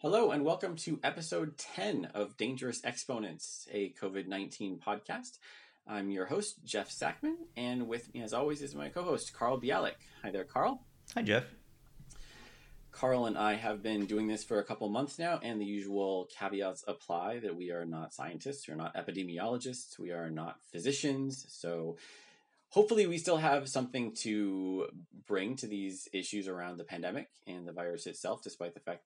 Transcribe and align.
Hello, 0.00 0.30
and 0.30 0.44
welcome 0.44 0.76
to 0.76 1.00
episode 1.02 1.58
10 1.58 2.12
of 2.14 2.36
Dangerous 2.36 2.80
Exponents, 2.84 3.66
a 3.72 3.92
COVID 4.00 4.28
19 4.28 4.78
podcast. 4.78 5.38
I'm 5.88 6.08
your 6.12 6.26
host, 6.26 6.64
Jeff 6.64 6.88
Sackmann, 6.88 7.34
and 7.56 7.88
with 7.88 8.14
me, 8.14 8.22
as 8.22 8.32
always, 8.32 8.62
is 8.62 8.76
my 8.76 8.90
co 8.90 9.02
host, 9.02 9.32
Carl 9.32 9.60
Bialik. 9.60 9.96
Hi 10.22 10.30
there, 10.30 10.44
Carl. 10.44 10.86
Hi, 11.16 11.22
Jeff. 11.22 11.46
Carl 12.92 13.26
and 13.26 13.36
I 13.36 13.54
have 13.54 13.82
been 13.82 14.06
doing 14.06 14.28
this 14.28 14.44
for 14.44 14.60
a 14.60 14.64
couple 14.64 14.88
months 14.88 15.18
now, 15.18 15.40
and 15.42 15.60
the 15.60 15.66
usual 15.66 16.28
caveats 16.38 16.84
apply 16.86 17.40
that 17.40 17.56
we 17.56 17.72
are 17.72 17.84
not 17.84 18.14
scientists, 18.14 18.68
we 18.68 18.74
are 18.74 18.76
not 18.76 18.94
epidemiologists, 18.94 19.98
we 19.98 20.12
are 20.12 20.30
not 20.30 20.58
physicians. 20.70 21.44
So 21.48 21.96
hopefully, 22.68 23.08
we 23.08 23.18
still 23.18 23.38
have 23.38 23.68
something 23.68 24.14
to 24.18 24.86
bring 25.26 25.56
to 25.56 25.66
these 25.66 26.06
issues 26.12 26.46
around 26.46 26.76
the 26.76 26.84
pandemic 26.84 27.30
and 27.48 27.66
the 27.66 27.72
virus 27.72 28.06
itself, 28.06 28.44
despite 28.44 28.74
the 28.74 28.80
fact 28.80 29.02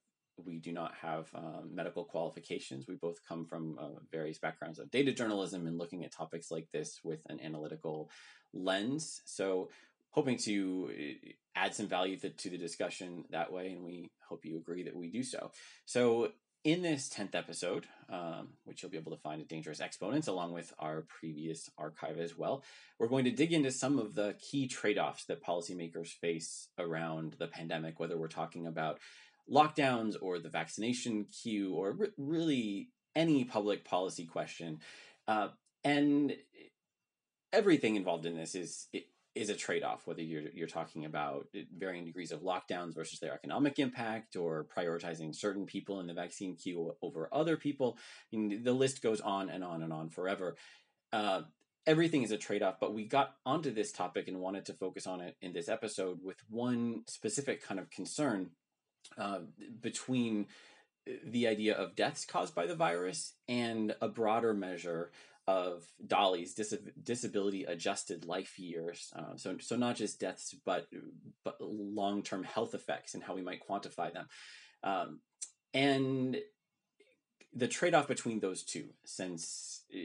we 0.46 0.58
do 0.58 0.72
not 0.72 0.94
have 1.00 1.28
um, 1.34 1.70
medical 1.72 2.04
qualifications. 2.04 2.86
We 2.86 2.94
both 2.94 3.18
come 3.26 3.44
from 3.44 3.78
uh, 3.78 4.00
various 4.10 4.38
backgrounds 4.38 4.78
of 4.78 4.90
data 4.90 5.12
journalism 5.12 5.66
and 5.66 5.78
looking 5.78 6.04
at 6.04 6.12
topics 6.12 6.50
like 6.50 6.68
this 6.72 7.00
with 7.02 7.20
an 7.28 7.40
analytical 7.40 8.10
lens. 8.52 9.22
So, 9.24 9.70
hoping 10.10 10.36
to 10.36 10.90
uh, 10.92 11.30
add 11.56 11.74
some 11.74 11.86
value 11.86 12.18
to, 12.18 12.30
to 12.30 12.50
the 12.50 12.58
discussion 12.58 13.24
that 13.30 13.52
way, 13.52 13.72
and 13.72 13.82
we 13.82 14.10
hope 14.28 14.44
you 14.44 14.56
agree 14.56 14.82
that 14.84 14.96
we 14.96 15.08
do 15.08 15.22
so. 15.22 15.50
So, 15.84 16.32
in 16.64 16.82
this 16.82 17.08
10th 17.08 17.34
episode, 17.34 17.86
um, 18.08 18.50
which 18.64 18.82
you'll 18.82 18.90
be 18.90 18.98
able 18.98 19.10
to 19.10 19.22
find 19.22 19.40
at 19.40 19.48
Dangerous 19.48 19.80
Exponents 19.80 20.28
along 20.28 20.52
with 20.52 20.72
our 20.78 21.02
previous 21.08 21.68
archive 21.76 22.18
as 22.18 22.38
well, 22.38 22.62
we're 22.98 23.08
going 23.08 23.24
to 23.24 23.32
dig 23.32 23.52
into 23.52 23.72
some 23.72 23.98
of 23.98 24.14
the 24.14 24.36
key 24.38 24.68
trade 24.68 24.98
offs 24.98 25.24
that 25.24 25.44
policymakers 25.44 26.08
face 26.08 26.68
around 26.78 27.34
the 27.38 27.48
pandemic, 27.48 27.98
whether 27.98 28.16
we're 28.16 28.28
talking 28.28 28.66
about 28.66 29.00
lockdowns 29.50 30.14
or 30.20 30.38
the 30.38 30.48
vaccination 30.48 31.26
queue 31.26 31.74
or 31.74 31.92
re- 31.92 32.08
really 32.16 32.88
any 33.14 33.44
public 33.44 33.84
policy 33.84 34.26
question. 34.26 34.80
Uh, 35.28 35.48
and 35.84 36.34
everything 37.52 37.96
involved 37.96 38.26
in 38.26 38.36
this 38.36 38.54
is 38.54 38.88
is 39.34 39.48
a 39.48 39.54
trade 39.54 39.82
off. 39.82 40.06
Whether 40.06 40.22
you're 40.22 40.50
you're 40.52 40.68
talking 40.68 41.04
about 41.04 41.48
varying 41.76 42.04
degrees 42.04 42.32
of 42.32 42.42
lockdowns 42.42 42.94
versus 42.94 43.18
their 43.18 43.34
economic 43.34 43.78
impact, 43.78 44.36
or 44.36 44.66
prioritizing 44.76 45.34
certain 45.34 45.66
people 45.66 46.00
in 46.00 46.06
the 46.06 46.14
vaccine 46.14 46.56
queue 46.56 46.94
over 47.02 47.28
other 47.32 47.56
people, 47.56 47.98
I 48.32 48.36
mean, 48.36 48.62
the 48.62 48.72
list 48.72 49.02
goes 49.02 49.20
on 49.20 49.48
and 49.48 49.64
on 49.64 49.82
and 49.82 49.92
on 49.92 50.10
forever. 50.10 50.56
Uh, 51.12 51.42
everything 51.86 52.22
is 52.22 52.30
a 52.30 52.38
trade 52.38 52.62
off, 52.62 52.76
but 52.80 52.94
we 52.94 53.04
got 53.04 53.34
onto 53.44 53.72
this 53.72 53.92
topic 53.92 54.28
and 54.28 54.38
wanted 54.38 54.66
to 54.66 54.74
focus 54.74 55.06
on 55.06 55.20
it 55.20 55.36
in 55.40 55.52
this 55.52 55.68
episode 55.68 56.20
with 56.22 56.36
one 56.48 57.02
specific 57.06 57.62
kind 57.62 57.80
of 57.80 57.90
concern 57.90 58.50
uh, 59.18 59.40
between 59.80 60.46
uh, 61.08 61.12
the 61.24 61.46
idea 61.48 61.74
of 61.74 61.96
deaths 61.96 62.24
caused 62.24 62.54
by 62.54 62.66
the 62.66 62.74
virus 62.74 63.34
and 63.48 63.94
a 64.00 64.08
broader 64.08 64.54
measure 64.54 65.10
of 65.48 65.84
DALY's 66.06 66.54
dis- 66.54 66.78
disability 67.02 67.64
adjusted 67.64 68.24
life 68.24 68.58
years. 68.58 69.12
Uh, 69.14 69.36
so, 69.36 69.56
so 69.58 69.76
not 69.76 69.96
just 69.96 70.20
deaths, 70.20 70.54
but 70.64 70.86
but 71.44 71.56
long 71.60 72.22
term 72.22 72.44
health 72.44 72.74
effects 72.74 73.14
and 73.14 73.22
how 73.22 73.34
we 73.34 73.42
might 73.42 73.66
quantify 73.66 74.12
them. 74.12 74.28
Um, 74.84 75.20
and 75.74 76.36
the 77.54 77.68
trade 77.68 77.94
off 77.94 78.08
between 78.08 78.40
those 78.40 78.62
two, 78.62 78.90
since 79.04 79.82
uh, 79.94 79.98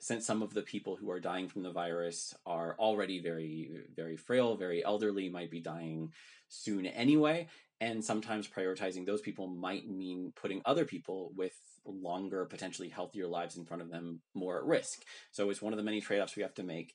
since 0.00 0.26
some 0.26 0.42
of 0.42 0.54
the 0.54 0.62
people 0.62 0.96
who 0.96 1.10
are 1.10 1.20
dying 1.20 1.48
from 1.48 1.62
the 1.62 1.70
virus 1.70 2.34
are 2.46 2.76
already 2.78 3.20
very 3.20 3.70
very 3.94 4.16
frail, 4.16 4.56
very 4.56 4.82
elderly, 4.82 5.28
might 5.28 5.50
be 5.50 5.60
dying 5.60 6.12
soon 6.48 6.86
anyway, 6.86 7.48
and 7.84 8.04
sometimes 8.04 8.48
prioritizing 8.48 9.04
those 9.04 9.20
people 9.20 9.46
might 9.46 9.88
mean 9.88 10.32
putting 10.34 10.62
other 10.64 10.84
people 10.84 11.32
with 11.36 11.52
longer 11.84 12.46
potentially 12.46 12.88
healthier 12.88 13.26
lives 13.26 13.56
in 13.56 13.64
front 13.64 13.82
of 13.82 13.90
them 13.90 14.20
more 14.34 14.58
at 14.58 14.64
risk 14.64 15.02
so 15.32 15.50
it's 15.50 15.60
one 15.60 15.72
of 15.72 15.76
the 15.76 15.82
many 15.82 16.00
trade-offs 16.00 16.36
we 16.36 16.42
have 16.42 16.54
to 16.54 16.62
make 16.62 16.94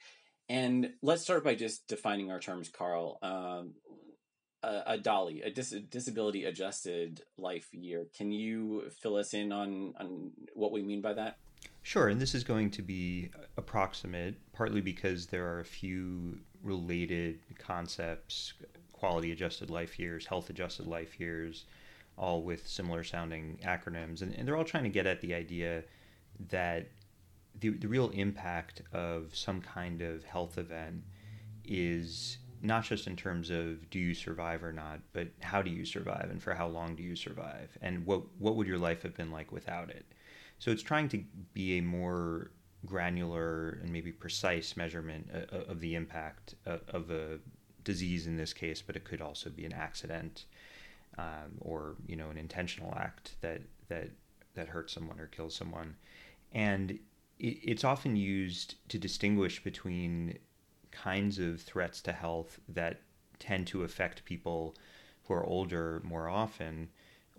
and 0.50 0.92
let's 1.04 1.22
start 1.22 1.44
by 1.44 1.54
just 1.54 1.88
defining 1.88 2.32
our 2.32 2.40
terms 2.40 2.70
carl 2.70 3.20
um, 3.22 3.74
a, 4.64 4.82
a 4.88 4.98
DALY, 4.98 5.42
a 5.42 5.50
dis- 5.50 5.76
disability 5.90 6.46
adjusted 6.46 7.22
life 7.38 7.68
year. 7.72 8.08
Can 8.18 8.32
you 8.32 8.90
fill 9.02 9.16
us 9.16 9.34
in 9.34 9.52
on, 9.52 9.94
on 9.98 10.32
what 10.54 10.72
we 10.72 10.82
mean 10.82 11.02
by 11.02 11.14
that? 11.14 11.38
Sure, 11.82 12.10
and 12.10 12.20
this 12.20 12.36
is 12.36 12.44
going 12.44 12.70
to 12.72 12.82
be 12.82 13.30
approximate, 13.58 14.36
partly 14.54 14.82
because 14.82 15.28
there 15.28 15.48
are 15.48 15.60
a 15.60 15.66
few 15.66 16.40
related 16.62 17.40
concepts 17.58 18.54
quality 19.00 19.32
adjusted 19.32 19.70
life 19.70 19.98
years, 19.98 20.26
health 20.26 20.50
adjusted 20.50 20.88
life 20.88 21.20
years, 21.20 21.66
all 22.18 22.44
with 22.44 22.68
similar 22.68 23.04
sounding 23.04 23.58
acronyms. 23.64 24.22
And, 24.22 24.34
and 24.36 24.48
they're 24.48 24.58
all 24.58 24.66
trying 24.66 24.84
to 24.84 24.90
get 24.90 25.08
at 25.08 25.22
the 25.22 25.34
idea 25.34 25.84
that 26.50 26.90
the, 27.60 27.70
the 27.70 27.88
real 27.88 28.10
impact 28.10 28.82
of 28.94 29.36
some 29.36 29.62
kind 29.62 30.02
of 30.02 30.24
health 30.26 30.58
event 30.58 31.04
is 31.66 32.38
not 32.62 32.84
just 32.84 33.08
in 33.08 33.16
terms 33.16 33.50
of 33.50 33.90
do 33.90 34.00
you 34.00 34.14
survive 34.14 34.64
or 34.64 34.74
not, 34.74 35.00
but 35.14 35.28
how 35.40 35.62
do 35.62 35.72
you 35.72 35.86
survive 35.86 36.28
and 36.30 36.42
for 36.44 36.54
how 36.54 36.68
long 36.68 36.96
do 36.96 37.04
you 37.04 37.16
survive 37.16 37.78
and 37.82 38.06
what 38.06 38.22
what 38.38 38.56
would 38.56 38.68
your 38.68 38.78
life 38.78 39.02
have 39.04 39.16
been 39.16 39.32
like 39.32 39.52
without 39.52 39.90
it. 39.90 40.06
So 40.60 40.72
it's 40.72 40.84
trying 40.84 41.08
to 41.10 41.24
be 41.54 41.78
a 41.78 41.82
more 41.82 42.52
granular 42.86 43.80
and 43.82 43.92
maybe 43.92 44.12
precise 44.12 44.76
measurement 44.76 45.30
of 45.52 45.80
the 45.80 45.96
impact 45.96 46.56
of 46.66 47.10
a 47.12 47.40
disease 47.90 48.28
in 48.28 48.38
this 48.38 48.54
case, 48.54 48.82
but 48.86 48.96
it 48.96 49.04
could 49.04 49.22
also 49.22 49.50
be 49.50 49.66
an 49.66 49.74
accident 49.74 50.46
um, 51.18 51.52
or 51.62 51.96
you 52.08 52.16
know 52.16 52.30
an 52.30 52.38
intentional 52.38 52.94
act 52.96 53.26
that 53.42 53.62
that 53.88 54.10
that 54.54 54.68
hurts 54.68 54.94
someone 54.94 55.20
or 55.20 55.28
kills 55.28 55.56
someone, 55.56 55.96
and 56.54 56.92
it, 57.40 57.56
it's 57.72 57.84
often 57.84 58.16
used 58.16 58.76
to 58.90 58.98
distinguish 58.98 59.64
between 59.64 60.38
kinds 60.92 61.40
of 61.40 61.62
threats 61.62 62.02
to 62.02 62.12
health 62.12 62.60
that 62.68 63.02
tend 63.40 63.66
to 63.68 63.84
affect 63.84 64.26
people 64.26 64.76
who 65.24 65.34
are 65.34 65.46
older 65.46 66.02
more 66.04 66.28
often, 66.30 66.90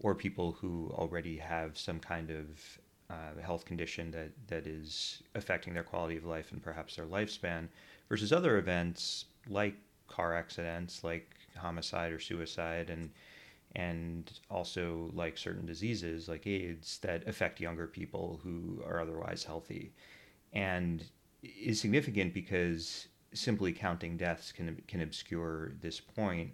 or 0.03 0.15
people 0.15 0.53
who 0.61 0.91
already 1.03 1.37
have 1.37 1.79
some 1.79 2.01
kind 2.01 2.31
of 2.31 2.47
uh, 3.11 3.41
health 3.43 3.65
condition 3.65 4.11
that, 4.13 4.31
that 4.47 4.67
is 4.67 5.23
affecting 5.35 5.75
their 5.75 5.83
quality 5.83 6.17
of 6.17 6.25
life 6.25 6.53
and 6.53 6.63
perhaps 6.63 6.97
their 6.97 7.07
lifespan, 7.07 7.69
versus 8.09 8.33
other 8.33 8.59
events 8.59 9.27
like 9.49 9.77
car 10.11 10.35
accidents 10.35 11.03
like 11.03 11.35
homicide 11.57 12.13
or 12.13 12.21
suicide 12.21 12.91
and 12.91 13.11
and 13.77 14.41
also 14.51 15.11
like 15.15 15.39
certain 15.39 15.65
diseases 15.65 16.29
like 16.29 16.47
AIDS 16.47 16.99
that 17.03 17.27
affect 17.29 17.61
younger 17.61 17.87
people 17.87 18.41
who 18.43 18.83
are 18.85 19.01
otherwise 19.01 19.45
healthy. 19.45 19.93
And 20.53 21.05
is 21.43 21.81
significant 21.81 22.35
because 22.35 23.07
simply 23.33 23.73
counting 23.73 24.17
deaths 24.17 24.53
can 24.53 24.83
can 24.89 25.01
obscure 25.01 25.73
this 25.81 26.01
point. 26.01 26.51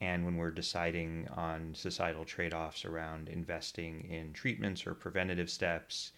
And 0.00 0.24
when 0.24 0.36
we're 0.36 0.50
deciding 0.50 1.28
on 1.36 1.74
societal 1.74 2.24
trade-offs 2.24 2.86
around 2.86 3.28
investing 3.28 4.08
in 4.10 4.32
treatments 4.32 4.86
or 4.86 4.94
preventative 4.94 5.50
steps 5.50 6.12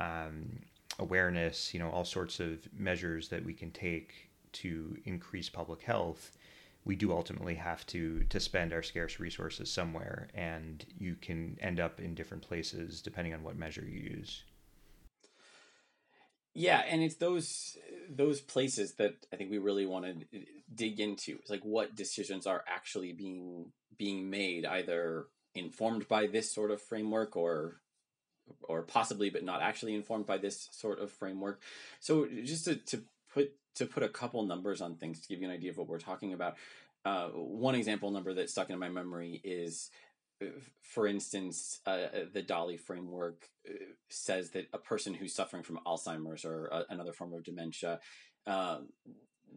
um, 0.00 0.58
awareness 0.98 1.72
you 1.72 1.80
know 1.80 1.90
all 1.90 2.04
sorts 2.04 2.40
of 2.40 2.58
measures 2.76 3.28
that 3.28 3.44
we 3.44 3.52
can 3.52 3.70
take 3.70 4.29
to 4.52 4.96
increase 5.04 5.48
public 5.48 5.82
health, 5.82 6.32
we 6.84 6.96
do 6.96 7.12
ultimately 7.12 7.54
have 7.56 7.86
to 7.86 8.24
to 8.24 8.40
spend 8.40 8.72
our 8.72 8.82
scarce 8.82 9.20
resources 9.20 9.70
somewhere, 9.70 10.28
and 10.34 10.84
you 10.98 11.14
can 11.14 11.58
end 11.60 11.78
up 11.78 12.00
in 12.00 12.14
different 12.14 12.42
places 12.42 13.02
depending 13.02 13.34
on 13.34 13.42
what 13.42 13.56
measure 13.56 13.84
you 13.84 14.00
use. 14.00 14.44
Yeah, 16.54 16.82
and 16.88 17.02
it's 17.02 17.16
those 17.16 17.76
those 18.08 18.40
places 18.40 18.94
that 18.94 19.14
I 19.32 19.36
think 19.36 19.50
we 19.50 19.58
really 19.58 19.86
want 19.86 20.04
to 20.06 20.40
dig 20.74 20.98
into. 21.00 21.36
It's 21.38 21.50
like 21.50 21.62
what 21.62 21.94
decisions 21.94 22.46
are 22.46 22.64
actually 22.66 23.12
being 23.12 23.72
being 23.96 24.30
made, 24.30 24.64
either 24.64 25.26
informed 25.54 26.08
by 26.08 26.26
this 26.26 26.52
sort 26.52 26.70
of 26.70 26.80
framework 26.80 27.36
or 27.36 27.80
or 28.62 28.82
possibly 28.82 29.30
but 29.30 29.44
not 29.44 29.62
actually 29.62 29.94
informed 29.94 30.26
by 30.26 30.38
this 30.38 30.68
sort 30.72 30.98
of 30.98 31.12
framework. 31.12 31.62
So 32.00 32.26
just 32.44 32.64
to, 32.64 32.74
to 32.76 33.02
put 33.32 33.52
to 33.76 33.86
put 33.86 34.02
a 34.02 34.08
couple 34.08 34.42
numbers 34.44 34.80
on 34.80 34.96
things 34.96 35.20
to 35.20 35.28
give 35.28 35.40
you 35.40 35.48
an 35.48 35.54
idea 35.54 35.70
of 35.70 35.78
what 35.78 35.88
we're 35.88 35.98
talking 35.98 36.32
about. 36.32 36.56
Uh, 37.04 37.28
one 37.28 37.74
example 37.74 38.10
number 38.10 38.34
that 38.34 38.50
stuck 38.50 38.70
in 38.70 38.78
my 38.78 38.88
memory 38.88 39.40
is, 39.42 39.90
uh, 40.42 40.46
for 40.82 41.06
instance, 41.06 41.80
uh, 41.86 41.90
uh, 41.90 42.24
the 42.32 42.42
DALY 42.42 42.76
framework 42.76 43.48
uh, 43.68 43.72
says 44.08 44.50
that 44.50 44.68
a 44.72 44.78
person 44.78 45.14
who's 45.14 45.34
suffering 45.34 45.62
from 45.62 45.80
Alzheimer's 45.86 46.44
or 46.44 46.68
uh, 46.72 46.82
another 46.90 47.12
form 47.12 47.32
of 47.32 47.42
dementia, 47.42 48.00
uh, 48.46 48.78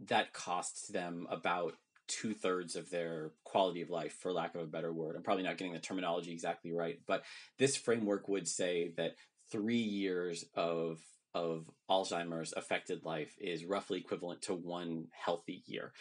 that 0.08 0.34
costs 0.34 0.88
them 0.88 1.28
about 1.30 1.74
two 2.08 2.34
thirds 2.34 2.76
of 2.76 2.90
their 2.90 3.32
quality 3.44 3.82
of 3.82 3.90
life, 3.90 4.14
for 4.20 4.34
lack 4.34 4.56
of 4.56 4.62
a 4.62 4.66
better 4.66 4.92
word. 4.92 5.16
I'm 5.16 5.24
probably 5.24 5.44
not 5.44 5.58
getting 5.58 5.74
the 5.74 5.80
terminology 5.80 6.32
exactly 6.32 6.74
right, 6.74 7.00
but 7.08 7.24
this 7.58 7.78
framework 7.78 8.28
would 8.28 8.48
say 8.48 8.94
that 8.98 9.16
three 9.52 9.76
years 9.76 10.46
of 10.56 11.00
of 11.34 11.70
Alzheimer's 11.90 12.54
affected 12.54 13.06
life 13.06 13.36
is 13.40 13.66
roughly 13.66 14.00
equivalent 14.00 14.42
to 14.44 14.54
one 14.54 15.08
healthy 15.12 15.64
year. 15.66 15.94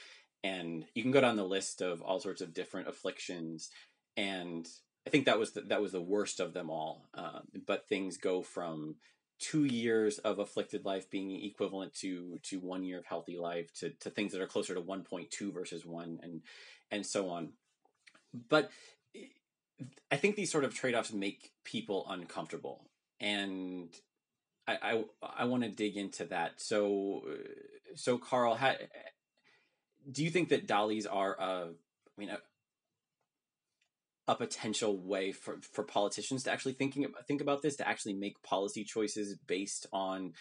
And 0.45 0.85
you 0.95 1.03
can 1.03 1.13
go 1.13 1.21
down 1.21 1.37
the 1.37 1.45
list 1.45 1.81
of 1.81 2.03
all 2.03 2.21
sorts 2.21 2.41
of 2.41 2.55
different 2.55 2.89
afflictions, 2.89 3.71
and 4.17 4.67
I 5.07 5.11
think 5.11 5.27
that 5.27 5.39
was 5.39 5.53
the, 5.53 5.63
that 5.63 5.81
was 5.81 5.93
the 5.93 6.03
worst 6.03 6.41
of 6.41 6.53
them 6.53 6.69
all. 6.69 7.09
Uh, 7.15 7.41
but 7.67 7.89
things 7.89 8.17
go 8.17 8.43
from 8.43 8.97
two 9.43 9.65
years 9.65 10.19
of 10.19 10.39
afflicted 10.39 10.85
life 10.85 11.11
being 11.11 11.45
equivalent 11.45 11.93
to 11.95 12.39
to 12.45 12.61
one 12.61 12.85
year 12.85 12.99
of 12.99 13.05
healthy 13.05 13.37
life 13.37 13.73
to, 13.75 13.91
to 13.91 14.09
things 14.09 14.33
that 14.33 14.41
are 14.41 14.47
closer 14.47 14.73
to 14.73 14.81
1.2 14.81 15.53
versus 15.53 15.85
one 15.85 16.21
and 16.23 16.43
and 16.93 17.05
so 17.05 17.29
on 17.29 17.49
but 18.49 18.71
i 20.13 20.17
think 20.17 20.37
these 20.37 20.53
sort 20.53 20.63
of 20.63 20.73
trade-offs 20.73 21.13
make 21.13 21.51
people 21.65 22.07
uncomfortable 22.09 22.87
and 23.19 23.89
i 24.67 24.79
i, 24.83 25.05
I 25.39 25.45
want 25.45 25.63
to 25.63 25.69
dig 25.69 25.97
into 25.97 26.25
that. 26.27 26.61
So 26.61 27.23
so 27.95 28.19
carl 28.19 28.59
do 30.11 30.25
you 30.25 30.31
think 30.31 30.49
that 30.49 30.67
DALYs 30.67 31.07
are 31.11 31.41
uh, 31.41 31.67
i 31.67 32.21
mean 32.21 32.31
a 34.29 34.35
potential 34.35 34.97
way 34.97 35.33
for, 35.33 35.59
for 35.61 35.83
politicians 35.83 36.45
to 36.45 36.53
actually 36.53 36.73
thinking 36.75 37.07
think 37.27 37.41
about 37.41 37.63
this 37.63 37.77
to 37.77 37.89
actually 37.89 38.15
make 38.15 38.43
policy 38.43 38.85
choices 38.85 39.35
based 39.47 39.87
on 39.93 40.33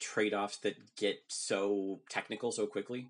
trade-offs 0.00 0.58
that 0.58 0.74
get 0.96 1.18
so 1.26 2.00
technical 2.08 2.52
so 2.52 2.66
quickly? 2.66 3.08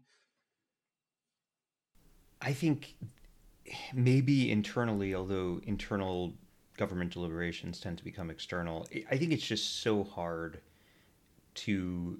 I 2.40 2.52
think 2.52 2.94
maybe 3.92 4.50
internally 4.50 5.14
although 5.14 5.60
internal 5.64 6.32
government 6.78 7.12
deliberations 7.12 7.80
tend 7.80 7.98
to 7.98 8.04
become 8.04 8.30
external 8.30 8.86
i 9.10 9.16
think 9.16 9.32
it's 9.32 9.46
just 9.46 9.82
so 9.82 10.02
hard 10.02 10.60
to 11.54 12.18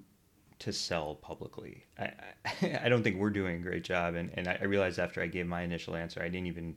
to 0.59 0.71
sell 0.71 1.15
publicly 1.15 1.85
i 1.97 2.11
i, 2.45 2.81
I 2.83 2.89
don't 2.89 3.01
think 3.01 3.17
we're 3.17 3.31
doing 3.31 3.55
a 3.55 3.59
great 3.59 3.83
job 3.83 4.15
and, 4.15 4.29
and 4.35 4.47
i 4.47 4.63
realized 4.65 4.99
after 4.99 5.21
i 5.21 5.27
gave 5.27 5.47
my 5.47 5.61
initial 5.63 5.95
answer 5.95 6.21
i 6.21 6.29
didn't 6.29 6.47
even 6.47 6.75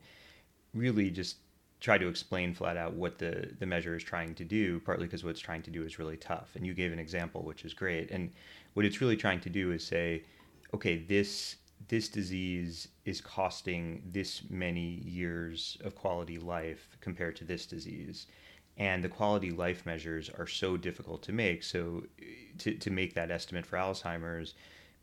really 0.74 1.10
just 1.10 1.36
try 1.82 1.98
to 1.98 2.06
explain 2.06 2.54
flat 2.54 2.76
out 2.76 2.94
what 2.94 3.18
the, 3.18 3.52
the 3.58 3.66
measure 3.66 3.96
is 3.96 4.04
trying 4.04 4.36
to 4.36 4.44
do, 4.44 4.78
partly 4.80 5.04
because 5.04 5.24
what 5.24 5.30
it's 5.30 5.40
trying 5.40 5.62
to 5.62 5.70
do 5.70 5.82
is 5.82 5.98
really 5.98 6.16
tough. 6.16 6.50
And 6.54 6.64
you 6.64 6.74
gave 6.74 6.92
an 6.92 7.00
example, 7.00 7.42
which 7.42 7.64
is 7.64 7.74
great. 7.74 8.12
And 8.12 8.30
what 8.74 8.86
it's 8.86 9.00
really 9.00 9.16
trying 9.16 9.40
to 9.40 9.50
do 9.50 9.72
is 9.72 9.84
say, 9.84 10.22
okay, 10.72 10.98
this 10.98 11.56
this 11.88 12.08
disease 12.08 12.88
is 13.04 13.20
costing 13.20 14.02
this 14.06 14.42
many 14.50 15.00
years 15.04 15.76
of 15.84 15.94
quality 15.94 16.38
life 16.38 16.96
compared 17.00 17.36
to 17.36 17.44
this 17.44 17.66
disease. 17.66 18.26
And 18.76 19.04
the 19.04 19.08
quality 19.08 19.50
life 19.50 19.84
measures 19.84 20.30
are 20.30 20.46
so 20.46 20.76
difficult 20.76 21.22
to 21.24 21.32
make. 21.32 21.62
So 21.62 22.04
to, 22.58 22.74
to 22.74 22.90
make 22.90 23.14
that 23.14 23.30
estimate 23.30 23.66
for 23.66 23.76
Alzheimer's, 23.76 24.54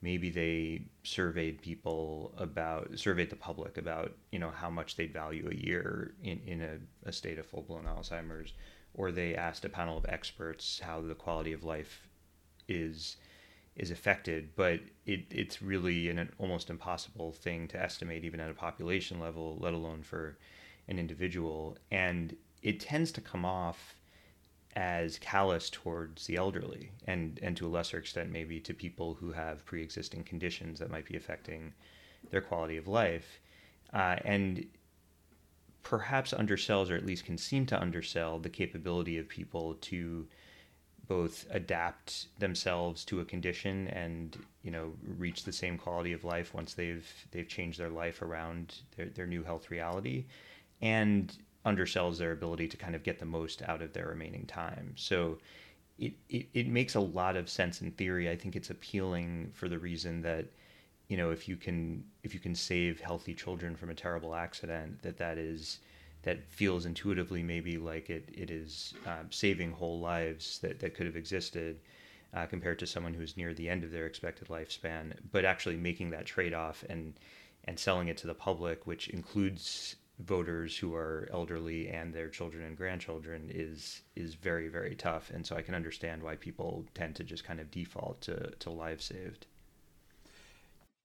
maybe 0.01 0.29
they 0.29 0.81
surveyed 1.03 1.61
people 1.61 2.33
about 2.37 2.97
surveyed 2.97 3.29
the 3.29 3.35
public 3.35 3.77
about 3.77 4.13
you 4.31 4.39
know 4.39 4.51
how 4.51 4.69
much 4.69 4.95
they'd 4.95 5.13
value 5.13 5.49
a 5.51 5.55
year 5.55 6.13
in, 6.23 6.39
in 6.45 6.61
a, 6.61 7.09
a 7.09 7.11
state 7.11 7.37
of 7.37 7.45
full-blown 7.45 7.83
alzheimer's 7.83 8.53
or 8.93 9.11
they 9.11 9.35
asked 9.35 9.65
a 9.65 9.69
panel 9.69 9.97
of 9.97 10.05
experts 10.07 10.79
how 10.79 11.01
the 11.01 11.15
quality 11.15 11.53
of 11.53 11.63
life 11.63 12.07
is 12.67 13.17
is 13.79 13.91
affected 13.91 14.49
but 14.55 14.79
it, 15.05 15.25
it's 15.31 15.61
really 15.61 16.09
an, 16.09 16.19
an 16.19 16.31
almost 16.37 16.69
impossible 16.69 17.31
thing 17.31 17.67
to 17.67 17.81
estimate 17.81 18.23
even 18.23 18.39
at 18.39 18.49
a 18.49 18.53
population 18.53 19.19
level 19.19 19.57
let 19.59 19.73
alone 19.73 20.03
for 20.03 20.37
an 20.89 20.99
individual. 20.99 21.77
And 21.91 22.35
it 22.61 22.81
tends 22.81 23.11
to 23.13 23.21
come 23.21 23.45
off 23.45 23.95
as 24.75 25.17
callous 25.19 25.69
towards 25.69 26.27
the 26.27 26.35
elderly 26.35 26.91
and 27.05 27.39
and 27.41 27.57
to 27.57 27.65
a 27.65 27.69
lesser 27.69 27.97
extent 27.97 28.31
maybe 28.31 28.59
to 28.59 28.73
people 28.73 29.15
who 29.15 29.31
have 29.31 29.65
pre-existing 29.65 30.23
conditions 30.23 30.77
that 30.79 30.91
might 30.91 31.05
be 31.05 31.15
affecting 31.15 31.73
their 32.29 32.41
quality 32.41 32.77
of 32.77 32.87
life. 32.87 33.39
Uh, 33.93 34.17
and 34.23 34.65
perhaps 35.81 36.33
undersells 36.33 36.91
or 36.91 36.95
at 36.95 37.05
least 37.05 37.25
can 37.25 37.37
seem 37.37 37.65
to 37.65 37.79
undersell 37.79 38.37
the 38.37 38.49
capability 38.49 39.17
of 39.17 39.27
people 39.27 39.75
to 39.75 40.27
both 41.09 41.47
adapt 41.49 42.27
themselves 42.37 43.03
to 43.03 43.19
a 43.19 43.25
condition 43.25 43.87
and 43.87 44.37
you 44.61 44.69
know 44.69 44.93
reach 45.17 45.43
the 45.43 45.51
same 45.51 45.77
quality 45.77 46.13
of 46.13 46.23
life 46.23 46.53
once 46.53 46.75
they've 46.75 47.11
they've 47.31 47.47
changed 47.47 47.79
their 47.79 47.89
life 47.89 48.21
around 48.21 48.75
their, 48.95 49.07
their 49.07 49.25
new 49.25 49.43
health 49.43 49.71
reality 49.71 50.23
and 50.81 51.37
undersells 51.65 52.17
their 52.17 52.31
ability 52.31 52.67
to 52.67 52.77
kind 52.77 52.95
of 52.95 53.03
get 53.03 53.19
the 53.19 53.25
most 53.25 53.61
out 53.63 53.81
of 53.81 53.91
their 53.91 54.07
remaining 54.07 54.45
time. 54.45 54.93
So 54.95 55.39
it, 55.97 56.13
it, 56.29 56.47
it 56.53 56.67
makes 56.67 56.95
a 56.95 56.99
lot 56.99 57.35
of 57.35 57.49
sense 57.49 57.81
in 57.81 57.91
theory. 57.91 58.29
I 58.29 58.35
think 58.35 58.55
it's 58.55 58.69
appealing 58.69 59.51
for 59.53 59.67
the 59.67 59.77
reason 59.77 60.21
that, 60.21 60.45
you 61.09 61.17
know, 61.17 61.31
if 61.31 61.49
you 61.49 61.57
can 61.57 62.03
if 62.23 62.33
you 62.33 62.39
can 62.39 62.55
save 62.55 63.01
healthy 63.01 63.33
children 63.33 63.75
from 63.75 63.89
a 63.89 63.95
terrible 63.95 64.35
accident, 64.35 65.01
that 65.01 65.17
that 65.17 65.37
is 65.37 65.79
that 66.23 66.43
feels 66.49 66.85
intuitively 66.85 67.41
maybe 67.43 67.77
like 67.77 68.09
it 68.09 68.29
it 68.33 68.51
is 68.51 68.93
um, 69.05 69.31
saving 69.31 69.71
whole 69.71 69.99
lives 69.99 70.59
that, 70.59 70.79
that 70.79 70.93
could 70.93 71.05
have 71.05 71.15
existed 71.15 71.79
uh, 72.33 72.45
compared 72.45 72.79
to 72.79 72.87
someone 72.87 73.13
who's 73.13 73.37
near 73.37 73.53
the 73.53 73.69
end 73.69 73.83
of 73.83 73.91
their 73.91 74.05
expected 74.05 74.47
lifespan. 74.49 75.13
But 75.31 75.45
actually 75.45 75.77
making 75.77 76.11
that 76.11 76.25
trade 76.25 76.53
off 76.53 76.83
and 76.89 77.13
and 77.65 77.77
selling 77.79 78.07
it 78.07 78.17
to 78.17 78.27
the 78.27 78.33
public, 78.33 78.87
which 78.87 79.09
includes 79.09 79.95
voters 80.19 80.77
who 80.77 80.93
are 80.95 81.29
elderly 81.31 81.89
and 81.89 82.13
their 82.13 82.29
children 82.29 82.65
and 82.65 82.75
grandchildren 82.75 83.49
is 83.53 84.01
is 84.17 84.35
very 84.35 84.67
very 84.67 84.93
tough 84.93 85.31
and 85.33 85.45
so 85.45 85.55
i 85.55 85.61
can 85.61 85.73
understand 85.73 86.21
why 86.21 86.35
people 86.35 86.85
tend 86.93 87.15
to 87.15 87.23
just 87.23 87.45
kind 87.45 87.57
of 87.57 87.71
default 87.71 88.19
to 88.19 88.51
to 88.59 88.69
lives 88.69 89.05
saved 89.05 89.47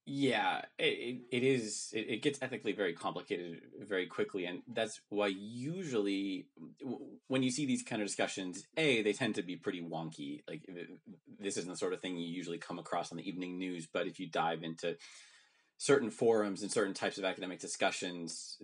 yeah 0.07 0.63
it, 0.79 1.23
it 1.33 1.43
is 1.43 1.91
it, 1.95 2.11
it 2.11 2.23
gets 2.23 2.39
ethically 2.43 2.73
very 2.73 2.93
complicated 2.93 3.61
very 3.81 4.07
quickly 4.07 4.45
and 4.45 4.61
that's 4.69 5.01
why 5.09 5.29
usually 5.29 6.47
when 7.29 7.43
you 7.43 7.51
see 7.51 7.65
these 7.65 7.83
kind 7.83 8.03
of 8.03 8.09
discussions 8.09 8.67
a 8.77 9.03
they 9.03 9.15
tend 9.15 9.35
to 9.35 9.43
be 9.43 9.57
pretty 9.57 9.81
wonky 9.81 10.43
like 10.47 10.63
this 11.41 11.57
isn't 11.57 11.71
the 11.71 11.77
sort 11.77 11.95
of 11.95 12.01
thing 12.01 12.19
you 12.19 12.27
usually 12.27 12.59
come 12.59 12.79
across 12.79 13.11
on 13.13 13.17
the 13.17 13.27
evening 13.29 13.59
news 13.59 13.89
but 13.91 14.07
if 14.07 14.21
you 14.21 14.29
dive 14.29 14.63
into 14.63 14.95
certain 15.79 16.11
forums 16.11 16.63
and 16.63 16.71
certain 16.71 16.95
types 16.95 17.19
of 17.19 17.25
academic 17.25 17.61
discussions, 17.61 18.59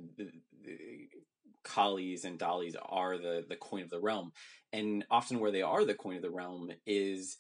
QALYs 1.65 2.25
and 2.25 2.39
DALYs 2.39 2.77
are 2.83 3.19
the 3.19 3.45
the 3.49 3.57
coin 3.57 3.83
of 3.83 3.91
the 3.91 4.01
realm, 4.01 4.33
and 4.73 5.05
often 5.11 5.41
where 5.41 5.51
they 5.51 5.63
are 5.63 5.85
the 5.85 5.95
coin 5.95 6.17
of 6.17 6.23
the 6.23 6.31
realm 6.31 6.71
is 6.87 7.37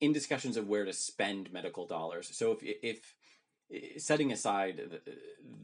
in 0.00 0.12
discussions 0.12 0.56
of 0.56 0.68
where 0.68 0.84
to 0.84 0.92
spend 0.92 1.52
medical 1.52 1.86
dollars. 1.86 2.30
So 2.32 2.52
if 2.60 2.78
if 2.82 4.02
setting 4.02 4.32
aside 4.32 4.80
the, 4.90 5.12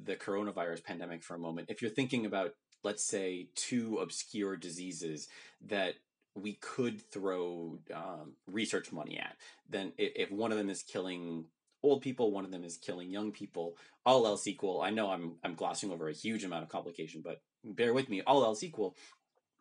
the 0.04 0.16
coronavirus 0.16 0.84
pandemic 0.84 1.22
for 1.22 1.34
a 1.34 1.38
moment, 1.38 1.70
if 1.70 1.81
you're 1.81 1.90
thinking 1.90 2.26
about 2.26 2.54
let's 2.82 3.04
say 3.04 3.48
two 3.54 3.98
obscure 3.98 4.56
diseases 4.56 5.28
that 5.67 5.94
we 6.34 6.55
could 6.55 7.00
throw 7.10 7.79
um, 7.94 8.32
research 8.46 8.93
money 8.93 9.19
at, 9.19 9.36
then 9.69 9.93
if 9.96 10.31
one 10.31 10.53
of 10.53 10.58
them 10.58 10.69
is 10.69 10.82
killing 10.82 11.46
old 11.82 12.03
people, 12.03 12.31
one 12.31 12.44
of 12.44 12.50
them 12.50 12.64
is 12.64 12.76
killing 12.76 13.10
young 13.10 13.31
people. 13.31 13.76
All 14.05 14.26
else 14.26 14.46
equal, 14.46 14.82
I 14.82 14.91
know 14.91 15.10
I'm 15.10 15.36
I'm 15.44 15.55
glossing 15.55 15.91
over 15.91 16.08
a 16.08 16.12
huge 16.12 16.44
amount 16.44 16.64
of 16.64 16.69
complication, 16.69 17.22
but 17.24 17.41
bear 17.64 17.94
with 17.94 18.08
me. 18.08 18.22
All 18.22 18.44
else 18.44 18.62
equal, 18.62 18.96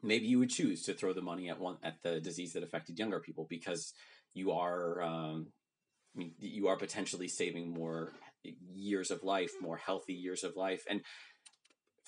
maybe 0.02 0.26
you 0.26 0.40
would 0.40 0.50
choose 0.50 0.84
to 0.84 0.94
throw 0.94 1.14
the 1.14 1.22
money 1.22 1.50
at 1.50 1.60
one 1.60 1.78
at 1.84 2.02
the 2.04 2.20
disease 2.20 2.54
that 2.54 2.64
affected 2.64 3.00
younger 3.00 3.20
people 3.20 3.46
because 3.50 3.94
you 4.34 4.52
are 4.52 5.02
um, 5.02 5.48
I 6.16 6.20
mean, 6.20 6.34
you 6.40 6.68
are 6.68 6.78
potentially 6.78 7.28
saving 7.28 7.72
more 7.72 8.14
years 8.74 9.10
of 9.12 9.24
life, 9.24 9.52
more 9.62 9.78
healthy 9.78 10.14
years 10.14 10.44
of 10.44 10.56
life, 10.56 10.84
and 10.90 11.02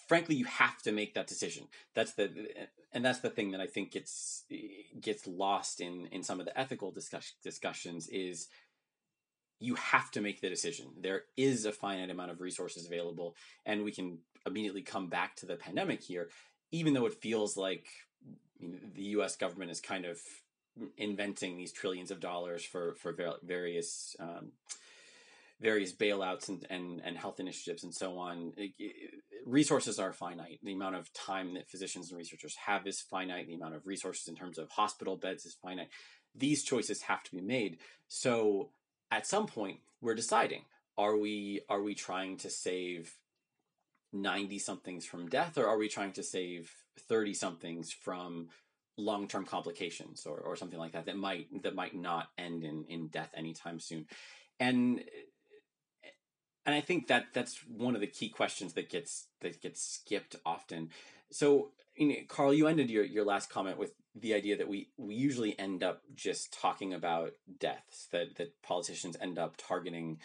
frankly, 0.08 0.36
you 0.36 0.46
have 0.46 0.82
to 0.84 0.92
make 0.92 1.14
that 1.14 1.28
decision. 1.28 1.68
That's 1.94 2.14
the 2.14 2.30
and 2.94 3.04
that's 3.04 3.20
the 3.20 3.30
thing 3.30 3.52
that 3.52 3.62
I 3.62 3.68
think 3.68 3.92
gets 3.92 4.44
gets 5.00 5.28
lost 5.28 5.82
in 5.82 6.08
in 6.12 6.24
some 6.24 6.40
of 6.40 6.46
the 6.46 6.58
ethical 6.58 6.92
discuss, 6.92 7.34
discussions 7.44 8.08
is 8.10 8.48
you 9.60 9.76
have 9.76 10.12
to 10.12 10.22
make 10.22 10.42
the 10.42 10.50
decision. 10.50 10.88
There 11.02 11.24
is 11.38 11.66
a 11.66 11.72
finite 11.72 12.10
amount 12.10 12.32
of 12.32 12.42
resources 12.42 12.86
available, 12.86 13.36
and 13.66 13.84
we 13.84 13.92
can 13.92 14.20
immediately 14.46 14.82
come 14.82 15.10
back 15.10 15.36
to 15.38 15.46
the 15.46 15.56
pandemic 15.56 16.04
here, 16.04 16.30
even 16.72 16.94
though 16.94 17.06
it 17.06 17.22
feels 17.22 17.58
like 17.58 17.86
the 18.60 19.04
U.S. 19.04 19.36
government 19.36 19.72
is 19.72 19.82
kind 19.82 20.06
of 20.06 20.20
inventing 20.98 21.58
these 21.58 21.72
trillions 21.72 22.12
of 22.12 22.20
dollars 22.20 22.64
for 22.64 22.96
for 22.96 23.16
various 23.44 24.16
um, 24.20 24.52
various 25.62 25.94
bailouts 25.94 26.50
and, 26.50 26.66
and 26.70 27.02
and 27.04 27.18
health 27.18 27.40
initiatives 27.40 27.84
and 27.84 27.94
so 27.94 28.18
on. 28.18 28.54
It, 28.58 28.72
it, 28.78 29.12
resources 29.46 30.00
are 30.00 30.12
finite. 30.12 30.60
The 30.64 30.74
amount 30.74 30.96
of 30.96 31.14
time 31.14 31.54
that 31.54 31.70
physicians 31.70 32.10
and 32.10 32.18
researchers 32.18 32.56
have 32.66 32.88
is 32.88 33.00
finite. 33.00 33.48
The 33.48 33.56
amount 33.56 33.76
of 33.76 33.86
resources 33.86 34.28
in 34.28 34.36
terms 34.36 34.58
of 34.58 34.70
hospital 34.70 35.16
beds 35.16 35.46
is 35.46 35.56
finite. 35.62 35.90
These 36.34 36.64
choices 36.64 37.04
have 37.04 37.24
to 37.24 37.32
be 37.32 37.42
made. 37.42 37.78
So 38.08 38.70
at 39.12 39.28
some 39.28 39.46
point 39.46 39.80
we're 40.02 40.16
deciding 40.16 40.64
are 40.98 41.18
we 41.18 41.62
are 41.70 41.82
we 41.82 41.96
trying 41.96 42.38
to 42.38 42.50
save 42.50 43.14
90 44.14 44.60
somethings 44.60 45.06
from 45.06 45.28
death 45.28 45.58
or 45.58 45.68
are 45.68 45.78
we 45.78 45.90
trying 45.90 46.14
to 46.14 46.24
save 46.24 46.72
30 47.08 47.34
somethings 47.34 47.92
from 47.92 48.50
long-term 48.98 49.46
complications 49.46 50.26
or, 50.26 50.38
or 50.38 50.56
something 50.56 50.80
like 50.80 50.94
that 50.94 51.06
that 51.06 51.18
might 51.18 51.48
that 51.64 51.76
might 51.76 51.96
not 51.96 52.30
end 52.38 52.64
in 52.64 52.86
in 52.88 53.08
death 53.08 53.30
anytime 53.36 53.80
soon 53.80 54.06
and 54.60 55.02
and 56.66 56.74
I 56.74 56.82
think 56.82 57.08
that 57.08 57.28
that's 57.34 57.60
one 57.68 57.96
of 57.96 58.02
the 58.02 58.08
key 58.08 58.30
questions 58.30 58.74
that 58.74 58.90
gets 58.90 59.28
that 59.42 59.62
gets 59.62 59.82
skipped 59.82 60.36
often. 60.46 60.90
So, 61.32 61.72
you 61.96 62.08
know, 62.08 62.16
Carl, 62.28 62.54
you 62.54 62.68
ended 62.68 62.90
your, 62.90 63.04
your 63.04 63.26
last 63.26 63.50
comment 63.50 63.78
with 63.78 63.94
the 64.16 64.34
idea 64.34 64.58
that 64.58 64.68
we, 64.68 64.90
we 64.98 65.16
usually 65.16 65.58
end 65.60 65.84
up 65.84 66.02
just 66.14 66.54
talking 66.60 66.94
about 66.94 67.34
deaths, 67.60 68.08
that, 68.12 68.36
that 68.38 68.62
politicians 68.62 69.18
end 69.22 69.38
up 69.38 69.56
targeting 69.58 70.20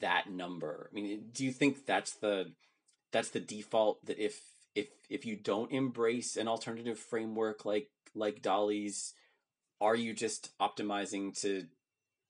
that 0.00 0.30
number. 0.30 0.90
I 0.90 0.94
mean, 0.94 1.24
do 1.32 1.44
you 1.44 1.52
think 1.52 1.86
that's 1.86 2.12
the 2.14 2.52
that's 3.12 3.30
the 3.30 3.40
default 3.40 4.04
that 4.06 4.18
if 4.18 4.40
if 4.74 4.88
if 5.08 5.24
you 5.24 5.36
don't 5.36 5.72
embrace 5.72 6.36
an 6.36 6.48
alternative 6.48 6.98
framework 6.98 7.64
like 7.64 7.90
like 8.14 8.42
DALY's, 8.42 9.14
are 9.80 9.96
you 9.96 10.14
just 10.14 10.56
optimizing 10.58 11.38
to 11.42 11.66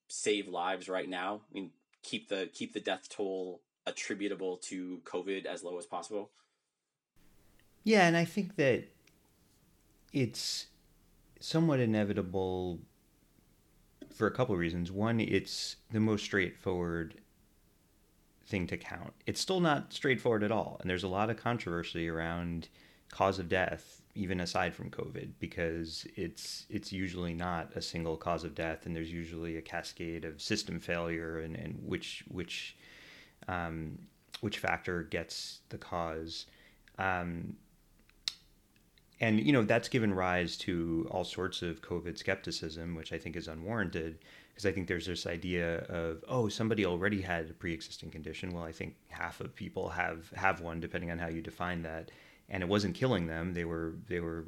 save 0.08 0.48
lives 0.48 0.88
right 0.88 1.08
now? 1.08 1.42
I 1.50 1.54
mean, 1.54 1.70
keep 2.02 2.28
the 2.28 2.48
keep 2.52 2.72
the 2.72 2.80
death 2.80 3.08
toll 3.08 3.60
attributable 3.86 4.56
to 4.56 5.00
COVID 5.04 5.44
as 5.46 5.62
low 5.62 5.78
as 5.78 5.86
possible. 5.86 6.30
Yeah, 7.82 8.06
and 8.06 8.16
I 8.16 8.24
think 8.24 8.56
that 8.56 8.84
it's 10.12 10.68
somewhat 11.38 11.80
inevitable 11.80 12.78
for 14.14 14.26
a 14.26 14.30
couple 14.30 14.54
of 14.54 14.58
reasons. 14.58 14.90
One, 14.90 15.20
it's 15.20 15.76
the 15.92 16.00
most 16.00 16.24
straightforward 16.24 17.20
thing 18.46 18.66
to 18.68 18.76
count. 18.76 19.12
It's 19.26 19.40
still 19.40 19.60
not 19.60 19.92
straightforward 19.92 20.42
at 20.42 20.52
all, 20.52 20.78
and 20.80 20.90
there's 20.90 21.04
a 21.04 21.08
lot 21.08 21.30
of 21.30 21.36
controversy 21.36 22.08
around 22.08 22.68
cause 23.10 23.38
of 23.38 23.48
death 23.48 24.02
even 24.16 24.40
aside 24.40 24.74
from 24.74 24.90
covid 24.90 25.30
because 25.38 26.06
it's 26.16 26.66
it's 26.68 26.92
usually 26.92 27.34
not 27.34 27.70
a 27.74 27.82
single 27.82 28.16
cause 28.16 28.44
of 28.44 28.54
death 28.54 28.86
and 28.86 28.94
there's 28.94 29.12
usually 29.12 29.56
a 29.56 29.62
cascade 29.62 30.24
of 30.24 30.40
system 30.40 30.78
failure 30.80 31.38
and, 31.38 31.56
and 31.56 31.78
which 31.84 32.24
which 32.28 32.76
um, 33.48 33.98
which 34.40 34.58
factor 34.58 35.02
gets 35.02 35.60
the 35.68 35.78
cause 35.78 36.46
um, 36.98 37.54
and 39.20 39.40
you 39.40 39.52
know 39.52 39.62
that's 39.62 39.88
given 39.88 40.12
rise 40.12 40.56
to 40.56 41.06
all 41.10 41.24
sorts 41.24 41.62
of 41.62 41.82
covid 41.82 42.16
skepticism 42.16 42.94
which 42.94 43.12
i 43.12 43.18
think 43.18 43.36
is 43.36 43.48
unwarranted 43.48 44.18
because 44.54 44.66
i 44.66 44.73
think 44.73 44.87
there's 44.87 45.06
this 45.06 45.26
idea 45.26 45.78
of 45.88 46.25
oh 46.28 46.49
somebody 46.49 46.87
already 46.87 47.20
had 47.20 47.50
a 47.50 47.54
pre-existing 47.54 48.11
condition. 48.11 48.52
Well 48.52 48.64
i 48.64 48.73
think 48.73 48.94
half 49.08 49.40
of 49.40 49.54
people 49.54 49.88
have 49.88 50.30
have 50.30 50.61
one 50.61 50.80
depending 50.80 51.11
on 51.11 51.18
how 51.18 51.28
you 51.28 51.42
define 51.42 51.82
that. 51.82 52.11
And 52.50 52.62
it 52.62 52.68
wasn't 52.68 52.94
killing 52.94 53.26
them. 53.26 53.54
They 53.54 53.64
were 53.64 53.94
they 54.06 54.20
were 54.20 54.44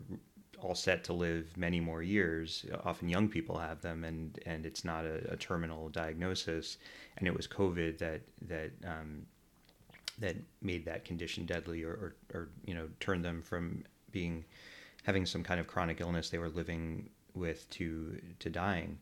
all 0.60 0.74
set 0.74 1.04
to 1.04 1.12
live 1.12 1.56
many 1.56 1.80
more 1.80 2.02
years. 2.02 2.64
Often 2.84 3.08
young 3.08 3.28
people 3.28 3.58
have 3.58 3.80
them 3.80 4.04
and 4.04 4.38
and 4.46 4.66
it's 4.66 4.84
not 4.84 5.04
a, 5.04 5.32
a 5.32 5.36
terminal 5.36 5.88
diagnosis. 5.88 6.78
And 7.16 7.26
it 7.26 7.34
was 7.34 7.46
covid 7.46 7.98
that 7.98 8.20
that 8.42 8.70
um, 8.84 9.26
that 10.18 10.36
made 10.62 10.84
that 10.86 11.04
condition 11.04 11.44
deadly 11.44 11.82
or, 11.82 11.92
or, 11.92 12.16
or 12.34 12.48
you 12.64 12.74
know 12.74 12.88
turned 13.00 13.24
them 13.24 13.42
from 13.42 13.84
being 14.10 14.44
having 15.04 15.26
some 15.26 15.42
kind 15.42 15.60
of 15.60 15.66
chronic 15.66 16.00
illness 16.00 16.30
they 16.30 16.38
were 16.38 16.48
living 16.48 17.08
with 17.34 17.68
to 17.70 18.20
to 18.38 18.50
dying. 18.50 18.98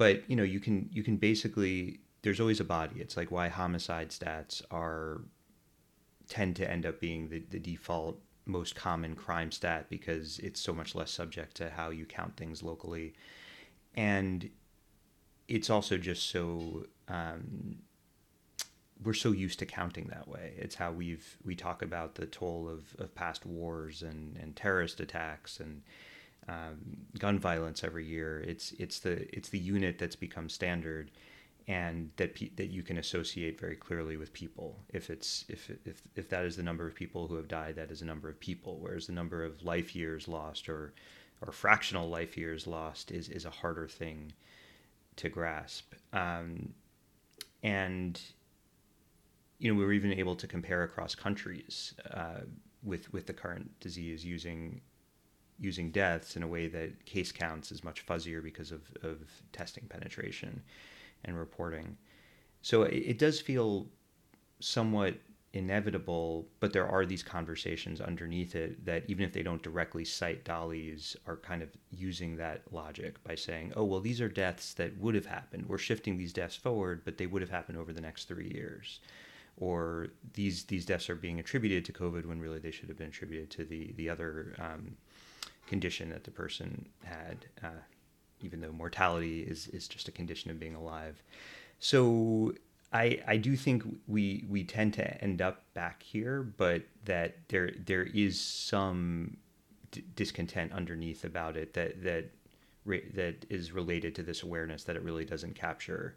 But 0.00 0.22
you 0.30 0.34
know, 0.34 0.44
you 0.44 0.60
can 0.60 0.88
you 0.90 1.02
can 1.02 1.18
basically 1.18 2.00
there's 2.22 2.40
always 2.40 2.58
a 2.58 2.64
body. 2.64 3.02
It's 3.02 3.18
like 3.18 3.30
why 3.30 3.48
homicide 3.48 4.08
stats 4.08 4.62
are 4.70 5.20
tend 6.26 6.56
to 6.56 6.70
end 6.70 6.86
up 6.86 7.00
being 7.00 7.28
the, 7.28 7.40
the 7.50 7.58
default 7.58 8.18
most 8.46 8.74
common 8.74 9.14
crime 9.14 9.52
stat 9.52 9.90
because 9.90 10.38
it's 10.38 10.58
so 10.58 10.72
much 10.72 10.94
less 10.94 11.10
subject 11.10 11.54
to 11.56 11.68
how 11.68 11.90
you 11.90 12.06
count 12.06 12.34
things 12.38 12.62
locally. 12.62 13.12
And 13.94 14.48
it's 15.48 15.68
also 15.68 15.98
just 15.98 16.30
so 16.30 16.86
um, 17.06 17.80
we're 19.04 19.12
so 19.12 19.32
used 19.32 19.58
to 19.58 19.66
counting 19.66 20.06
that 20.06 20.26
way. 20.26 20.54
It's 20.56 20.76
how 20.76 20.92
we've 20.92 21.36
we 21.44 21.54
talk 21.54 21.82
about 21.82 22.14
the 22.14 22.24
toll 22.24 22.70
of, 22.70 22.96
of 22.98 23.14
past 23.14 23.44
wars 23.44 24.00
and, 24.00 24.38
and 24.38 24.56
terrorist 24.56 24.98
attacks 24.98 25.60
and 25.60 25.82
um, 26.48 26.78
gun 27.18 27.38
violence 27.38 27.84
every 27.84 28.04
year. 28.06 28.40
It's 28.40 28.72
it's 28.72 29.00
the 29.00 29.34
it's 29.36 29.48
the 29.48 29.58
unit 29.58 29.98
that's 29.98 30.16
become 30.16 30.48
standard, 30.48 31.10
and 31.68 32.10
that 32.16 32.34
pe- 32.34 32.50
that 32.56 32.70
you 32.70 32.82
can 32.82 32.98
associate 32.98 33.60
very 33.60 33.76
clearly 33.76 34.16
with 34.16 34.32
people. 34.32 34.80
If 34.88 35.10
it's 35.10 35.44
if 35.48 35.70
if 35.84 36.02
if 36.16 36.28
that 36.30 36.44
is 36.44 36.56
the 36.56 36.62
number 36.62 36.86
of 36.86 36.94
people 36.94 37.28
who 37.28 37.36
have 37.36 37.48
died, 37.48 37.76
that 37.76 37.90
is 37.90 38.02
a 38.02 38.06
number 38.06 38.28
of 38.28 38.40
people. 38.40 38.78
Whereas 38.80 39.06
the 39.06 39.12
number 39.12 39.44
of 39.44 39.62
life 39.62 39.94
years 39.94 40.28
lost 40.28 40.68
or 40.68 40.94
or 41.40 41.52
fractional 41.52 42.08
life 42.08 42.36
years 42.36 42.66
lost 42.66 43.10
is 43.10 43.28
is 43.28 43.44
a 43.44 43.50
harder 43.50 43.88
thing 43.88 44.32
to 45.16 45.28
grasp. 45.28 45.94
Um, 46.12 46.74
and 47.62 48.20
you 49.58 49.70
know, 49.70 49.78
we 49.78 49.84
were 49.84 49.92
even 49.92 50.12
able 50.12 50.34
to 50.36 50.46
compare 50.46 50.82
across 50.82 51.14
countries 51.14 51.94
uh, 52.12 52.40
with 52.82 53.12
with 53.12 53.26
the 53.26 53.34
current 53.34 53.70
disease 53.80 54.24
using 54.24 54.80
using 55.60 55.90
deaths 55.90 56.36
in 56.36 56.42
a 56.42 56.46
way 56.46 56.66
that 56.68 57.04
case 57.04 57.30
counts 57.30 57.70
is 57.70 57.84
much 57.84 58.04
fuzzier 58.06 58.42
because 58.42 58.72
of, 58.72 58.80
of 59.02 59.18
testing 59.52 59.84
penetration 59.88 60.62
and 61.24 61.38
reporting. 61.38 61.96
So 62.62 62.82
it, 62.82 62.94
it 62.94 63.18
does 63.18 63.40
feel 63.40 63.86
somewhat 64.60 65.14
inevitable, 65.52 66.46
but 66.60 66.72
there 66.72 66.86
are 66.88 67.04
these 67.04 67.22
conversations 67.22 68.00
underneath 68.00 68.54
it 68.54 68.84
that 68.86 69.02
even 69.08 69.24
if 69.24 69.32
they 69.32 69.42
don't 69.42 69.62
directly 69.62 70.04
cite 70.04 70.44
DALY's, 70.44 71.16
are 71.26 71.36
kind 71.36 71.62
of 71.62 71.68
using 71.90 72.36
that 72.36 72.62
logic 72.70 73.22
by 73.24 73.34
saying, 73.34 73.72
oh, 73.76 73.84
well, 73.84 74.00
these 74.00 74.20
are 74.20 74.28
deaths 74.28 74.74
that 74.74 74.96
would 74.98 75.14
have 75.14 75.26
happened. 75.26 75.66
We're 75.66 75.78
shifting 75.78 76.16
these 76.16 76.32
deaths 76.32 76.56
forward, 76.56 77.02
but 77.04 77.18
they 77.18 77.26
would 77.26 77.42
have 77.42 77.50
happened 77.50 77.78
over 77.78 77.92
the 77.92 78.00
next 78.00 78.28
three 78.28 78.50
years 78.54 79.00
or 79.60 80.08
these 80.34 80.64
these 80.64 80.86
deaths 80.86 81.08
are 81.08 81.14
being 81.14 81.38
attributed 81.38 81.84
to 81.84 81.92
COVID 81.92 82.24
when 82.26 82.40
really 82.40 82.58
they 82.58 82.70
should 82.70 82.88
have 82.88 82.98
been 82.98 83.08
attributed 83.08 83.50
to 83.50 83.64
the 83.64 83.92
the 83.96 84.08
other 84.08 84.54
um, 84.58 84.96
condition 85.66 86.10
that 86.10 86.24
the 86.24 86.30
person 86.30 86.88
had, 87.04 87.46
uh, 87.62 87.82
even 88.40 88.60
though 88.60 88.72
mortality 88.72 89.42
is 89.42 89.68
is 89.68 89.88
just 89.88 90.08
a 90.08 90.12
condition 90.12 90.50
of 90.50 90.58
being 90.58 90.74
alive. 90.74 91.22
So 91.78 92.54
I 92.92 93.20
I 93.26 93.36
do 93.36 93.56
think 93.56 93.84
we 94.08 94.44
we 94.48 94.64
tend 94.64 94.94
to 94.94 95.22
end 95.22 95.40
up 95.40 95.64
back 95.74 96.02
here, 96.02 96.42
but 96.42 96.82
that 97.04 97.36
there 97.48 97.72
there 97.86 98.04
is 98.04 98.40
some 98.40 99.36
d- 99.90 100.04
discontent 100.16 100.72
underneath 100.72 101.24
about 101.24 101.56
it 101.56 101.74
that 101.74 102.02
that 102.02 102.30
that 103.14 103.46
is 103.48 103.72
related 103.72 104.14
to 104.16 104.22
this 104.22 104.42
awareness 104.42 104.84
that 104.84 104.96
it 104.96 105.02
really 105.02 105.24
doesn't 105.24 105.54
capture 105.54 106.16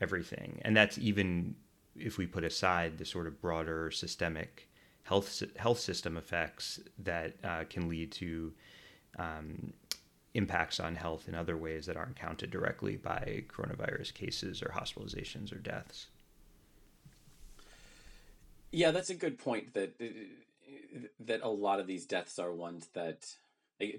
everything, 0.00 0.60
and 0.62 0.76
that's 0.76 0.98
even 0.98 1.54
if 1.96 2.18
we 2.18 2.26
put 2.26 2.44
aside 2.44 2.98
the 2.98 3.04
sort 3.04 3.26
of 3.26 3.40
broader 3.40 3.90
systemic 3.90 4.68
health 5.02 5.42
health 5.56 5.80
system 5.80 6.16
effects 6.16 6.80
that 6.98 7.34
uh, 7.44 7.64
can 7.68 7.88
lead 7.88 8.12
to 8.12 8.52
um, 9.18 9.72
impacts 10.34 10.80
on 10.80 10.94
health 10.94 11.28
in 11.28 11.34
other 11.34 11.56
ways 11.56 11.86
that 11.86 11.96
aren't 11.96 12.16
counted 12.16 12.50
directly 12.50 12.96
by 12.96 13.44
coronavirus 13.48 14.14
cases 14.14 14.62
or 14.62 14.72
hospitalizations 14.74 15.52
or 15.52 15.58
deaths. 15.58 16.06
Yeah, 18.70 18.90
that's 18.90 19.10
a 19.10 19.14
good 19.14 19.38
point. 19.38 19.74
That 19.74 19.92
that 21.20 21.42
a 21.42 21.48
lot 21.48 21.80
of 21.80 21.86
these 21.86 22.06
deaths 22.06 22.38
are 22.38 22.52
ones 22.52 22.88
that 22.94 23.34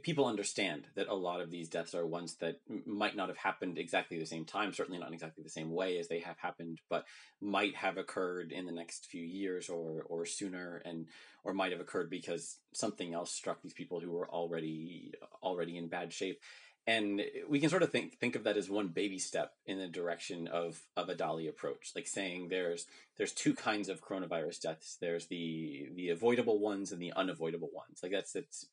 people 0.04 0.26
understand 0.26 0.88
that 0.96 1.08
a 1.08 1.14
lot 1.14 1.42
of 1.42 1.52
these 1.52 1.70
deaths 1.70 1.94
are 1.94 2.06
ones 2.06 2.36
that 2.36 2.60
might 2.86 3.16
not 3.16 3.28
have 3.28 3.38
happened 3.38 3.78
exactly 3.78 4.18
the 4.18 4.26
same 4.26 4.46
time, 4.46 4.74
certainly 4.74 5.00
not 5.00 5.14
exactly 5.14 5.44
the 5.44 5.50
same 5.50 5.72
way 5.72 5.98
as 5.98 6.08
they 6.08 6.20
have 6.20 6.38
happened, 6.38 6.80
but 6.90 7.06
might 7.42 7.76
have 7.76 7.98
occurred 7.98 8.52
in 8.52 8.66
the 8.66 8.72
next 8.72 9.08
few 9.08 9.24
years 9.24 9.70
or 9.70 10.04
or 10.08 10.26
sooner, 10.26 10.82
and 10.86 11.08
or 11.44 11.54
might 11.54 11.72
have 11.72 11.82
occurred 11.82 12.10
because 12.10 12.58
something 12.74 13.14
else 13.14 13.32
struck 13.32 13.62
these 13.62 13.74
people 13.74 14.00
who 14.00 14.12
were 14.12 14.30
already 14.30 15.14
already 15.42 15.78
in 15.78 15.88
bad 15.88 16.14
shape. 16.14 16.40
And 16.86 17.22
we 17.48 17.62
can 17.62 17.70
sort 17.70 17.84
of 17.84 17.92
think 17.92 18.20
think 18.20 18.36
of 18.36 18.44
that 18.44 18.58
as 18.58 18.70
one 18.70 18.90
baby 18.90 19.18
step 19.18 19.54
in 19.66 19.80
the 19.80 19.88
direction 19.88 20.48
of 20.48 20.82
of 20.98 21.08
a 21.10 21.16
DALY 21.16 21.48
approach, 21.48 21.92
like 21.96 22.08
saying 22.08 22.50
there's 22.50 22.86
there's 23.18 23.32
two 23.32 23.54
kinds 23.54 23.88
of 23.88 24.04
coronavirus 24.04 24.62
deaths. 24.62 24.98
There's 25.00 25.28
the 25.28 25.90
the 25.96 26.10
avoidable 26.10 26.60
ones 26.60 26.92
and 26.92 27.02
the 27.02 27.14
unavoidable 27.16 27.70
ones. 27.74 28.00
Like 28.04 28.12
that's 28.12 28.36
it's 28.36 28.68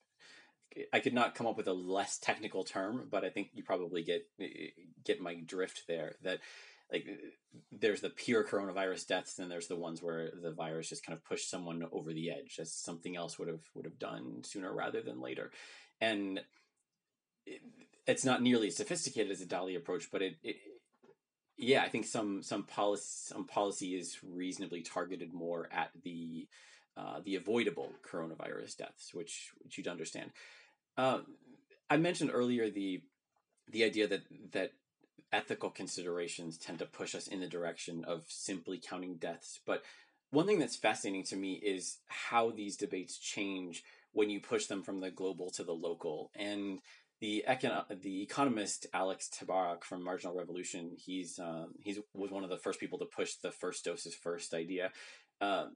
I 0.92 1.00
could 1.00 1.14
not 1.14 1.34
come 1.34 1.46
up 1.46 1.56
with 1.56 1.68
a 1.68 1.72
less 1.72 2.18
technical 2.18 2.64
term, 2.64 3.08
but 3.10 3.24
I 3.24 3.30
think 3.30 3.50
you 3.54 3.62
probably 3.62 4.02
get 4.02 4.26
get 5.04 5.20
my 5.20 5.34
drift 5.34 5.84
there. 5.88 6.16
That 6.22 6.40
like 6.92 7.06
there's 7.72 8.00
the 8.00 8.10
pure 8.10 8.44
coronavirus 8.44 9.06
deaths, 9.06 9.38
and 9.38 9.50
there's 9.50 9.68
the 9.68 9.76
ones 9.76 10.02
where 10.02 10.30
the 10.40 10.52
virus 10.52 10.88
just 10.88 11.04
kind 11.04 11.16
of 11.16 11.24
pushed 11.24 11.50
someone 11.50 11.86
over 11.92 12.12
the 12.12 12.30
edge, 12.30 12.58
as 12.60 12.72
something 12.72 13.16
else 13.16 13.38
would 13.38 13.48
have 13.48 13.62
would 13.74 13.84
have 13.84 13.98
done 13.98 14.42
sooner 14.42 14.72
rather 14.72 15.00
than 15.00 15.20
later, 15.20 15.50
and 16.00 16.40
it, 17.46 17.60
it's 18.06 18.24
not 18.24 18.42
nearly 18.42 18.68
as 18.68 18.76
sophisticated 18.76 19.30
as 19.30 19.40
a 19.40 19.46
DALY 19.46 19.74
approach, 19.76 20.08
but 20.10 20.22
it, 20.22 20.36
it 20.42 20.56
yeah, 21.56 21.82
I 21.82 21.88
think 21.88 22.06
some 22.06 22.42
some 22.42 22.64
policy 22.64 23.04
some 23.06 23.46
policy 23.46 23.96
is 23.96 24.18
reasonably 24.22 24.82
targeted 24.82 25.32
more 25.32 25.68
at 25.72 25.90
the 26.02 26.48
uh, 26.96 27.20
the 27.24 27.36
avoidable 27.36 27.92
coronavirus 28.08 28.76
deaths, 28.78 29.12
which 29.12 29.50
which 29.62 29.78
you'd 29.78 29.88
understand. 29.88 30.30
Uh, 31.00 31.20
I 31.88 31.96
mentioned 31.96 32.30
earlier 32.32 32.68
the 32.68 33.00
the 33.72 33.84
idea 33.84 34.06
that 34.06 34.20
that 34.52 34.72
ethical 35.32 35.70
considerations 35.70 36.58
tend 36.58 36.78
to 36.80 36.84
push 36.84 37.14
us 37.14 37.26
in 37.26 37.40
the 37.40 37.46
direction 37.46 38.04
of 38.04 38.24
simply 38.28 38.78
counting 38.78 39.14
deaths. 39.14 39.60
But 39.64 39.82
one 40.30 40.46
thing 40.46 40.58
that's 40.58 40.76
fascinating 40.76 41.24
to 41.24 41.36
me 41.36 41.54
is 41.54 41.98
how 42.08 42.50
these 42.50 42.76
debates 42.76 43.16
change 43.16 43.82
when 44.12 44.28
you 44.28 44.40
push 44.40 44.66
them 44.66 44.82
from 44.82 45.00
the 45.00 45.10
global 45.10 45.48
to 45.52 45.64
the 45.64 45.72
local. 45.72 46.30
And 46.36 46.80
the 47.20 47.44
econ- 47.48 48.02
the 48.02 48.22
economist 48.22 48.86
Alex 48.92 49.30
Tabarrok 49.34 49.84
from 49.84 50.04
Marginal 50.04 50.36
Revolution, 50.36 50.90
he's 50.98 51.38
um, 51.38 51.76
he's 51.82 51.98
was 52.12 52.30
one 52.30 52.44
of 52.44 52.50
the 52.50 52.58
first 52.58 52.78
people 52.78 52.98
to 52.98 53.06
push 53.06 53.36
the 53.36 53.52
first 53.52 53.86
doses 53.86 54.14
first 54.14 54.52
idea. 54.52 54.90
Uh, 55.40 55.66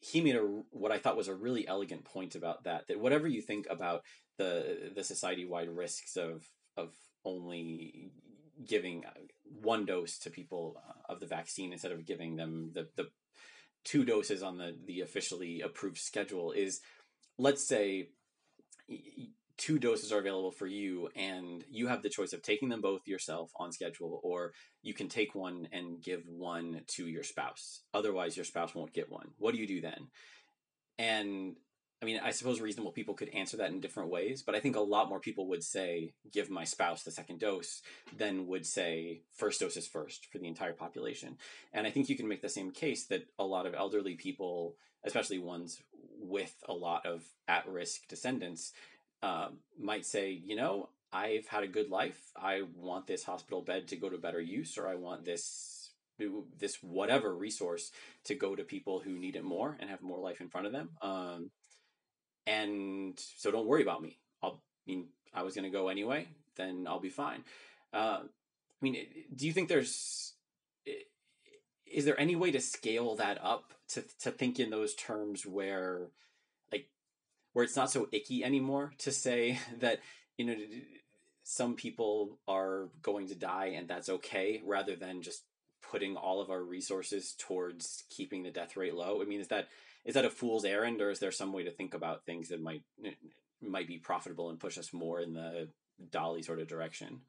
he 0.00 0.20
made 0.20 0.36
a 0.36 0.40
what 0.70 0.92
I 0.92 0.98
thought 0.98 1.16
was 1.16 1.28
a 1.28 1.34
really 1.34 1.66
elegant 1.66 2.04
point 2.04 2.34
about 2.34 2.64
that. 2.64 2.88
That 2.88 3.00
whatever 3.00 3.26
you 3.26 3.40
think 3.40 3.66
about 3.70 4.02
the 4.38 4.92
the 4.94 5.04
society 5.04 5.44
wide 5.44 5.68
risks 5.68 6.16
of 6.16 6.44
of 6.76 6.92
only 7.24 8.10
giving 8.66 9.04
one 9.62 9.84
dose 9.84 10.18
to 10.18 10.30
people 10.30 10.80
uh, 10.88 11.12
of 11.12 11.20
the 11.20 11.26
vaccine 11.26 11.72
instead 11.72 11.92
of 11.92 12.06
giving 12.06 12.36
them 12.36 12.70
the 12.74 12.88
the 12.96 13.08
two 13.84 14.04
doses 14.04 14.42
on 14.42 14.58
the 14.58 14.76
the 14.86 15.00
officially 15.00 15.60
approved 15.60 15.98
schedule 15.98 16.52
is 16.52 16.80
let's 17.38 17.66
say 17.66 18.08
two 19.56 19.78
doses 19.78 20.12
are 20.12 20.18
available 20.18 20.50
for 20.50 20.66
you 20.66 21.08
and 21.14 21.64
you 21.70 21.86
have 21.86 22.02
the 22.02 22.08
choice 22.08 22.32
of 22.32 22.42
taking 22.42 22.68
them 22.68 22.80
both 22.80 23.06
yourself 23.06 23.50
on 23.56 23.72
schedule 23.72 24.20
or 24.22 24.52
you 24.82 24.94
can 24.94 25.08
take 25.08 25.34
one 25.34 25.68
and 25.72 26.02
give 26.02 26.22
one 26.26 26.82
to 26.88 27.06
your 27.06 27.22
spouse. 27.22 27.82
Otherwise 27.92 28.36
your 28.36 28.44
spouse 28.44 28.74
won't 28.74 28.92
get 28.92 29.10
one. 29.10 29.28
What 29.38 29.54
do 29.54 29.60
you 29.60 29.66
do 29.66 29.80
then? 29.80 30.08
And 30.98 31.56
i 32.02 32.06
mean 32.06 32.20
i 32.22 32.30
suppose 32.30 32.60
reasonable 32.60 32.92
people 32.92 33.14
could 33.14 33.30
answer 33.30 33.56
that 33.56 33.70
in 33.70 33.80
different 33.80 34.10
ways 34.10 34.42
but 34.42 34.54
i 34.54 34.60
think 34.60 34.76
a 34.76 34.80
lot 34.80 35.08
more 35.08 35.20
people 35.20 35.48
would 35.48 35.62
say 35.62 36.12
give 36.32 36.50
my 36.50 36.64
spouse 36.64 37.02
the 37.02 37.10
second 37.10 37.38
dose 37.40 37.80
than 38.16 38.46
would 38.46 38.66
say 38.66 39.22
first 39.32 39.60
dose 39.60 39.76
is 39.76 39.86
first 39.86 40.26
for 40.30 40.38
the 40.38 40.46
entire 40.48 40.74
population. 40.74 41.38
And 41.72 41.86
i 41.86 41.90
think 41.90 42.08
you 42.08 42.16
can 42.16 42.28
make 42.28 42.42
the 42.42 42.48
same 42.48 42.70
case 42.70 43.06
that 43.06 43.26
a 43.38 43.44
lot 43.44 43.66
of 43.66 43.74
elderly 43.74 44.16
people 44.16 44.76
especially 45.04 45.38
ones 45.38 45.80
with 46.18 46.54
a 46.68 46.72
lot 46.72 47.06
of 47.06 47.22
at-risk 47.48 48.06
descendants 48.08 48.72
uh, 49.24 49.48
might 49.80 50.04
say, 50.04 50.30
you 50.30 50.54
know, 50.54 50.90
I've 51.10 51.46
had 51.46 51.64
a 51.64 51.68
good 51.68 51.88
life. 51.88 52.20
I 52.36 52.62
want 52.76 53.06
this 53.06 53.24
hospital 53.24 53.62
bed 53.62 53.88
to 53.88 53.96
go 53.96 54.10
to 54.10 54.18
better 54.18 54.40
use, 54.40 54.76
or 54.76 54.86
I 54.86 54.96
want 54.96 55.24
this 55.24 55.70
this 56.60 56.76
whatever 56.80 57.34
resource 57.34 57.90
to 58.24 58.34
go 58.36 58.54
to 58.54 58.62
people 58.62 59.00
who 59.00 59.18
need 59.18 59.34
it 59.34 59.42
more 59.42 59.76
and 59.80 59.90
have 59.90 60.02
more 60.02 60.18
life 60.18 60.40
in 60.40 60.48
front 60.48 60.66
of 60.66 60.72
them. 60.72 60.90
Um, 61.02 61.50
and 62.46 63.18
so 63.36 63.50
don't 63.50 63.66
worry 63.66 63.82
about 63.82 64.02
me. 64.02 64.18
I'll 64.42 64.60
I 64.86 64.90
mean 64.90 65.06
I 65.32 65.42
was 65.42 65.54
going 65.54 65.64
to 65.64 65.76
go 65.76 65.88
anyway. 65.88 66.28
Then 66.56 66.84
I'll 66.86 67.00
be 67.00 67.08
fine. 67.08 67.44
Uh, 67.92 68.20
I 68.22 68.80
mean, 68.82 69.06
do 69.34 69.46
you 69.46 69.52
think 69.52 69.68
there's 69.68 70.34
is 71.90 72.04
there 72.04 72.20
any 72.20 72.36
way 72.36 72.50
to 72.50 72.60
scale 72.60 73.16
that 73.16 73.38
up 73.42 73.72
to 73.88 74.04
to 74.20 74.30
think 74.30 74.60
in 74.60 74.68
those 74.68 74.94
terms 74.94 75.46
where 75.46 76.10
where 77.54 77.64
it's 77.64 77.76
not 77.76 77.90
so 77.90 78.08
icky 78.12 78.44
anymore 78.44 78.92
to 78.98 79.10
say 79.10 79.58
that 79.80 80.00
you 80.36 80.44
know 80.44 80.56
some 81.42 81.74
people 81.74 82.38
are 82.46 82.88
going 83.02 83.28
to 83.28 83.34
die 83.34 83.72
and 83.76 83.88
that's 83.88 84.08
okay 84.08 84.62
rather 84.64 84.94
than 84.96 85.22
just 85.22 85.44
putting 85.82 86.16
all 86.16 86.40
of 86.40 86.50
our 86.50 86.62
resources 86.62 87.34
towards 87.38 88.04
keeping 88.08 88.42
the 88.42 88.50
death 88.50 88.76
rate 88.76 88.94
low. 88.94 89.20
I 89.22 89.24
mean 89.24 89.40
is 89.40 89.48
that 89.48 89.68
is 90.04 90.14
that 90.14 90.24
a 90.24 90.30
fool's 90.30 90.64
errand 90.64 91.00
or 91.00 91.10
is 91.10 91.20
there 91.20 91.32
some 91.32 91.52
way 91.52 91.64
to 91.64 91.70
think 91.70 91.94
about 91.94 92.26
things 92.26 92.48
that 92.48 92.62
might 92.62 92.82
might 93.62 93.88
be 93.88 93.98
profitable 93.98 94.50
and 94.50 94.60
push 94.60 94.76
us 94.76 94.92
more 94.92 95.20
in 95.20 95.34
the 95.34 95.68
DALY 96.10 96.42
sort 96.42 96.60
of 96.60 96.68
direction? 96.68 97.20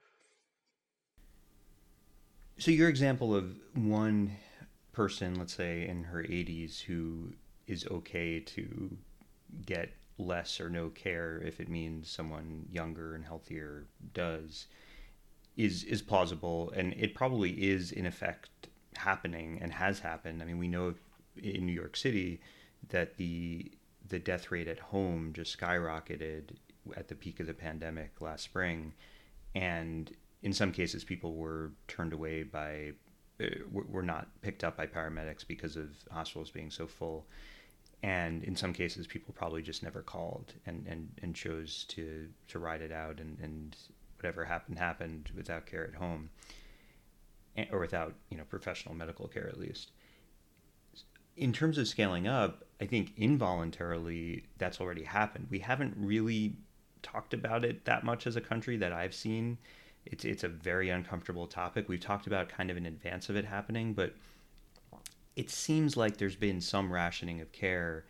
So 2.58 2.72
your 2.72 2.90
example 2.90 3.36
of 3.36 3.58
one 3.74 4.32
person 4.94 5.36
let's 5.36 5.54
say 5.54 5.86
in 5.86 6.06
her 6.06 6.24
80s 6.24 6.82
who 6.82 7.34
is 7.68 7.86
okay 7.88 8.40
to 8.40 8.98
get 9.66 9.92
less 10.18 10.62
or 10.62 10.70
no 10.70 10.90
care 10.90 11.42
if 11.46 11.60
it 11.60 11.70
means 11.70 12.10
someone 12.10 12.66
younger 12.72 13.16
and 13.16 13.26
healthier 13.26 13.86
does 14.14 14.68
is 15.58 15.84
is 15.84 16.02
plausible. 16.02 16.72
And 16.76 16.94
it 16.94 17.14
probably 17.16 17.52
is 17.52 17.92
in 17.92 18.06
effect 18.06 18.50
happening 18.96 19.60
and 19.62 19.72
has 19.74 20.00
happened. 20.00 20.42
I 20.42 20.46
mean, 20.46 20.58
we 20.58 20.68
know 20.68 20.94
in 21.42 21.66
New 21.66 21.74
York 21.74 21.96
City 21.96 22.42
that 22.90 23.18
the 23.18 23.72
the 24.08 24.20
death 24.20 24.52
rate 24.52 24.68
at 24.68 24.80
home 24.80 25.34
just 25.34 25.58
skyrocketed 25.58 26.56
at 26.96 27.08
the 27.08 27.16
peak 27.16 27.40
of 27.40 27.48
the 27.48 27.54
pandemic 27.54 28.22
last 28.22 28.44
spring. 28.44 28.94
And 29.56 30.12
in 30.44 30.54
some 30.54 30.72
cases 30.72 31.04
people 31.04 31.36
were 31.36 31.72
turned 31.88 32.14
away 32.14 32.44
by 32.44 32.92
uh, 33.42 33.48
were 33.72 34.04
not 34.04 34.28
picked 34.42 34.64
up 34.64 34.78
by 34.78 34.86
paramedics 34.86 35.46
because 35.46 35.76
of 35.76 35.90
hospitals 36.12 36.52
being 36.52 36.72
so 36.72 36.88
full 36.88 37.26
and 38.06 38.44
in 38.44 38.56
some 38.56 38.72
cases 38.72 39.08
people 39.08 39.34
probably 39.34 39.64
just 39.64 39.82
never 39.82 40.04
called 40.04 40.54
and, 40.68 40.86
and, 40.88 41.10
and 41.24 41.34
chose 41.34 41.86
to, 41.86 42.28
to 42.48 42.60
ride 42.60 42.82
it 42.82 42.92
out 42.92 43.20
and, 43.20 43.36
and 43.42 43.76
whatever 44.18 44.46
happened 44.46 44.78
happened 44.78 45.32
without 45.36 45.66
care 45.66 45.84
at 45.84 45.96
home 45.96 46.30
or 47.72 47.80
without 47.80 48.14
you 48.30 48.38
know 48.38 48.44
professional 48.48 48.94
medical 48.94 49.28
care 49.28 49.48
at 49.48 49.60
least. 49.60 49.90
In 51.36 51.52
terms 51.52 51.80
of 51.80 51.88
scaling 51.88 52.28
up 52.28 52.64
i 52.80 52.86
think 52.86 53.12
involuntarily 53.18 54.44
that's 54.60 54.80
already 54.80 55.04
happened. 55.04 55.48
We 55.50 55.60
haven't 55.60 55.96
really 55.98 56.58
talked 57.02 57.34
about 57.34 57.66
it 57.66 57.86
that 57.86 58.04
much 58.04 58.28
as 58.28 58.36
a 58.36 58.42
country 58.42 58.78
that 58.78 58.94
i've 58.94 59.16
seen. 59.16 59.58
It's 60.06 60.26
it's 60.26 60.44
a 60.44 60.50
very 60.50 60.92
uncomfortable 60.92 61.48
topic. 61.48 61.90
We've 61.90 62.00
talked 62.00 62.28
about 62.28 62.50
kind 62.50 62.70
of 62.70 62.78
in 62.78 62.86
advance 62.86 63.30
of 63.30 63.36
it 63.36 63.46
happening 63.46 63.94
but 63.96 64.14
it 65.36 65.50
seems 65.50 65.98
like 65.98 66.18
there's 66.18 66.36
been 66.36 66.62
some 66.62 66.92
rationing 66.92 67.42
of 67.42 67.52
care 67.52 68.06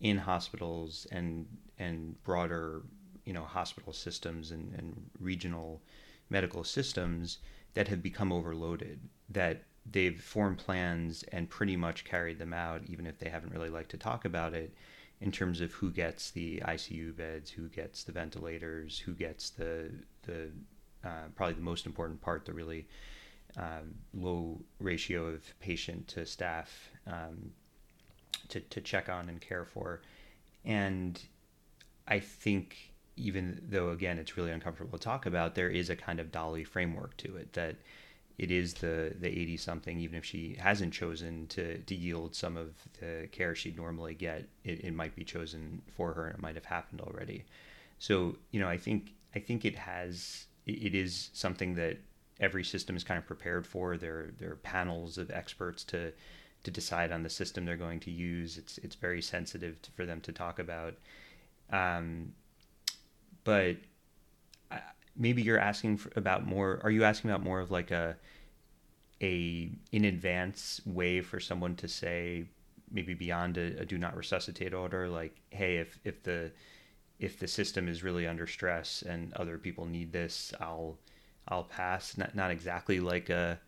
in 0.00 0.18
hospitals 0.18 1.06
and 1.12 1.46
and 1.78 2.22
broader 2.24 2.82
you 3.24 3.32
know 3.32 3.44
hospital 3.44 3.92
systems 3.92 4.50
and, 4.50 4.72
and 4.74 5.10
regional 5.18 5.82
medical 6.30 6.64
systems 6.64 7.38
that 7.74 7.88
have 7.88 8.02
become 8.02 8.32
overloaded 8.32 9.00
that 9.28 9.62
they've 9.90 10.20
formed 10.20 10.58
plans 10.58 11.22
and 11.32 11.48
pretty 11.48 11.76
much 11.76 12.04
carried 12.04 12.38
them 12.38 12.52
out 12.52 12.82
even 12.86 13.06
if 13.06 13.18
they 13.18 13.28
haven't 13.28 13.52
really 13.52 13.68
liked 13.68 13.90
to 13.90 13.98
talk 13.98 14.24
about 14.24 14.54
it 14.54 14.74
in 15.20 15.30
terms 15.30 15.60
of 15.60 15.72
who 15.72 15.90
gets 15.90 16.30
the 16.30 16.62
ICU 16.66 17.14
beds 17.14 17.50
who 17.50 17.68
gets 17.68 18.04
the 18.04 18.12
ventilators 18.12 18.98
who 18.98 19.12
gets 19.12 19.50
the 19.50 19.90
the 20.22 20.50
uh, 21.04 21.28
probably 21.34 21.54
the 21.54 21.60
most 21.60 21.86
important 21.86 22.20
part 22.20 22.44
the 22.44 22.52
really 22.52 22.86
um, 23.56 23.94
low 24.14 24.60
ratio 24.78 25.26
of 25.26 25.42
patient 25.60 26.08
to 26.08 26.26
staff 26.26 26.90
um, 27.06 27.52
to, 28.48 28.60
to 28.60 28.80
check 28.80 29.08
on 29.08 29.28
and 29.28 29.40
care 29.40 29.64
for. 29.64 30.02
And 30.64 31.20
I 32.06 32.18
think, 32.18 32.92
even 33.16 33.62
though, 33.68 33.90
again, 33.90 34.18
it's 34.18 34.36
really 34.36 34.50
uncomfortable 34.50 34.98
to 34.98 35.04
talk 35.04 35.26
about, 35.26 35.54
there 35.54 35.70
is 35.70 35.90
a 35.90 35.96
kind 35.96 36.20
of 36.20 36.30
DALY 36.32 36.64
framework 36.64 37.16
to 37.18 37.36
it 37.36 37.52
that 37.54 37.76
it 38.38 38.50
is 38.50 38.74
the, 38.74 39.14
the 39.20 39.28
80 39.28 39.56
something, 39.58 40.00
even 40.00 40.16
if 40.16 40.24
she 40.24 40.56
hasn't 40.58 40.94
chosen 40.94 41.46
to, 41.48 41.78
to 41.78 41.94
yield 41.94 42.34
some 42.34 42.56
of 42.56 42.70
the 42.98 43.28
care 43.32 43.54
she'd 43.54 43.76
normally 43.76 44.14
get, 44.14 44.48
it, 44.64 44.82
it 44.82 44.94
might 44.94 45.14
be 45.14 45.24
chosen 45.24 45.82
for 45.94 46.14
her 46.14 46.26
and 46.26 46.36
it 46.36 46.40
might 46.40 46.54
have 46.54 46.64
happened 46.64 47.02
already. 47.02 47.44
So, 47.98 48.36
you 48.50 48.58
know, 48.58 48.68
I 48.68 48.78
think, 48.78 49.12
I 49.34 49.40
think 49.40 49.66
it 49.66 49.76
has, 49.76 50.46
it 50.66 50.94
is 50.94 51.28
something 51.34 51.74
that 51.74 51.98
every 52.40 52.64
system 52.64 52.96
is 52.96 53.04
kind 53.04 53.18
of 53.18 53.26
prepared 53.26 53.66
for. 53.66 53.96
There, 53.96 54.30
there 54.38 54.52
are 54.52 54.56
panels 54.56 55.18
of 55.18 55.30
experts 55.30 55.84
to 55.84 56.12
to 56.62 56.70
decide 56.70 57.10
on 57.10 57.22
the 57.22 57.30
system 57.30 57.64
they're 57.64 57.76
going 57.76 58.00
to 58.00 58.10
use. 58.10 58.58
It's 58.58 58.78
it's 58.78 58.94
very 58.94 59.22
sensitive 59.22 59.80
to, 59.82 59.90
for 59.92 60.04
them 60.04 60.20
to 60.22 60.32
talk 60.32 60.58
about. 60.58 60.94
Um, 61.70 62.32
but 63.44 63.76
uh, 64.70 64.78
maybe 65.16 65.42
you're 65.42 65.58
asking 65.58 65.98
for, 65.98 66.10
about 66.16 66.46
more. 66.46 66.80
Are 66.82 66.90
you 66.90 67.04
asking 67.04 67.30
about 67.30 67.42
more 67.42 67.60
of 67.60 67.70
like 67.70 67.90
a 67.90 68.16
a 69.22 69.70
in 69.92 70.04
advance 70.04 70.80
way 70.86 71.20
for 71.20 71.40
someone 71.40 71.76
to 71.76 71.88
say 71.88 72.46
maybe 72.90 73.14
beyond 73.14 73.56
a, 73.56 73.80
a 73.80 73.84
do 73.84 73.98
not 73.98 74.16
resuscitate 74.16 74.74
order, 74.74 75.08
like 75.08 75.36
hey, 75.50 75.76
if 75.76 75.98
if 76.04 76.22
the 76.22 76.50
if 77.18 77.38
the 77.38 77.46
system 77.46 77.88
is 77.88 78.02
really 78.02 78.26
under 78.26 78.46
stress 78.46 79.02
and 79.02 79.32
other 79.34 79.58
people 79.58 79.84
need 79.86 80.12
this, 80.12 80.52
I'll 80.60 80.98
I'll 81.50 81.64
pass. 81.64 82.16
Not 82.16 82.34
not 82.34 82.50
exactly 82.50 83.00
like 83.00 83.28
a 83.30 83.58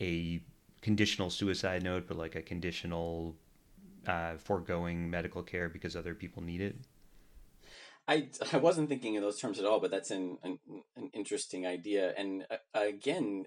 a 0.00 0.40
conditional 0.82 1.30
suicide 1.30 1.82
note, 1.82 2.04
but 2.06 2.16
like 2.16 2.34
a 2.34 2.42
conditional 2.42 3.36
uh, 4.06 4.36
foregoing 4.36 5.10
medical 5.10 5.42
care 5.42 5.68
because 5.68 5.96
other 5.96 6.14
people 6.14 6.42
need 6.42 6.60
it. 6.60 6.76
I, 8.08 8.28
I 8.52 8.58
wasn't 8.58 8.88
thinking 8.88 9.14
in 9.14 9.22
those 9.22 9.40
terms 9.40 9.58
at 9.58 9.64
all, 9.64 9.80
but 9.80 9.90
that's 9.90 10.10
an 10.10 10.38
an, 10.42 10.58
an 10.96 11.10
interesting 11.12 11.66
idea. 11.66 12.14
And 12.16 12.46
uh, 12.50 12.56
again, 12.74 13.44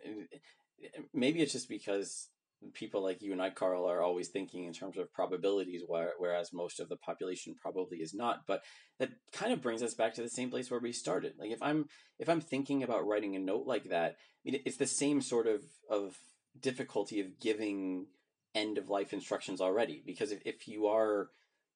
maybe 1.13 1.41
it's 1.41 1.53
just 1.53 1.69
because 1.69 2.27
people 2.73 3.01
like 3.01 3.21
you 3.21 3.31
and 3.31 3.41
I, 3.41 3.49
Carl, 3.49 3.85
are 3.85 4.01
always 4.01 4.29
thinking 4.29 4.65
in 4.65 4.73
terms 4.73 4.97
of 4.97 5.13
probabilities, 5.13 5.83
whereas 5.87 6.53
most 6.53 6.79
of 6.79 6.89
the 6.89 6.97
population 6.97 7.55
probably 7.59 7.97
is 7.99 8.13
not. 8.13 8.41
But 8.47 8.63
that 8.99 9.09
kind 9.31 9.53
of 9.53 9.61
brings 9.61 9.81
us 9.81 9.93
back 9.93 10.13
to 10.15 10.21
the 10.21 10.29
same 10.29 10.49
place 10.49 10.69
where 10.69 10.79
we 10.79 10.91
started. 10.91 11.33
Like 11.39 11.51
if 11.51 11.61
I'm 11.61 11.85
if 12.19 12.29
I'm 12.29 12.41
thinking 12.41 12.83
about 12.83 13.07
writing 13.07 13.35
a 13.35 13.39
note 13.39 13.65
like 13.65 13.89
that, 13.89 14.11
I 14.11 14.51
mean, 14.51 14.61
it's 14.65 14.77
the 14.77 14.87
same 14.87 15.21
sort 15.21 15.47
of 15.47 15.63
of 15.89 16.17
difficulty 16.59 17.21
of 17.21 17.39
giving 17.39 18.07
end 18.55 18.77
of 18.77 18.89
life 18.89 19.13
instructions 19.13 19.61
already. 19.61 20.03
Because 20.05 20.31
if, 20.31 20.41
if 20.45 20.67
you 20.67 20.87
are 20.87 21.29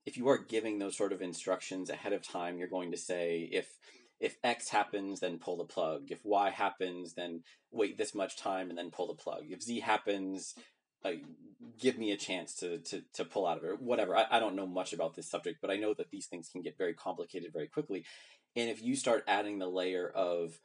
if 0.06 0.18
you 0.18 0.28
are 0.28 0.38
giving 0.38 0.80
those 0.80 0.98
sort 0.98 1.14
of 1.14 1.22
instructions 1.22 1.90
ahead 1.90 2.14
of 2.14 2.28
time, 2.28 2.58
you're 2.58 2.68
going 2.68 2.92
to 2.92 2.98
say 2.98 3.48
if 3.52 3.68
if 4.20 4.38
X 4.44 4.70
happens, 4.70 5.20
then 5.20 5.38
pull 5.38 5.58
the 5.58 5.66
plug. 5.66 6.04
If 6.10 6.20
Y 6.24 6.50
happens, 6.50 7.14
then 7.14 7.44
wait 7.72 7.98
this 7.98 8.16
much 8.16 8.38
time 8.38 8.70
and 8.70 8.78
then 8.78 8.90
pull 8.90 9.08
the 9.08 9.22
plug. 9.22 9.44
If 9.50 9.62
Z 9.62 9.82
happens, 9.82 10.56
give 11.80 11.98
me 11.98 12.12
a 12.12 12.18
chance 12.18 12.54
to, 12.56 12.78
to, 12.80 13.04
to 13.14 13.26
pull 13.26 13.48
out 13.48 13.58
of 13.58 13.64
it. 13.64 13.82
Whatever. 13.82 14.16
I, 14.16 14.26
I 14.32 14.40
don't 14.40 14.56
know 14.56 14.68
much 14.68 14.94
about 14.94 15.16
this 15.16 15.30
subject, 15.30 15.60
but 15.62 15.72
I 15.72 15.78
know 15.78 15.94
that 15.94 16.12
these 16.12 16.28
things 16.28 16.50
can 16.50 16.62
get 16.62 16.78
very 16.78 16.94
complicated 16.94 17.52
very 17.54 17.68
quickly. 17.68 18.06
And 18.56 18.70
if 18.70 18.82
you 18.84 18.96
start 18.96 19.24
adding 19.28 19.60
the 19.60 19.68
layer 19.68 20.08
of 20.08 20.60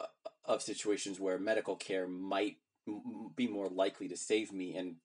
uh, 0.00 0.06
of 0.44 0.62
situations 0.62 1.18
where 1.18 1.38
medical 1.38 1.76
care 1.76 2.06
might 2.06 2.56
be 3.34 3.48
more 3.48 3.68
likely 3.68 4.08
to 4.08 4.16
save 4.16 4.52
me 4.52 4.76
and 4.76 4.96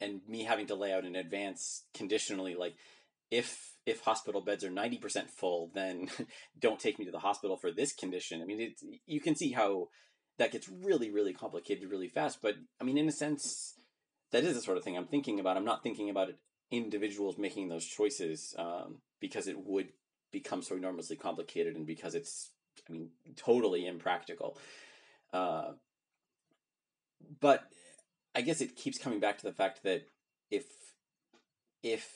and 0.00 0.20
me 0.28 0.44
having 0.44 0.66
to 0.66 0.74
lay 0.74 0.92
out 0.92 1.04
in 1.04 1.16
advance 1.16 1.82
conditionally 1.92 2.54
like 2.54 2.74
if 3.30 3.74
if 3.84 4.00
hospital 4.00 4.40
beds 4.40 4.64
are 4.64 4.70
90% 4.70 5.28
full 5.28 5.70
then 5.74 6.08
don't 6.58 6.80
take 6.80 6.98
me 6.98 7.04
to 7.04 7.10
the 7.10 7.18
hospital 7.18 7.56
for 7.56 7.70
this 7.70 7.92
condition 7.92 8.40
i 8.40 8.44
mean 8.44 8.60
it, 8.60 8.80
you 9.06 9.20
can 9.20 9.34
see 9.34 9.52
how 9.52 9.88
that 10.42 10.50
gets 10.50 10.68
really 10.68 11.10
really 11.10 11.32
complicated 11.32 11.88
really 11.88 12.08
fast 12.08 12.42
but 12.42 12.56
i 12.80 12.84
mean 12.84 12.98
in 12.98 13.08
a 13.08 13.12
sense 13.12 13.74
that 14.32 14.42
is 14.42 14.54
the 14.54 14.60
sort 14.60 14.76
of 14.76 14.82
thing 14.82 14.96
i'm 14.96 15.06
thinking 15.06 15.38
about. 15.38 15.56
I'm 15.56 15.64
not 15.64 15.82
thinking 15.82 16.10
about 16.10 16.30
it 16.30 16.38
individuals 16.72 17.38
making 17.38 17.68
those 17.68 17.84
choices 17.84 18.54
um, 18.58 18.96
because 19.20 19.46
it 19.46 19.58
would 19.64 19.88
become 20.32 20.62
so 20.62 20.74
enormously 20.74 21.16
complicated 21.16 21.76
and 21.76 21.86
because 21.86 22.14
it's 22.14 22.50
i 22.88 22.92
mean 22.92 23.10
totally 23.36 23.86
impractical. 23.86 24.58
Uh, 25.32 25.72
but 27.40 27.64
I 28.34 28.40
guess 28.40 28.60
it 28.60 28.76
keeps 28.76 28.98
coming 28.98 29.20
back 29.20 29.38
to 29.38 29.44
the 29.44 29.52
fact 29.52 29.82
that 29.84 30.08
if 30.50 30.64
if 31.82 32.10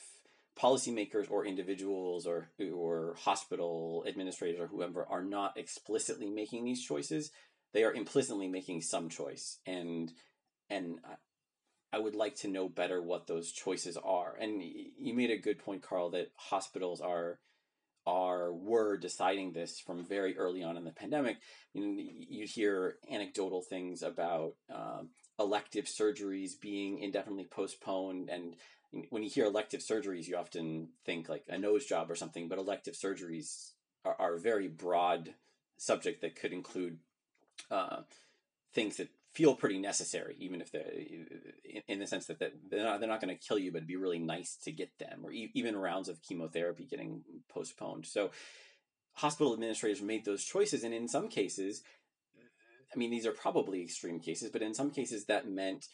policymakers 0.59 1.29
or 1.29 1.45
individuals 1.45 2.25
or 2.25 2.49
or 2.73 3.15
hospital 3.19 4.03
administrators 4.07 4.59
or 4.59 4.67
whoever 4.67 5.05
are 5.05 5.23
not 5.23 5.55
explicitly 5.57 6.29
making 6.29 6.65
these 6.65 6.83
choices, 6.83 7.31
they 7.73 7.83
are 7.83 7.93
implicitly 7.93 8.47
making 8.47 8.81
some 8.81 9.09
choice, 9.09 9.59
and 9.65 10.11
and 10.69 10.99
I 11.93 11.99
would 11.99 12.15
like 12.15 12.35
to 12.37 12.47
know 12.47 12.67
better 12.67 13.01
what 13.01 13.27
those 13.27 13.51
choices 13.51 13.97
are. 13.97 14.35
And 14.39 14.61
you 14.61 15.13
made 15.13 15.31
a 15.31 15.37
good 15.37 15.59
point, 15.59 15.81
Carl, 15.81 16.11
that 16.11 16.31
hospitals 16.35 17.01
are 17.01 17.39
are 18.05 18.53
were 18.53 18.97
deciding 18.97 19.51
this 19.51 19.79
from 19.79 20.05
very 20.05 20.37
early 20.37 20.63
on 20.63 20.77
in 20.77 20.85
the 20.85 20.91
pandemic. 20.91 21.37
You 21.73 21.81
know, 21.85 22.03
you'd 22.29 22.49
hear 22.49 22.97
anecdotal 23.11 23.61
things 23.61 24.01
about 24.01 24.55
um, 24.73 25.09
elective 25.39 25.85
surgeries 25.85 26.59
being 26.59 26.99
indefinitely 26.99 27.45
postponed, 27.45 28.29
and 28.29 28.55
when 29.09 29.23
you 29.23 29.29
hear 29.29 29.45
elective 29.45 29.81
surgeries, 29.81 30.27
you 30.27 30.37
often 30.37 30.89
think 31.05 31.29
like 31.29 31.43
a 31.49 31.57
nose 31.57 31.85
job 31.85 32.09
or 32.09 32.15
something. 32.15 32.47
But 32.47 32.59
elective 32.59 32.95
surgeries 32.95 33.71
are, 34.05 34.15
are 34.19 34.35
a 34.35 34.39
very 34.39 34.67
broad 34.67 35.33
subject 35.77 36.21
that 36.21 36.35
could 36.35 36.53
include 36.53 36.99
uh, 37.71 38.01
things 38.73 38.97
that 38.97 39.09
feel 39.33 39.55
pretty 39.55 39.77
necessary, 39.77 40.35
even 40.39 40.61
if 40.61 40.71
they're 40.71 40.91
in 41.87 41.99
the 41.99 42.07
sense 42.07 42.25
that 42.25 42.39
they're 42.39 42.83
not, 42.83 42.99
they're 42.99 43.09
not 43.09 43.21
going 43.21 43.35
to 43.35 43.47
kill 43.47 43.59
you, 43.59 43.71
but 43.71 43.77
it'd 43.77 43.87
be 43.87 43.95
really 43.95 44.19
nice 44.19 44.55
to 44.63 44.71
get 44.71 44.97
them, 44.97 45.19
or 45.23 45.31
even 45.31 45.75
rounds 45.75 46.09
of 46.09 46.21
chemotherapy 46.21 46.85
getting 46.85 47.21
postponed. 47.49 48.05
So, 48.05 48.31
hospital 49.13 49.53
administrators 49.53 50.01
made 50.01 50.25
those 50.25 50.43
choices, 50.43 50.83
and 50.83 50.93
in 50.93 51.07
some 51.07 51.27
cases, 51.27 51.83
I 52.93 52.97
mean, 52.97 53.11
these 53.11 53.25
are 53.25 53.31
probably 53.31 53.81
extreme 53.81 54.19
cases, 54.19 54.49
but 54.49 54.61
in 54.61 54.73
some 54.73 54.91
cases, 54.91 55.25
that 55.25 55.47
meant 55.47 55.87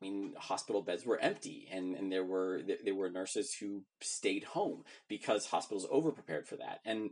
I 0.00 0.04
mean, 0.04 0.32
hospital 0.38 0.80
beds 0.80 1.04
were 1.04 1.18
empty, 1.18 1.68
and, 1.70 1.94
and 1.94 2.10
there 2.10 2.24
were 2.24 2.62
there 2.84 2.94
were 2.94 3.10
nurses 3.10 3.54
who 3.54 3.82
stayed 4.00 4.44
home 4.44 4.84
because 5.08 5.46
hospitals 5.46 5.86
overprepared 5.86 6.46
for 6.46 6.56
that. 6.56 6.80
And 6.86 7.10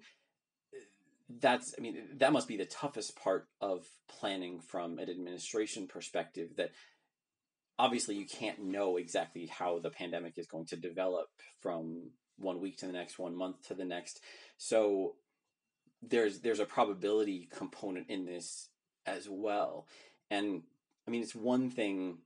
that's 1.40 1.74
i 1.78 1.80
mean 1.80 1.96
that 2.16 2.32
must 2.32 2.48
be 2.48 2.56
the 2.56 2.64
toughest 2.64 3.14
part 3.16 3.48
of 3.60 3.86
planning 4.08 4.60
from 4.60 4.98
an 4.98 5.10
administration 5.10 5.86
perspective 5.86 6.50
that 6.56 6.70
obviously 7.78 8.16
you 8.16 8.26
can't 8.26 8.58
know 8.58 8.96
exactly 8.96 9.46
how 9.46 9.78
the 9.78 9.90
pandemic 9.90 10.36
is 10.36 10.46
going 10.46 10.66
to 10.66 10.76
develop 10.76 11.28
from 11.60 12.10
one 12.38 12.60
week 12.60 12.78
to 12.78 12.86
the 12.86 12.92
next 12.92 13.18
one 13.18 13.36
month 13.36 13.66
to 13.68 13.74
the 13.74 13.84
next. 13.84 14.20
So 14.56 15.14
there's 16.02 16.40
there's 16.40 16.60
a 16.60 16.64
probability 16.64 17.48
component 17.52 18.08
in 18.08 18.24
this 18.24 18.68
as 19.06 19.28
well. 19.28 19.86
And 20.30 20.62
i 21.06 21.10
mean 21.10 21.22
it's 21.22 21.34
one 21.34 21.70
thing 21.70 22.18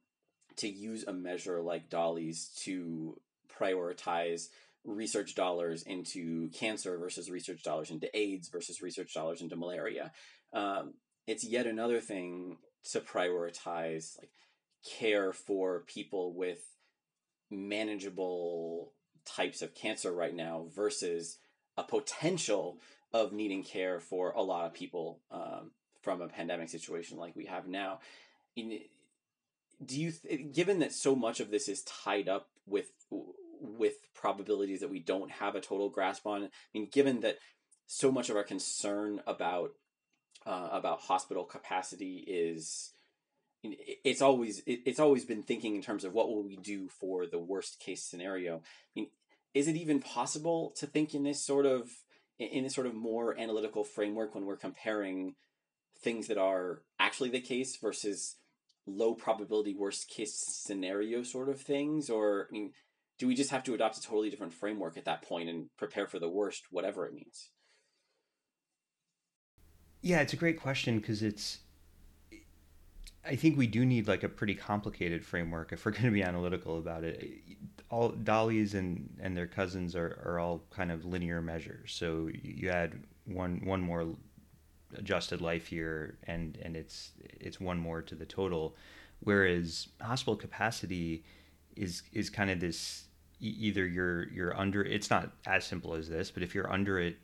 to 0.57 0.69
use 0.69 1.05
a 1.07 1.13
measure 1.13 1.61
like 1.61 1.89
DALY's 1.89 2.49
to 2.65 3.19
prioritize 3.59 4.49
research 4.85 5.35
dollars 5.35 5.83
into 5.83 6.49
cancer 6.51 6.99
versus 6.99 7.31
research 7.31 7.63
dollars 7.63 7.91
into 7.91 8.15
AIDS 8.17 8.49
versus 8.49 8.83
research 8.83 9.15
dollars 9.15 9.41
into 9.41 9.57
malaria. 9.57 10.13
Um, 10.53 10.95
it's 11.27 11.45
yet 11.45 11.67
another 11.67 12.01
thing 12.01 12.59
to 12.91 13.01
prioritize 13.01 14.19
like 14.19 14.31
care 14.99 15.33
for 15.33 15.85
people 15.87 16.33
with 16.35 16.59
manageable 17.51 18.93
types 19.25 19.63
of 19.63 19.75
cancer 19.75 20.13
right 20.13 20.35
now 20.35 20.67
versus 20.75 21.39
a 21.77 21.85
potential 21.85 22.79
of 23.13 23.33
needing 23.33 23.63
care 23.63 24.01
for 24.01 24.33
a 24.33 24.43
lot 24.43 24.67
of 24.67 24.75
people 24.75 25.21
um, 25.31 25.71
from 26.01 26.21
a 26.21 26.29
pandemic 26.29 26.69
situation 26.69 27.19
like 27.19 27.37
we 27.37 27.47
have 27.47 27.69
now. 27.69 28.01
In, 28.57 28.81
do 29.85 30.01
you, 30.01 30.13
th- 30.13 30.53
given 30.53 30.81
that 30.81 30.93
so 30.93 31.15
much 31.15 31.41
of 31.41 31.51
this 31.51 31.69
is 31.69 31.83
tied 31.83 32.29
up 32.29 32.49
with 32.67 32.87
with 33.63 33.95
probabilities 34.15 34.81
that 34.81 34.91
we 34.91 35.01
don't 35.01 35.31
have 35.31 35.55
a 35.55 35.61
total 35.61 35.89
grasp 35.89 36.27
on. 36.27 36.45
I 36.45 36.49
mean, 36.75 36.89
given 36.91 37.21
that 37.21 37.39
so 37.87 38.11
much 38.11 38.29
of 38.29 38.37
our 38.37 38.45
concern 38.45 39.21
about 39.27 39.71
uh, 40.45 40.69
about 40.73 41.01
hospital 41.01 41.45
capacity 41.45 42.25
is 42.27 42.93
it's 43.63 44.21
always 44.21 44.63
it's 44.67 44.99
always 44.99 45.25
been 45.25 45.43
thinking 45.43 45.77
in 45.77 45.83
terms 45.83 46.05
of 46.05 46.13
what 46.13 46.29
will 46.29 46.43
we 46.43 46.57
do 46.57 46.89
for 46.89 47.27
the 47.27 47.39
worst 47.39 47.79
case 47.79 48.03
scenario. 48.03 48.57
I 48.57 48.61
mean, 48.97 49.07
is 49.55 49.69
it 49.69 49.77
even 49.77 50.01
possible 50.01 50.73
to 50.79 50.87
think 50.87 51.15
in 51.15 51.23
this 51.23 51.45
sort 51.45 51.67
of 51.67 51.91
in 52.39 52.65
this 52.65 52.75
sort 52.75 52.87
of 52.87 52.95
more 52.95 53.39
analytical 53.39 53.85
framework 53.85 54.35
when 54.35 54.47
we're 54.47 54.57
comparing 54.57 55.35
things 56.01 56.27
that 56.27 56.39
are 56.39 56.83
actually 56.99 57.31
the 57.31 57.41
case 57.41 57.77
versus 57.77 58.37
low 58.87 59.15
probability 59.15 59.75
worst 59.75 60.09
case 60.09 60.35
scenario 60.35 61.23
sort 61.23 61.49
of 61.49 61.61
things 61.61 62.11
or 62.11 62.49
I 62.51 62.53
mean 62.53 62.73
do 63.23 63.29
we 63.29 63.37
just 63.37 63.53
have 63.53 63.63
to 63.63 63.73
adopt 63.73 63.97
a 63.97 64.03
totally 64.03 64.31
different 64.31 64.53
framework 64.53 64.97
at 64.97 65.05
that 65.05 65.23
point 65.23 65.49
and 65.49 65.69
prepare 65.77 66.09
for 66.09 66.19
the 66.19 66.29
worst, 66.29 66.65
whatever 66.73 67.07
it 67.07 67.15
means? 67.15 67.51
Yeah, 70.01 70.23
it's 70.23 70.33
a 70.33 70.37
great 70.37 70.61
question 70.61 70.99
because 70.99 71.23
it's. 71.23 71.61
I 73.25 73.37
think 73.37 73.57
we 73.57 73.69
do 73.69 73.87
need 73.87 74.09
like 74.09 74.25
a 74.25 74.29
pretty 74.29 74.57
complicated 74.57 75.25
framework 75.25 75.73
if 75.73 75.85
we're 75.85 75.93
going 75.99 76.07
to 76.07 76.11
be 76.11 76.25
analytical 76.25 76.79
about 76.79 77.05
it. 77.05 77.39
All 77.91 78.11
DALY's 78.11 78.75
and 78.75 79.09
and 79.21 79.37
their 79.37 79.47
cousins 79.47 79.95
are, 79.95 80.21
are 80.25 80.41
all 80.41 80.65
kind 80.71 80.91
of 80.91 81.05
linear 81.05 81.41
measures. 81.41 81.93
So 81.93 82.29
you 82.33 82.71
add 82.71 83.05
one 83.25 83.61
one 83.65 83.83
more 83.83 84.17
adjusted 84.97 85.41
life 85.41 85.71
year 85.71 86.19
and 86.25 86.59
and 86.61 86.77
it's 86.77 87.13
it's 87.39 87.61
one 87.61 87.79
more 87.79 88.03
to 88.03 88.17
the 88.17 88.27
total, 88.27 88.75
whereas 89.21 89.91
hospital 90.01 90.35
capacity 90.35 91.23
is 91.77 92.03
is 92.13 92.29
kind 92.29 92.51
of 92.51 92.59
this 92.59 93.05
either 93.49 93.87
you're 93.87 94.29
you're 94.29 94.57
under 94.59 94.83
it's 94.83 95.11
not 95.11 95.31
as 95.47 95.65
simple 95.65 95.95
as 95.95 96.09
this 96.09 96.31
but 96.31 96.43
if 96.43 96.55
you're 96.55 96.73
under 96.73 96.99
it 96.99 97.17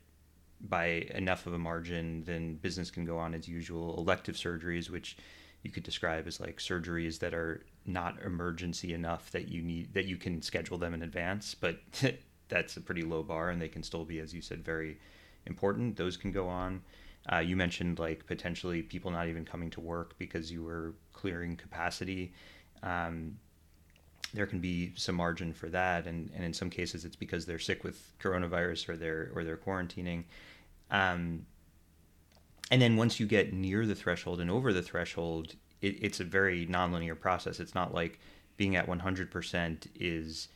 by 0.61 1.07
enough 1.13 1.47
of 1.47 1.53
a 1.53 1.57
margin 1.57 2.23
then 2.25 2.55
business 2.55 2.91
can 2.91 3.05
go 3.05 3.17
on 3.17 3.33
as 3.33 3.47
usual. 3.47 3.97
Elective 3.97 4.35
surgeries 4.35 4.89
which 4.89 5.17
you 5.63 5.71
could 5.71 5.83
describe 5.83 6.27
as 6.27 6.39
like 6.39 6.57
surgeries 6.57 7.19
that 7.19 7.33
are 7.33 7.65
not 7.85 8.21
emergency 8.23 8.93
enough 8.93 9.31
that 9.31 9.47
you 9.47 9.61
need 9.61 9.93
that 9.93 10.05
you 10.05 10.17
can 10.17 10.41
schedule 10.41 10.77
them 10.77 10.93
in 10.93 11.01
advance 11.01 11.55
but 11.55 11.79
that's 12.49 12.77
a 12.77 12.81
pretty 12.81 13.03
low 13.03 13.23
bar 13.23 13.49
and 13.49 13.61
they 13.61 13.67
can 13.67 13.83
still 13.83 14.05
be 14.05 14.19
as 14.19 14.33
you 14.33 14.41
said 14.41 14.63
very 14.63 14.97
important. 15.45 15.97
Those 15.97 16.17
can 16.17 16.31
go 16.31 16.47
on. 16.47 16.81
Uh, 17.31 17.39
you 17.39 17.55
mentioned 17.55 17.99
like 17.99 18.25
potentially 18.25 18.81
people 18.81 19.11
not 19.11 19.27
even 19.27 19.45
coming 19.45 19.69
to 19.71 19.81
work 19.81 20.17
because 20.17 20.51
you 20.51 20.63
were 20.63 20.93
clearing 21.11 21.57
capacity. 21.57 22.33
Um, 22.81 23.37
there 24.33 24.45
can 24.45 24.59
be 24.59 24.93
some 24.95 25.15
margin 25.15 25.53
for 25.53 25.69
that, 25.69 26.07
and, 26.07 26.31
and 26.35 26.43
in 26.43 26.53
some 26.53 26.69
cases 26.69 27.05
it's 27.05 27.15
because 27.15 27.45
they're 27.45 27.59
sick 27.59 27.83
with 27.83 28.13
coronavirus 28.19 28.89
or 28.89 28.97
they're 28.97 29.31
or 29.35 29.43
they're 29.43 29.57
quarantining. 29.57 30.23
Um, 30.91 31.45
and 32.71 32.81
then 32.81 32.95
once 32.95 33.19
you 33.19 33.25
get 33.25 33.53
near 33.53 33.85
the 33.85 33.95
threshold 33.95 34.39
and 34.39 34.51
over 34.51 34.73
the 34.73 34.81
threshold, 34.81 35.55
it, 35.81 35.97
it's 36.01 36.19
a 36.19 36.23
very 36.23 36.67
nonlinear 36.67 37.19
process. 37.19 37.59
It's 37.59 37.75
not 37.75 37.93
like 37.93 38.19
being 38.57 38.75
at 38.75 38.87
100% 38.87 39.87
is 39.95 40.49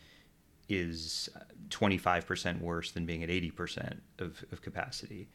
is 0.70 1.30
25% 1.70 2.62
worse 2.62 2.92
than 2.92 3.06
being 3.06 3.24
at 3.24 3.30
80% 3.30 3.98
of, 4.20 4.44
of 4.52 4.62
capacity. 4.62 5.28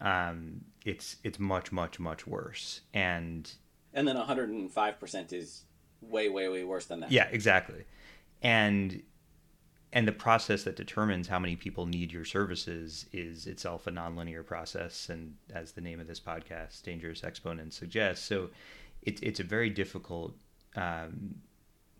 Um, 0.00 0.60
it's 0.84 1.16
it's 1.24 1.38
much 1.38 1.72
much 1.72 1.98
much 2.00 2.26
worse, 2.26 2.80
and 2.92 3.50
and 3.94 4.06
then 4.06 4.16
105% 4.16 5.32
is 5.32 5.62
way 6.08 6.28
way 6.28 6.48
way 6.48 6.64
worse 6.64 6.86
than 6.86 7.00
that. 7.00 7.10
Yeah, 7.10 7.28
exactly, 7.30 7.84
and 8.42 9.02
and 9.94 10.08
the 10.08 10.12
process 10.12 10.64
that 10.64 10.74
determines 10.74 11.28
how 11.28 11.38
many 11.38 11.54
people 11.54 11.86
need 11.86 12.12
your 12.12 12.24
services 12.24 13.06
is 13.12 13.46
itself 13.46 13.86
a 13.86 13.92
nonlinear 13.92 14.44
process 14.44 15.08
and 15.08 15.36
as 15.54 15.72
the 15.72 15.80
name 15.80 16.00
of 16.00 16.08
this 16.08 16.18
podcast 16.18 16.82
dangerous 16.82 17.22
exponents 17.22 17.76
suggests. 17.76 18.26
So 18.26 18.50
it, 19.02 19.22
it's 19.22 19.38
a 19.38 19.44
very 19.44 19.70
difficult 19.70 20.34
um, 20.74 21.36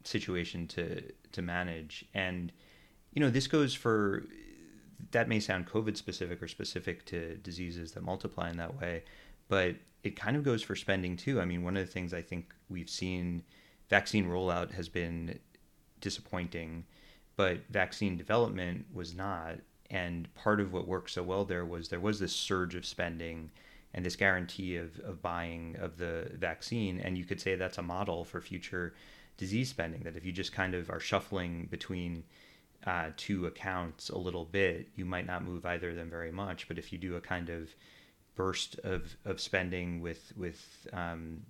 situation 0.03 0.67
to 0.69 1.03
to 1.33 1.41
manage. 1.43 2.05
And 2.15 2.51
you 3.13 3.21
know 3.21 3.31
this 3.31 3.47
goes 3.47 3.75
for 3.75 4.25
that 5.13 5.29
may 5.29 5.39
sound 5.39 5.67
covid 5.67 5.97
specific 5.97 6.43
or 6.43 6.49
specific 6.49 7.05
to 7.07 7.37
diseases 7.37 7.93
that 7.93 8.03
multiply 8.03 8.51
in 8.51 8.57
that 8.57 8.81
way 8.81 9.05
but 9.49 9.77
it 10.03 10.17
kind 10.17 10.37
of 10.37 10.43
goes 10.43 10.63
for 10.63 10.75
spending 10.75 11.17
too. 11.17 11.41
I 11.41 11.45
mean 11.45 11.63
one 11.63 11.77
of 11.77 11.87
the 11.87 11.93
things 11.93 12.13
i 12.13 12.23
think 12.23 12.55
we've 12.69 12.91
seen 12.91 13.45
vaccine 13.97 14.27
rollout 14.27 14.71
has 14.73 14.89
been 14.89 15.39
disappointing 16.01 16.85
but 17.37 17.59
vaccine 17.71 18.17
development 18.17 18.87
was 18.93 19.15
not. 19.15 19.57
And 19.91 20.33
part 20.35 20.61
of 20.61 20.73
what 20.73 20.89
worked 20.89 21.11
so 21.11 21.23
well 21.23 21.45
there 21.45 21.65
was 21.65 21.89
there 21.89 22.01
was 22.01 22.19
this 22.19 22.35
surge 22.35 22.75
of 22.75 22.87
spending 22.87 23.51
and 23.93 24.05
this 24.05 24.17
guarantee 24.17 24.77
of, 24.77 24.99
of 25.01 25.23
buying 25.23 25.77
of 25.79 25.99
the 25.99 26.31
vaccine. 26.35 27.01
And 27.01 27.17
you 27.17 27.25
could 27.25 27.41
say 27.41 27.55
that's 27.55 27.79
a 27.79 27.83
model 27.83 28.25
for 28.25 28.41
future 28.41 28.95
disease 29.37 29.69
spending, 29.69 30.03
that 30.03 30.17
if 30.17 30.25
you 30.25 30.33
just 30.33 30.53
kind 30.53 30.75
of 30.75 30.91
are 30.91 31.01
shuffling 31.01 31.69
between 31.71 32.25
uh, 32.87 33.11
two 33.17 33.47
accounts 33.47 34.11
a 34.11 34.19
little 34.19 34.45
bit, 34.45 34.89
you 34.97 35.05
might 35.05 35.27
not 35.27 35.45
move 35.45 35.65
either 35.65 35.91
of 35.91 35.97
them 35.97 36.11
very 36.11 36.33
much. 36.33 36.69
But 36.69 36.79
if 36.79 36.93
you 36.93 36.99
do 36.99 37.17
a 37.17 37.21
kind 37.21 37.51
of 37.51 37.75
burst 38.35 38.79
of, 38.81 39.17
of 39.25 39.41
spending 39.41 40.01
with, 40.01 40.33
with 40.37 40.87
um, 40.93 41.43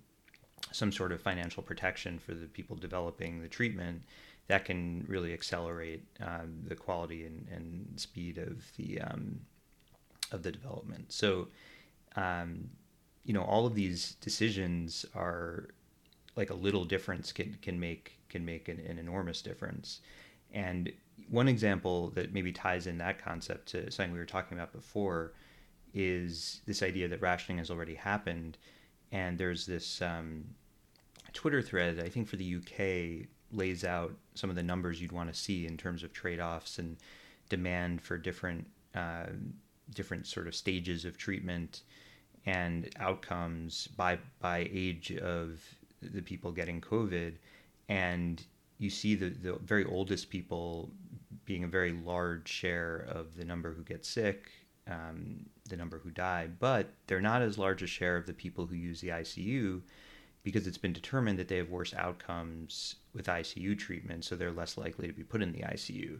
some 0.71 0.91
sort 0.91 1.11
of 1.11 1.21
financial 1.21 1.63
protection 1.63 2.19
for 2.19 2.33
the 2.33 2.47
people 2.47 2.75
developing 2.75 3.41
the 3.41 3.47
treatment, 3.47 4.01
that 4.47 4.65
can 4.65 5.05
really 5.07 5.33
accelerate 5.33 6.03
um, 6.21 6.61
the 6.67 6.75
quality 6.75 7.25
and, 7.25 7.47
and, 7.51 7.99
speed 7.99 8.37
of 8.37 8.63
the 8.77 9.01
um, 9.01 9.39
of 10.31 10.43
the 10.43 10.51
development. 10.51 11.11
So, 11.11 11.47
um, 12.15 12.69
you 13.23 13.33
know, 13.33 13.43
all 13.43 13.65
of 13.65 13.73
these 13.73 14.15
decisions 14.21 15.05
are 15.15 15.69
like 16.35 16.49
a 16.49 16.53
little 16.53 16.85
difference 16.85 17.31
can 17.31 17.57
can 17.61 17.79
make 17.79 18.19
can 18.29 18.45
make 18.45 18.67
an, 18.67 18.79
an 18.87 18.99
enormous 18.99 19.41
difference. 19.41 20.01
And 20.53 20.91
one 21.29 21.47
example 21.47 22.09
that 22.11 22.33
maybe 22.33 22.51
ties 22.51 22.87
in 22.87 22.97
that 22.99 23.23
concept 23.23 23.67
to 23.69 23.89
something 23.91 24.13
we 24.13 24.19
were 24.19 24.25
talking 24.25 24.57
about 24.57 24.73
before 24.73 25.33
is 25.93 26.61
this 26.65 26.83
idea 26.83 27.07
that 27.07 27.21
rationing 27.21 27.57
has 27.57 27.71
already 27.71 27.95
happened, 27.95 28.57
and 29.15 29.37
there's 29.37 29.65
this 29.65 30.01
um, 30.01 30.43
Twitter 31.31 31.61
thread 31.61 32.01
I 32.03 32.09
think 32.09 32.27
for 32.27 32.35
the 32.35 32.55
UK 32.55 33.27
lays 33.51 33.85
out 33.85 34.13
some 34.33 34.49
of 34.49 34.57
the 34.57 34.63
numbers 34.63 35.01
you'd 35.01 35.13
want 35.13 35.33
to 35.33 35.39
see 35.39 35.65
in 35.65 35.77
terms 35.77 36.03
of 36.03 36.11
trade-offs 36.11 36.79
and 36.79 36.97
demand 37.47 38.01
for 38.01 38.17
different 38.17 38.67
uh, 38.93 39.27
different 39.93 40.27
sort 40.27 40.47
of 40.47 40.55
stages 40.55 41.05
of 41.05 41.17
treatment 41.17 41.81
and 42.45 42.89
outcomes 42.99 43.87
by 43.95 44.17
by 44.41 44.69
age 44.71 45.13
of 45.17 45.61
the 46.01 46.21
people 46.21 46.51
getting 46.51 46.81
COVID, 46.81 47.33
and 47.89 48.43
you 48.77 48.89
see 48.89 49.15
the, 49.15 49.29
the 49.29 49.53
very 49.63 49.85
oldest 49.85 50.29
people 50.29 50.91
being 51.45 51.63
a 51.63 51.67
very 51.67 51.93
large 51.93 52.47
share 52.47 53.07
of 53.09 53.35
the 53.37 53.45
number 53.45 53.73
who 53.73 53.83
get 53.83 54.05
sick, 54.05 54.51
um, 54.87 55.45
the 55.69 55.77
number 55.77 55.99
who 55.99 56.11
die, 56.11 56.47
but 56.59 56.89
they're 57.07 57.21
not 57.21 57.41
as 57.41 57.57
large 57.57 57.81
a 57.81 57.87
share 57.87 58.17
of 58.17 58.25
the 58.25 58.33
people 58.33 58.65
who 58.65 58.75
use 58.75 59.01
the 59.01 59.09
ICU 59.09 59.81
because 60.43 60.67
it's 60.67 60.77
been 60.77 60.93
determined 60.93 61.39
that 61.39 61.47
they 61.47 61.57
have 61.57 61.69
worse 61.69 61.93
outcomes 61.95 62.95
with 63.13 63.25
ICU 63.25 63.77
treatment, 63.77 64.23
so 64.23 64.35
they're 64.35 64.51
less 64.51 64.77
likely 64.77 65.07
to 65.07 65.13
be 65.13 65.23
put 65.23 65.41
in 65.41 65.51
the 65.51 65.61
ICU. 65.61 66.19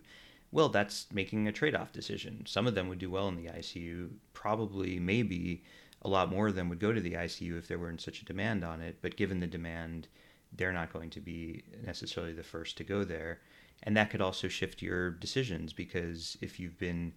Well, 0.51 0.69
that's 0.69 1.05
making 1.13 1.47
a 1.47 1.51
trade 1.51 1.75
off 1.75 1.91
decision. 1.91 2.43
Some 2.47 2.65
of 2.65 2.73
them 2.73 2.87
would 2.87 2.97
do 2.97 3.11
well 3.11 3.27
in 3.27 3.35
the 3.35 3.49
ICU, 3.49 4.09
probably, 4.33 4.99
maybe 4.99 5.63
a 6.01 6.09
lot 6.09 6.31
more 6.31 6.47
of 6.47 6.55
them 6.55 6.69
would 6.69 6.79
go 6.79 6.91
to 6.91 7.01
the 7.01 7.13
ICU 7.13 7.57
if 7.57 7.67
there 7.67 7.77
weren't 7.79 8.01
such 8.01 8.21
a 8.21 8.25
demand 8.25 8.63
on 8.63 8.81
it, 8.81 8.97
but 9.01 9.15
given 9.15 9.39
the 9.39 9.47
demand, 9.47 10.07
they're 10.53 10.73
not 10.73 10.93
going 10.93 11.09
to 11.11 11.19
be 11.19 11.63
necessarily 11.85 12.33
the 12.33 12.43
first 12.43 12.77
to 12.77 12.83
go 12.83 13.03
there. 13.03 13.41
And 13.83 13.95
that 13.97 14.09
could 14.09 14.21
also 14.21 14.47
shift 14.47 14.81
your 14.81 15.11
decisions 15.11 15.73
because 15.73 16.37
if 16.41 16.59
you've 16.59 16.79
been 16.79 17.13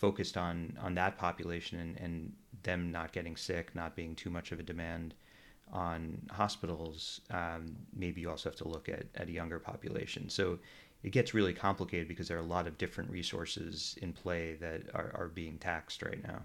focused 0.00 0.36
on, 0.36 0.76
on 0.80 0.94
that 0.94 1.18
population 1.18 1.78
and, 1.78 1.96
and 2.00 2.32
them 2.62 2.90
not 2.90 3.12
getting 3.12 3.36
sick, 3.36 3.74
not 3.74 3.94
being 3.94 4.14
too 4.14 4.30
much 4.30 4.50
of 4.50 4.58
a 4.58 4.62
demand, 4.62 5.14
on 5.72 6.20
hospitals, 6.30 7.20
um, 7.30 7.76
maybe 7.94 8.20
you 8.20 8.30
also 8.30 8.48
have 8.48 8.56
to 8.56 8.66
look 8.66 8.88
at, 8.88 9.04
at 9.14 9.28
a 9.28 9.32
younger 9.32 9.58
population. 9.58 10.28
So 10.28 10.58
it 11.02 11.10
gets 11.10 11.32
really 11.32 11.52
complicated 11.52 12.08
because 12.08 12.28
there 12.28 12.36
are 12.36 12.40
a 12.40 12.46
lot 12.46 12.66
of 12.66 12.76
different 12.76 13.10
resources 13.10 13.96
in 14.02 14.12
play 14.12 14.54
that 14.54 14.82
are, 14.94 15.12
are 15.14 15.28
being 15.28 15.58
taxed 15.58 16.02
right 16.02 16.22
now. 16.22 16.42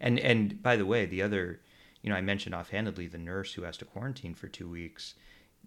And 0.00 0.18
and 0.20 0.62
by 0.62 0.76
the 0.76 0.86
way, 0.86 1.06
the 1.06 1.22
other, 1.22 1.60
you 2.02 2.10
know, 2.10 2.16
I 2.16 2.20
mentioned 2.20 2.54
offhandedly 2.54 3.08
the 3.08 3.18
nurse 3.18 3.52
who 3.54 3.62
has 3.62 3.76
to 3.78 3.84
quarantine 3.84 4.34
for 4.34 4.46
two 4.46 4.68
weeks. 4.68 5.14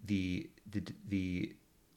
The 0.04 0.48
the 0.70 0.82
the 1.08 1.54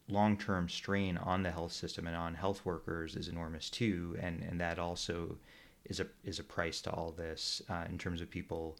long 0.07 0.37
term 0.37 0.69
strain 0.69 1.17
on 1.17 1.43
the 1.43 1.51
health 1.51 1.71
system 1.71 2.07
and 2.07 2.15
on 2.15 2.35
health 2.35 2.65
workers 2.65 3.15
is 3.15 3.27
enormous 3.27 3.69
too, 3.69 4.17
and 4.19 4.43
and 4.43 4.59
that 4.61 4.79
also 4.79 5.37
is 5.85 5.99
a 5.99 6.07
is 6.23 6.39
a 6.39 6.43
price 6.43 6.81
to 6.81 6.91
all 6.91 7.11
this 7.11 7.61
uh, 7.69 7.85
in 7.89 7.97
terms 7.97 8.21
of 8.21 8.29
people 8.29 8.77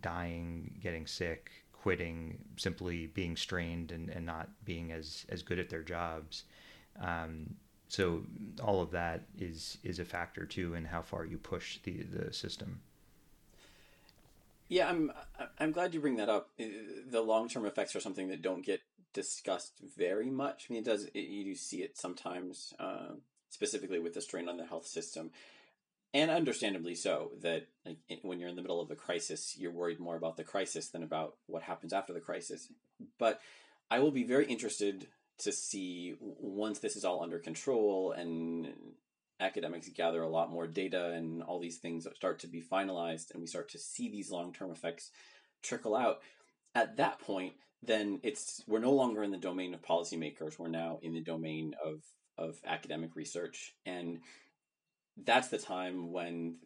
dying, 0.00 0.78
getting 0.82 1.06
sick, 1.06 1.50
quitting, 1.72 2.38
simply 2.56 3.08
being 3.08 3.36
strained 3.36 3.92
and, 3.92 4.08
and 4.08 4.24
not 4.24 4.48
being 4.64 4.92
as, 4.92 5.26
as 5.28 5.42
good 5.42 5.58
at 5.58 5.68
their 5.68 5.82
jobs. 5.82 6.44
Um, 7.00 7.56
so 7.88 8.22
all 8.62 8.80
of 8.80 8.90
that 8.92 9.24
is 9.38 9.76
is 9.82 9.98
a 9.98 10.04
factor 10.04 10.46
too 10.46 10.74
in 10.74 10.84
how 10.86 11.02
far 11.02 11.26
you 11.26 11.36
push 11.36 11.78
the, 11.82 12.02
the 12.04 12.32
system. 12.32 12.80
Yeah, 14.68 14.88
I'm 14.88 15.12
I'm 15.58 15.72
glad 15.72 15.92
you 15.92 16.00
bring 16.00 16.16
that 16.16 16.30
up. 16.30 16.48
The 16.56 17.20
long 17.20 17.50
term 17.50 17.66
effects 17.66 17.94
are 17.94 18.00
something 18.00 18.28
that 18.28 18.40
don't 18.40 18.64
get 18.64 18.80
discussed 19.12 19.80
very 19.96 20.30
much. 20.30 20.66
I 20.68 20.72
mean, 20.72 20.82
it 20.82 20.86
does. 20.86 21.04
It, 21.14 21.28
you 21.28 21.44
do 21.44 21.54
see 21.54 21.82
it 21.82 21.96
sometimes, 21.96 22.74
uh, 22.78 23.14
specifically 23.50 23.98
with 23.98 24.14
the 24.14 24.20
strain 24.20 24.48
on 24.48 24.56
the 24.56 24.66
health 24.66 24.86
system 24.86 25.30
and 26.14 26.30
understandably 26.30 26.94
so 26.94 27.30
that 27.40 27.66
like 27.86 27.98
when 28.22 28.38
you're 28.38 28.48
in 28.48 28.56
the 28.56 28.62
middle 28.62 28.80
of 28.80 28.90
a 28.90 28.96
crisis 28.96 29.56
you're 29.58 29.72
worried 29.72 30.00
more 30.00 30.16
about 30.16 30.36
the 30.36 30.44
crisis 30.44 30.88
than 30.88 31.02
about 31.02 31.36
what 31.46 31.62
happens 31.62 31.92
after 31.92 32.12
the 32.12 32.20
crisis 32.20 32.68
but 33.18 33.40
i 33.90 33.98
will 33.98 34.10
be 34.10 34.24
very 34.24 34.46
interested 34.46 35.06
to 35.38 35.52
see 35.52 36.14
once 36.20 36.78
this 36.78 36.96
is 36.96 37.04
all 37.04 37.22
under 37.22 37.38
control 37.38 38.12
and 38.12 38.72
academics 39.40 39.88
gather 39.88 40.22
a 40.22 40.28
lot 40.28 40.50
more 40.50 40.66
data 40.66 41.10
and 41.12 41.42
all 41.42 41.58
these 41.58 41.78
things 41.78 42.06
start 42.14 42.38
to 42.38 42.46
be 42.46 42.62
finalized 42.62 43.32
and 43.32 43.40
we 43.40 43.46
start 43.46 43.68
to 43.68 43.78
see 43.78 44.08
these 44.10 44.30
long-term 44.30 44.70
effects 44.70 45.10
trickle 45.62 45.96
out 45.96 46.20
at 46.74 46.96
that 46.96 47.18
point 47.18 47.54
then 47.82 48.20
it's 48.22 48.62
we're 48.66 48.78
no 48.78 48.92
longer 48.92 49.22
in 49.22 49.30
the 49.30 49.36
domain 49.36 49.74
of 49.74 49.82
policymakers 49.82 50.58
we're 50.58 50.68
now 50.68 50.98
in 51.02 51.14
the 51.14 51.20
domain 51.20 51.74
of 51.84 52.02
of 52.38 52.56
academic 52.64 53.14
research 53.14 53.74
and 53.84 54.20
that's 55.24 55.48
the 55.48 55.58
time 55.58 56.12
when 56.12 56.56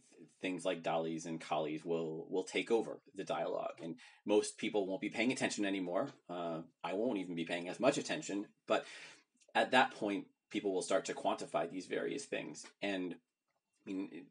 things 0.41 0.65
like 0.65 0.83
DALYs 0.83 1.27
and 1.27 1.41
QALYs 1.41 1.85
will 1.85 2.27
will 2.29 2.45
take 2.45 2.71
over 2.71 3.01
the 3.15 3.25
dialogue, 3.25 3.79
and 3.83 3.97
most 4.25 4.59
people 4.59 4.87
won't 4.87 5.01
be 5.01 5.09
paying 5.09 5.33
attention 5.33 5.65
anymore. 5.65 6.09
Uh, 6.29 6.61
I 6.85 6.93
won't 6.95 7.19
even 7.19 7.35
be 7.35 7.45
paying 7.45 7.69
as 7.69 7.81
much 7.81 7.99
attention, 7.99 8.47
but 8.67 8.85
at 9.55 9.71
that 9.73 9.93
point, 9.93 10.27
people 10.51 10.73
will 10.73 10.83
start 10.83 11.07
to 11.07 11.15
quantify 11.15 11.71
these 11.71 11.87
various 11.87 12.25
things, 12.25 12.67
and 12.83 13.15
I 13.87 13.91
mean. 13.91 14.27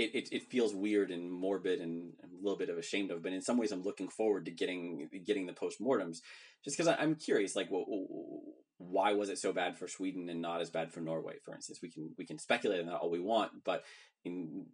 It, 0.00 0.14
it, 0.14 0.28
it 0.32 0.50
feels 0.50 0.74
weird 0.74 1.10
and 1.10 1.30
morbid 1.30 1.78
and 1.80 2.14
a 2.24 2.42
little 2.42 2.56
bit 2.56 2.70
of 2.70 2.78
ashamed 2.78 3.10
of, 3.10 3.22
but 3.22 3.34
in 3.34 3.42
some 3.42 3.58
ways 3.58 3.70
I'm 3.72 3.82
looking 3.82 4.08
forward 4.08 4.46
to 4.46 4.50
getting 4.50 5.08
getting 5.26 5.46
the 5.46 5.52
postmortems, 5.52 6.22
just 6.64 6.76
because 6.76 6.88
I'm 6.88 7.16
curious, 7.16 7.54
like, 7.54 7.70
well, 7.70 7.84
why 8.78 9.12
was 9.12 9.28
it 9.28 9.38
so 9.38 9.52
bad 9.52 9.76
for 9.76 9.86
Sweden 9.88 10.30
and 10.30 10.40
not 10.40 10.62
as 10.62 10.70
bad 10.70 10.90
for 10.90 11.00
Norway, 11.00 11.36
for 11.44 11.54
instance? 11.54 11.80
We 11.82 11.90
can 11.90 12.14
we 12.16 12.24
can 12.24 12.38
speculate 12.38 12.80
on 12.80 12.86
that 12.86 13.00
all 13.00 13.10
we 13.10 13.20
want, 13.20 13.50
but 13.62 13.84
in, 14.24 14.66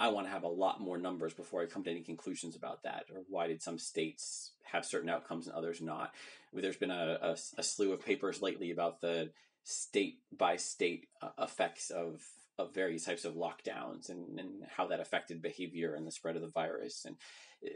I 0.00 0.08
want 0.08 0.26
to 0.26 0.32
have 0.32 0.44
a 0.44 0.48
lot 0.48 0.80
more 0.80 0.96
numbers 0.96 1.34
before 1.34 1.60
I 1.62 1.66
come 1.66 1.84
to 1.84 1.90
any 1.90 2.02
conclusions 2.02 2.56
about 2.56 2.82
that. 2.84 3.04
Or 3.14 3.22
why 3.28 3.48
did 3.48 3.62
some 3.62 3.78
states 3.78 4.52
have 4.72 4.86
certain 4.86 5.10
outcomes 5.10 5.46
and 5.46 5.54
others 5.54 5.82
not? 5.82 6.12
There's 6.52 6.78
been 6.78 6.90
a, 6.90 7.18
a, 7.20 7.36
a 7.58 7.62
slew 7.62 7.92
of 7.92 8.04
papers 8.04 8.40
lately 8.40 8.70
about 8.70 9.02
the 9.02 9.30
state 9.64 10.18
by 10.36 10.56
state 10.56 11.08
effects 11.38 11.90
of 11.90 12.22
of 12.58 12.74
various 12.74 13.04
types 13.04 13.24
of 13.24 13.34
lockdowns 13.34 14.08
and, 14.08 14.38
and 14.38 14.50
how 14.76 14.86
that 14.86 15.00
affected 15.00 15.40
behavior 15.40 15.94
and 15.94 16.06
the 16.06 16.12
spread 16.12 16.36
of 16.36 16.42
the 16.42 16.48
virus 16.48 17.04
and 17.04 17.16
uh, 17.64 17.70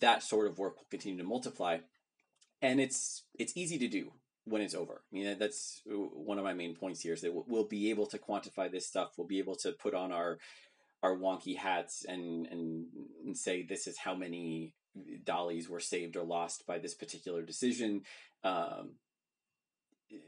that 0.00 0.22
sort 0.22 0.46
of 0.46 0.58
work 0.58 0.76
will 0.76 0.86
continue 0.90 1.18
to 1.18 1.24
multiply 1.24 1.78
and 2.62 2.80
it's 2.80 3.24
it's 3.38 3.56
easy 3.56 3.78
to 3.78 3.88
do 3.88 4.12
when 4.44 4.62
it's 4.62 4.74
over. 4.74 5.02
I 5.12 5.14
mean, 5.14 5.38
that's 5.38 5.82
one 5.86 6.38
of 6.38 6.44
my 6.44 6.54
main 6.54 6.74
points 6.74 7.00
here 7.00 7.12
is 7.12 7.20
that 7.20 7.32
we'll 7.46 7.66
be 7.66 7.90
able 7.90 8.06
to 8.06 8.18
quantify 8.18 8.70
this 8.70 8.86
stuff. 8.86 9.12
We'll 9.16 9.26
be 9.26 9.38
able 9.38 9.56
to 9.56 9.72
put 9.72 9.94
on 9.94 10.12
our 10.12 10.38
our 11.02 11.16
wonky 11.16 11.56
hats 11.56 12.04
and 12.06 12.46
and, 12.46 12.86
and 13.24 13.36
say 13.36 13.62
this 13.62 13.86
is 13.86 13.98
how 13.98 14.14
many 14.14 14.72
DALYs 15.24 15.68
were 15.68 15.80
saved 15.80 16.16
or 16.16 16.24
lost 16.24 16.66
by 16.66 16.78
this 16.78 16.94
particular 16.94 17.42
decision. 17.42 18.02
Um, 18.42 18.94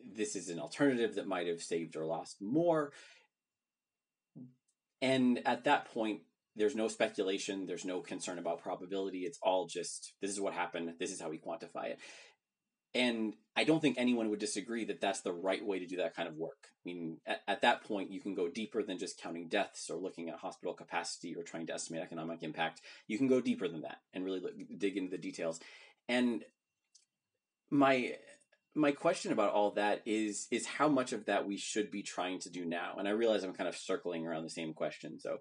this 0.04 0.36
is 0.36 0.50
an 0.50 0.60
alternative 0.60 1.14
that 1.14 1.26
might 1.26 1.46
have 1.46 1.62
saved 1.62 1.96
or 1.96 2.04
lost 2.04 2.36
more. 2.40 2.92
And 5.02 5.40
at 5.46 5.64
that 5.64 5.92
point, 5.92 6.20
there's 6.56 6.76
no 6.76 6.88
speculation, 6.88 7.66
there's 7.66 7.84
no 7.84 8.00
concern 8.00 8.38
about 8.38 8.62
probability. 8.62 9.20
It's 9.20 9.38
all 9.42 9.66
just 9.66 10.12
this 10.20 10.30
is 10.30 10.40
what 10.40 10.52
happened, 10.52 10.92
this 10.98 11.12
is 11.12 11.20
how 11.20 11.30
we 11.30 11.38
quantify 11.38 11.86
it. 11.86 11.98
And 12.92 13.34
I 13.56 13.62
don't 13.62 13.80
think 13.80 13.96
anyone 13.98 14.30
would 14.30 14.40
disagree 14.40 14.84
that 14.86 15.00
that's 15.00 15.20
the 15.20 15.32
right 15.32 15.64
way 15.64 15.78
to 15.78 15.86
do 15.86 15.98
that 15.98 16.16
kind 16.16 16.28
of 16.28 16.34
work. 16.36 16.58
I 16.66 16.82
mean, 16.84 17.18
at, 17.24 17.40
at 17.46 17.62
that 17.62 17.84
point, 17.84 18.10
you 18.10 18.20
can 18.20 18.34
go 18.34 18.48
deeper 18.48 18.82
than 18.82 18.98
just 18.98 19.20
counting 19.20 19.48
deaths 19.48 19.90
or 19.90 19.96
looking 19.96 20.28
at 20.28 20.36
hospital 20.36 20.74
capacity 20.74 21.36
or 21.36 21.44
trying 21.44 21.66
to 21.68 21.74
estimate 21.74 22.02
economic 22.02 22.42
impact. 22.42 22.80
You 23.06 23.16
can 23.16 23.28
go 23.28 23.40
deeper 23.40 23.68
than 23.68 23.82
that 23.82 23.98
and 24.12 24.24
really 24.24 24.40
look, 24.40 24.54
dig 24.76 24.96
into 24.96 25.10
the 25.12 25.18
details. 25.18 25.60
And 26.08 26.44
my 27.70 28.16
my 28.74 28.92
question 28.92 29.33
about 29.33 29.52
all 29.52 29.72
that 29.72 30.02
is 30.06 30.46
is 30.50 30.66
how 30.66 30.88
much 30.88 31.12
of 31.12 31.26
that 31.26 31.46
we 31.46 31.56
should 31.56 31.90
be 31.90 32.02
trying 32.02 32.38
to 32.40 32.50
do 32.50 32.64
now. 32.64 32.94
And 32.98 33.09
I 33.09 33.12
realize 33.12 33.42
I'm 33.42 33.52
kind 33.52 33.68
of 33.68 33.76
circling 33.76 34.26
around 34.26 34.44
the 34.44 34.50
same 34.50 34.74
question, 34.74 35.18
so 35.18 35.38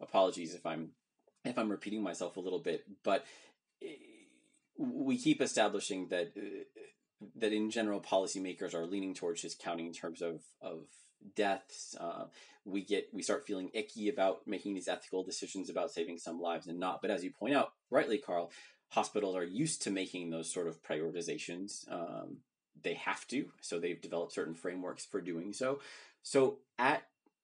apologies 0.00 0.54
if 0.54 0.64
I'm 0.64 0.90
if 1.44 1.58
I'm 1.58 1.70
repeating 1.70 2.02
myself 2.02 2.36
a 2.36 2.40
little 2.40 2.58
bit, 2.58 2.84
but 3.02 3.24
eh, 3.82 3.96
we 4.78 5.18
keep 5.18 5.42
establishing 5.42 6.08
that 6.08 6.32
uh, 6.36 6.80
that 7.36 7.52
in 7.52 7.70
general 7.70 8.00
policymakers 8.00 8.74
are 8.74 8.86
leaning 8.86 9.14
towards 9.14 9.42
just 9.42 9.62
counting 9.62 9.86
in 9.86 9.92
terms 9.92 10.22
of 10.22 10.40
of 10.62 10.84
deaths. 11.36 11.94
Uh, 12.00 12.24
we 12.64 12.82
get 12.82 13.08
we 13.12 13.22
start 13.22 13.46
feeling 13.46 13.70
icky 13.74 14.08
about 14.08 14.46
making 14.46 14.74
these 14.74 14.88
ethical 14.88 15.22
decisions 15.22 15.68
about 15.68 15.90
saving 15.90 16.18
some 16.18 16.40
lives 16.40 16.66
and 16.66 16.78
not. 16.78 17.02
But 17.02 17.10
as 17.10 17.22
you 17.22 17.30
point 17.30 17.54
out 17.54 17.72
rightly, 17.90 18.18
Carl, 18.18 18.50
hospitals 18.88 19.36
are 19.36 19.44
used 19.44 19.82
to 19.82 19.90
making 19.90 20.30
those 20.30 20.52
sort 20.52 20.66
of 20.66 20.82
prioritizations. 20.82 21.90
Um, 21.90 22.38
they 22.82 22.94
have 22.94 23.26
to, 23.28 23.46
so 23.60 23.78
they've 23.78 24.00
developed 24.00 24.32
certain 24.32 24.54
frameworks 24.54 25.04
for 25.04 25.20
doing 25.20 25.52
so. 25.52 25.80
So 26.22 26.58
at 26.78 27.02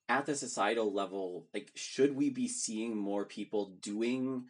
at 0.09 0.27
the 0.27 0.35
societal 0.35 0.92
level, 0.92 1.46
like 1.53 1.70
should 1.75 2.14
we 2.16 2.31
be 2.31 2.49
seeing 2.49 2.96
more 2.96 3.25
people 3.25 3.72
doing 3.81 4.44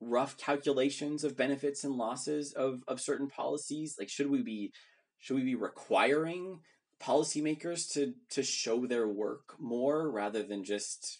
rough 0.00 0.36
calculations 0.36 1.24
of 1.24 1.36
benefits 1.36 1.84
and 1.84 1.94
losses 1.94 2.52
of, 2.52 2.82
of 2.88 3.00
certain 3.00 3.28
policies? 3.28 3.96
Like, 3.98 4.08
should 4.08 4.30
we 4.30 4.42
be 4.42 4.72
should 5.18 5.36
we 5.36 5.44
be 5.44 5.54
requiring 5.54 6.60
policymakers 7.00 7.92
to 7.92 8.14
to 8.30 8.42
show 8.42 8.86
their 8.86 9.08
work 9.08 9.54
more 9.58 10.10
rather 10.10 10.42
than 10.42 10.64
just 10.64 11.18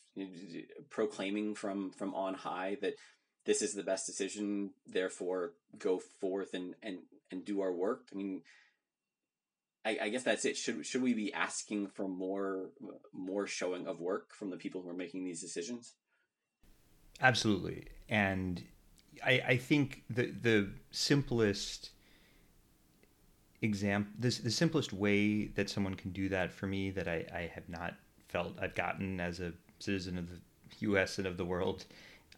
proclaiming 0.91 1.55
from 1.55 1.91
from 1.91 2.15
on 2.15 2.35
high 2.35 2.77
that 2.81 2.95
this 3.45 3.63
is 3.63 3.75
the 3.75 3.83
best 3.83 4.07
decision, 4.07 4.71
therefore 4.87 5.53
go 5.79 5.99
forth 5.99 6.55
and 6.55 6.75
and 6.83 6.99
and 7.31 7.45
do 7.45 7.61
our 7.61 7.73
work? 7.73 8.09
I 8.13 8.17
mean. 8.17 8.43
I, 9.87 9.99
I 10.03 10.09
guess 10.09 10.25
that's 10.25 10.45
it. 10.45 10.57
Should 10.57 10.85
should 10.85 11.03
we 11.03 11.15
be 11.15 11.33
asking 11.33 11.87
for 11.87 12.09
more 12.09 12.71
more 13.13 13.47
showing 13.47 13.87
of 13.87 14.01
work 14.01 14.35
from 14.35 14.51
the 14.51 14.57
people 14.57 14.83
who 14.83 14.91
are 14.91 14.95
making 14.95 15.25
these 15.25 15.41
decisions? 15.41 15.95
Absolutely. 17.21 17.87
And 18.09 18.65
I, 19.25 19.43
I 19.47 19.57
think 19.57 20.03
the 20.11 20.33
the 20.43 20.71
simplest 20.91 21.91
example 23.63 24.13
this 24.19 24.39
the 24.39 24.51
simplest 24.51 24.93
way 24.93 25.47
that 25.47 25.71
someone 25.71 25.95
can 25.95 26.11
do 26.11 26.29
that 26.31 26.53
for 26.53 26.67
me 26.67 26.91
that 26.91 27.07
I, 27.07 27.25
I 27.33 27.51
have 27.55 27.69
not 27.69 27.95
felt 28.29 28.55
I've 28.61 28.75
gotten 28.75 29.21
as 29.21 29.39
a 29.39 29.53
citizen 29.79 30.19
of 30.19 30.29
the 30.29 30.39
US 30.81 31.19
and 31.19 31.29
of 31.29 31.37
the 31.37 31.45
world 31.45 31.85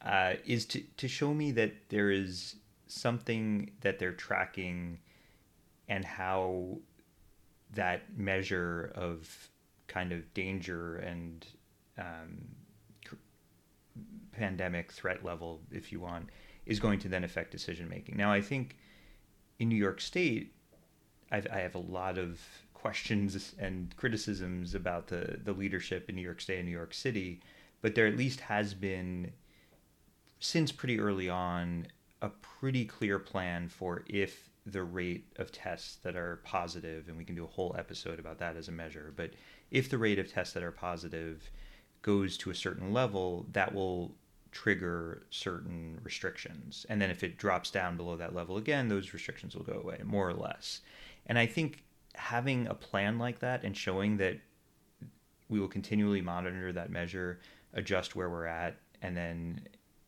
uh, 0.04 0.34
is 0.44 0.66
to, 0.66 0.82
to 0.98 1.08
show 1.08 1.32
me 1.32 1.50
that 1.52 1.72
there 1.88 2.10
is 2.10 2.56
something 2.88 3.70
that 3.80 3.98
they're 3.98 4.12
tracking 4.12 4.98
and 5.88 6.04
how 6.04 6.78
that 7.74 8.16
measure 8.16 8.92
of 8.94 9.50
kind 9.86 10.12
of 10.12 10.32
danger 10.34 10.96
and 10.96 11.46
um, 11.98 12.48
pandemic 14.32 14.92
threat 14.92 15.24
level, 15.24 15.60
if 15.70 15.92
you 15.92 16.00
want, 16.00 16.28
is 16.66 16.80
going 16.80 16.98
to 17.00 17.08
then 17.08 17.24
affect 17.24 17.50
decision 17.50 17.88
making. 17.88 18.16
Now, 18.16 18.32
I 18.32 18.40
think 18.40 18.76
in 19.58 19.68
New 19.68 19.76
York 19.76 20.00
State, 20.00 20.54
I've, 21.30 21.46
I 21.52 21.58
have 21.58 21.74
a 21.74 21.80
lot 21.80 22.18
of 22.18 22.40
questions 22.74 23.54
and 23.58 23.94
criticisms 23.96 24.74
about 24.74 25.08
the, 25.08 25.40
the 25.42 25.52
leadership 25.52 26.08
in 26.08 26.14
New 26.14 26.22
York 26.22 26.40
State 26.40 26.58
and 26.58 26.66
New 26.66 26.72
York 26.72 26.94
City, 26.94 27.40
but 27.82 27.94
there 27.94 28.06
at 28.06 28.16
least 28.16 28.40
has 28.40 28.74
been, 28.74 29.32
since 30.38 30.70
pretty 30.70 31.00
early 31.00 31.28
on, 31.28 31.86
a 32.22 32.28
pretty 32.28 32.84
clear 32.84 33.18
plan 33.18 33.68
for 33.68 34.04
if 34.08 34.47
the 34.72 34.82
rate 34.82 35.26
of 35.36 35.52
tests 35.52 35.96
that 36.02 36.16
are 36.16 36.40
positive, 36.44 37.08
and 37.08 37.16
we 37.16 37.24
can 37.24 37.34
do 37.34 37.44
a 37.44 37.48
whole 37.48 37.74
episode 37.78 38.18
about 38.18 38.38
that 38.38 38.56
as 38.56 38.68
a 38.68 38.72
measure, 38.72 39.12
but 39.16 39.30
if 39.70 39.88
the 39.88 39.98
rate 39.98 40.18
of 40.18 40.32
tests 40.32 40.54
that 40.54 40.62
are 40.62 40.72
positive 40.72 41.50
goes 42.02 42.36
to 42.38 42.50
a 42.50 42.54
certain 42.54 42.92
level, 42.92 43.46
that 43.52 43.74
will 43.74 44.14
trigger 44.50 45.26
certain 45.30 45.98
restrictions. 46.02 46.86
And 46.88 47.00
then 47.00 47.10
if 47.10 47.22
it 47.22 47.38
drops 47.38 47.70
down 47.70 47.96
below 47.96 48.16
that 48.16 48.34
level 48.34 48.56
again, 48.56 48.88
those 48.88 49.12
restrictions 49.12 49.54
will 49.54 49.64
go 49.64 49.80
away, 49.80 50.00
more 50.04 50.28
or 50.28 50.34
less. 50.34 50.80
And 51.26 51.38
I 51.38 51.46
think 51.46 51.84
having 52.14 52.66
a 52.66 52.74
plan 52.74 53.18
like 53.18 53.40
that 53.40 53.62
and 53.62 53.76
showing 53.76 54.16
that 54.18 54.38
we 55.48 55.60
will 55.60 55.68
continually 55.68 56.20
monitor 56.20 56.72
that 56.72 56.90
measure, 56.90 57.40
adjust 57.74 58.16
where 58.16 58.30
we're 58.30 58.46
at, 58.46 58.76
and 59.02 59.16
then 59.16 59.60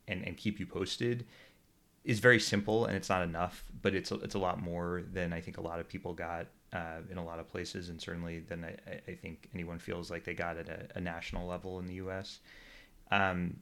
and, 0.09 0.27
and 0.27 0.37
keep 0.37 0.59
you 0.59 0.67
posted 0.67 1.27
is 2.05 2.19
very 2.19 2.41
simple 2.41 2.87
and 2.87 2.97
it's 2.97 3.09
not 3.09 3.23
enough, 3.23 3.65
but 3.83 3.95
it's 3.95 4.11
a, 4.11 4.15
it's 4.17 4.35
a 4.35 4.39
lot 4.39 4.61
more 4.61 5.03
than 5.13 5.33
I 5.33 5.41
think 5.41 5.59
a 5.59 5.61
lot 5.61 5.81
of 5.81 5.89
people 5.89 6.15
got 6.15 6.47
uh, 6.73 6.99
in 7.11 7.19
a 7.19 7.25
lot 7.25 7.39
of 7.39 7.49
places, 7.49 7.89
and 7.89 8.01
certainly 8.01 8.41
than 8.41 8.65
I, 8.65 9.01
I 9.09 9.15
think 9.15 9.49
anyone 9.53 9.79
feels 9.79 10.11
like 10.11 10.25
they 10.25 10.35
got 10.35 10.57
at 10.57 10.69
a, 10.69 10.87
a 10.97 11.01
national 11.01 11.47
level 11.47 11.79
in 11.79 11.87
the 11.87 11.95
U.S. 11.95 12.39
Um, 13.11 13.57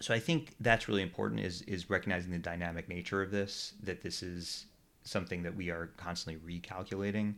so 0.00 0.14
I 0.14 0.20
think 0.20 0.54
that's 0.60 0.86
really 0.88 1.02
important 1.02 1.40
is 1.40 1.62
is 1.62 1.90
recognizing 1.90 2.30
the 2.30 2.38
dynamic 2.38 2.88
nature 2.88 3.22
of 3.22 3.30
this 3.30 3.72
that 3.82 4.02
this 4.02 4.22
is 4.22 4.66
something 5.02 5.42
that 5.42 5.56
we 5.56 5.70
are 5.70 5.90
constantly 5.96 6.60
recalculating. 6.60 7.34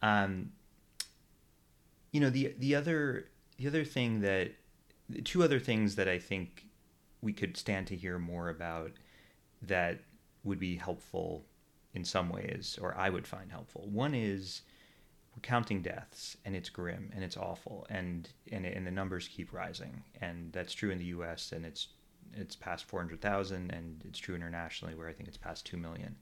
Um, 0.00 0.52
you 2.12 2.20
know 2.20 2.30
the 2.30 2.54
the 2.58 2.74
other 2.74 3.26
the 3.58 3.66
other 3.66 3.84
thing 3.84 4.20
that 4.20 4.52
two 5.24 5.42
other 5.42 5.58
things 5.58 5.96
that 5.96 6.08
I 6.08 6.18
think 6.18 6.66
we 7.20 7.32
could 7.32 7.56
stand 7.56 7.86
to 7.88 7.96
hear 7.96 8.18
more 8.18 8.48
about 8.48 8.92
that 9.62 10.00
would 10.44 10.58
be 10.58 10.76
helpful 10.76 11.44
in 11.94 12.04
some 12.04 12.28
ways, 12.28 12.78
or 12.80 12.96
I 12.96 13.10
would 13.10 13.26
find 13.26 13.50
helpful. 13.50 13.86
One 13.90 14.14
is 14.14 14.62
we're 15.34 15.40
counting 15.40 15.82
deaths 15.82 16.36
and 16.44 16.54
it's 16.54 16.68
grim 16.68 17.10
and 17.14 17.24
it's 17.24 17.36
awful 17.36 17.86
and 17.88 18.28
and, 18.50 18.66
and 18.66 18.86
the 18.86 18.90
numbers 18.90 19.28
keep 19.28 19.52
rising. 19.52 20.02
And 20.20 20.52
that's 20.52 20.72
true 20.72 20.90
in 20.90 20.98
the 20.98 21.06
US 21.06 21.52
and 21.52 21.64
it's 21.64 21.88
it's 22.34 22.56
past 22.56 22.86
400,000 22.86 23.70
and 23.70 24.02
it's 24.06 24.18
true 24.18 24.34
internationally 24.34 24.94
where 24.94 25.08
I 25.08 25.12
think 25.12 25.28
it's 25.28 25.36
past 25.36 25.66
2 25.66 25.76
million. 25.76 26.16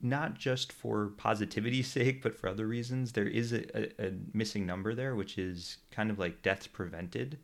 Not 0.00 0.34
just 0.34 0.72
for 0.72 1.08
positivity's 1.16 1.88
sake 1.98 2.22
but 2.22 2.34
for 2.34 2.48
other 2.48 2.66
reasons 2.66 3.12
there 3.12 3.28
is 3.28 3.52
a, 3.52 3.76
a, 3.76 4.08
a 4.08 4.12
missing 4.32 4.66
number 4.66 4.94
there 4.94 5.14
which 5.14 5.38
is 5.38 5.78
kind 5.90 6.10
of 6.10 6.18
like 6.18 6.42
deaths 6.42 6.66
prevented. 6.66 7.38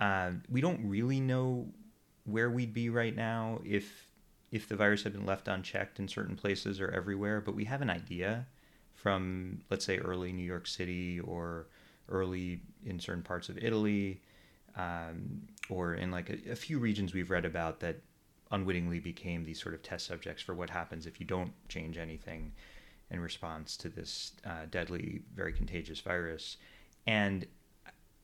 Um, 0.00 0.42
we 0.50 0.60
don't 0.60 0.80
really 0.88 1.20
know 1.20 1.68
where 2.24 2.50
we'd 2.50 2.72
be 2.72 2.88
right 2.88 3.14
now 3.14 3.60
if 3.64 4.08
if 4.50 4.68
the 4.68 4.76
virus 4.76 5.02
had 5.02 5.12
been 5.12 5.26
left 5.26 5.48
unchecked 5.48 5.98
in 5.98 6.06
certain 6.06 6.36
places 6.36 6.80
or 6.80 6.90
everywhere 6.90 7.40
but 7.40 7.54
we 7.54 7.64
have 7.64 7.82
an 7.82 7.90
idea 7.90 8.46
from 8.94 9.60
let's 9.70 9.84
say 9.84 9.98
early 9.98 10.32
New 10.32 10.44
York 10.44 10.66
City 10.66 11.20
or 11.20 11.66
early 12.08 12.60
in 12.84 12.98
certain 13.00 13.22
parts 13.22 13.48
of 13.48 13.58
Italy, 13.58 14.20
um, 14.76 15.42
or 15.68 15.94
in 15.94 16.10
like 16.10 16.30
a, 16.30 16.52
a, 16.52 16.56
few 16.56 16.78
regions 16.78 17.14
we've 17.14 17.30
read 17.30 17.44
about 17.44 17.80
that 17.80 17.96
unwittingly 18.50 18.98
became 18.98 19.44
these 19.44 19.60
sort 19.62 19.74
of 19.74 19.82
test 19.82 20.06
subjects 20.06 20.42
for 20.42 20.54
what 20.54 20.70
happens 20.70 21.06
if 21.06 21.20
you 21.20 21.26
don't 21.26 21.52
change 21.68 21.96
anything 21.96 22.52
in 23.10 23.20
response 23.20 23.76
to 23.76 23.88
this 23.88 24.32
uh, 24.44 24.66
deadly, 24.70 25.22
very 25.34 25.52
contagious 25.52 26.00
virus. 26.00 26.56
And 27.06 27.46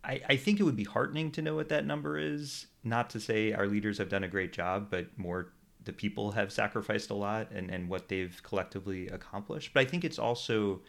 I, 0.02 0.20
I 0.28 0.36
think 0.36 0.60
it 0.60 0.62
would 0.62 0.76
be 0.76 0.84
heartening 0.84 1.30
to 1.32 1.42
know 1.42 1.54
what 1.54 1.68
that 1.68 1.86
number 1.86 2.18
is. 2.18 2.66
Not 2.84 3.10
to 3.10 3.20
say 3.20 3.52
our 3.52 3.66
leaders 3.66 3.98
have 3.98 4.08
done 4.08 4.24
a 4.24 4.28
great 4.28 4.52
job, 4.52 4.88
but 4.90 5.06
more 5.18 5.52
the 5.84 5.92
people 5.92 6.32
have 6.32 6.52
sacrificed 6.52 7.10
a 7.10 7.14
lot 7.14 7.50
and, 7.50 7.70
and 7.70 7.88
what 7.88 8.08
they've 8.08 8.40
collectively 8.42 9.08
accomplished. 9.08 9.72
But 9.72 9.80
I 9.80 9.84
think 9.84 10.04
it's 10.04 10.18
also 10.18 10.80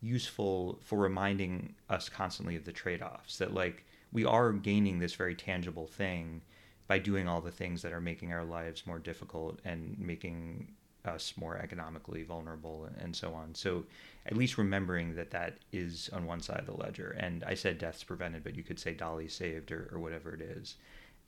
useful 0.00 0.78
for 0.82 0.98
reminding 0.98 1.74
us 1.88 2.08
constantly 2.08 2.56
of 2.56 2.64
the 2.64 2.72
trade 2.72 3.02
offs 3.02 3.38
that, 3.38 3.52
like, 3.54 3.84
we 4.12 4.24
are 4.24 4.52
gaining 4.52 4.98
this 4.98 5.14
very 5.14 5.34
tangible 5.34 5.86
thing 5.86 6.42
by 6.86 6.98
doing 6.98 7.28
all 7.28 7.40
the 7.40 7.50
things 7.50 7.82
that 7.82 7.92
are 7.92 8.00
making 8.00 8.32
our 8.32 8.44
lives 8.44 8.86
more 8.86 8.98
difficult 8.98 9.60
and 9.64 9.98
making 9.98 10.72
us 11.08 11.34
more 11.36 11.56
economically 11.56 12.22
vulnerable 12.22 12.88
and 13.00 13.14
so 13.14 13.34
on. 13.34 13.54
So 13.54 13.84
at 14.26 14.36
least 14.36 14.58
remembering 14.58 15.16
that 15.16 15.30
that 15.32 15.58
is 15.72 16.10
on 16.12 16.26
one 16.26 16.40
side 16.40 16.60
of 16.60 16.66
the 16.66 16.74
ledger. 16.74 17.16
And 17.18 17.42
I 17.44 17.54
said 17.54 17.78
deaths 17.78 18.04
prevented, 18.04 18.44
but 18.44 18.54
you 18.54 18.62
could 18.62 18.78
say 18.78 18.94
DALY 18.94 19.28
saved 19.28 19.72
or, 19.72 19.88
or 19.92 19.98
whatever 19.98 20.34
it 20.34 20.40
is. 20.40 20.76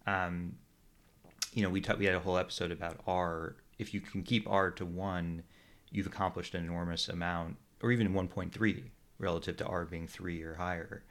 Um, 0.06 0.56
you 1.54 1.62
know, 1.62 1.70
we 1.70 1.80
t- 1.80 1.94
we 1.98 2.04
had 2.04 2.14
a 2.14 2.20
whole 2.20 2.36
episode 2.36 2.70
about 2.70 3.00
R. 3.06 3.56
If 3.78 3.92
you 3.92 4.00
can 4.00 4.22
keep 4.22 4.48
R 4.48 4.70
to 4.72 4.84
one, 4.84 5.42
you've 5.90 6.06
accomplished 6.06 6.54
an 6.54 6.64
enormous 6.64 7.08
amount, 7.08 7.56
or 7.82 7.90
even 7.90 8.12
1.3 8.12 8.82
relative 9.18 9.56
to 9.56 9.66
R 9.66 9.84
being 9.84 10.06
three 10.06 10.42
or 10.42 10.54
higher. 10.54 11.02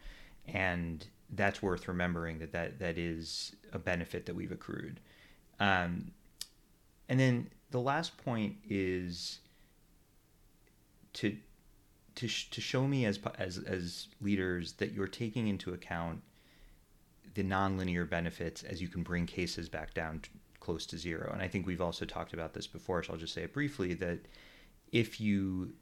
And 0.48 1.06
that's 1.32 1.62
worth 1.62 1.88
remembering 1.88 2.40
that 2.40 2.52
that, 2.54 2.80
that 2.80 2.98
is 2.98 3.56
a 3.74 3.80
benefit 3.80 4.26
that 4.26 4.36
we've 4.36 4.52
accrued. 4.52 5.00
Um, 5.60 6.12
and 7.08 7.20
then 7.20 7.50
the 7.72 7.80
last 7.80 8.18
point 8.18 8.56
is 8.68 9.40
to 11.14 11.38
to 12.16 12.28
sh- 12.28 12.50
to 12.50 12.62
show 12.62 12.88
me 12.88 13.06
as 13.06 13.20
as 13.38 13.58
as 13.60 14.08
leaders 14.22 14.74
that 14.74 14.92
you're 14.92 15.08
taking 15.08 15.48
into 15.48 15.74
account 15.74 16.22
the 17.36 17.44
nonlinear 17.44 18.10
benefits 18.10 18.64
as 18.64 18.82
you 18.82 18.88
can 18.88 19.04
bring 19.04 19.26
cases 19.26 19.70
back 19.70 19.94
down 19.94 20.20
to 20.20 20.30
close 20.60 20.86
to 20.88 20.98
zero. 20.98 21.30
And 21.32 21.42
I 21.42 21.48
think 21.48 21.66
we've 21.66 21.82
also 21.82 22.06
talked 22.06 22.34
about 22.34 22.54
this 22.54 22.68
before, 22.68 23.04
so 23.04 23.14
I'll 23.14 23.20
just 23.20 23.34
say 23.34 23.44
it 23.44 23.54
briefly 23.54 23.94
that 23.96 24.20
if 24.92 25.22
you 25.22 25.74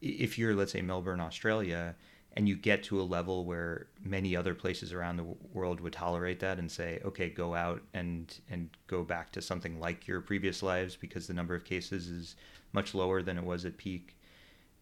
if 0.00 0.38
you're 0.38 0.54
let's 0.54 0.72
say 0.72 0.82
Melbourne, 0.82 1.20
Australia, 1.20 1.94
and 2.36 2.46
you 2.46 2.54
get 2.54 2.82
to 2.84 3.00
a 3.00 3.02
level 3.02 3.46
where 3.46 3.86
many 4.04 4.36
other 4.36 4.54
places 4.54 4.92
around 4.92 5.16
the 5.16 5.24
world 5.54 5.80
would 5.80 5.94
tolerate 5.94 6.38
that 6.40 6.58
and 6.58 6.70
say, 6.70 7.00
okay, 7.04 7.30
go 7.30 7.54
out 7.54 7.82
and 7.94 8.40
and 8.50 8.68
go 8.86 9.02
back 9.02 9.32
to 9.32 9.42
something 9.42 9.80
like 9.80 10.06
your 10.06 10.20
previous 10.20 10.62
lives 10.62 10.96
because 10.96 11.26
the 11.26 11.34
number 11.34 11.54
of 11.54 11.64
cases 11.64 12.08
is 12.08 12.36
much 12.72 12.94
lower 12.94 13.22
than 13.22 13.38
it 13.38 13.44
was 13.44 13.64
at 13.64 13.78
peak. 13.78 14.16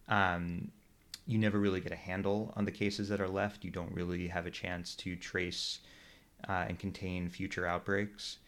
Um, 0.08 0.72
you 1.26 1.38
never 1.38 1.58
really 1.60 1.80
get 1.80 1.92
a 1.92 1.96
handle 1.96 2.52
on 2.56 2.64
the 2.64 2.72
cases 2.72 3.08
that 3.08 3.20
are 3.20 3.28
left. 3.28 3.64
You 3.64 3.70
don't 3.70 3.94
really 3.94 4.26
have 4.28 4.46
a 4.46 4.50
chance 4.50 4.94
to 4.96 5.14
trace 5.14 5.78
uh, 6.48 6.64
and 6.68 6.78
contain 6.78 7.28
future 7.28 7.66
outbreaks. 7.66 8.38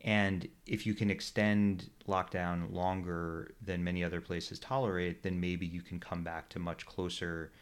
And 0.00 0.48
if 0.66 0.86
you 0.86 0.94
can 0.94 1.10
extend 1.10 1.90
lockdown 2.08 2.72
longer 2.72 3.54
than 3.62 3.84
many 3.84 4.02
other 4.02 4.20
places 4.20 4.58
tolerate, 4.58 5.22
then 5.22 5.38
maybe 5.38 5.66
you 5.66 5.80
can 5.80 6.00
come 6.00 6.24
back 6.24 6.48
to 6.50 6.58
much 6.58 6.84
closer 6.86 7.52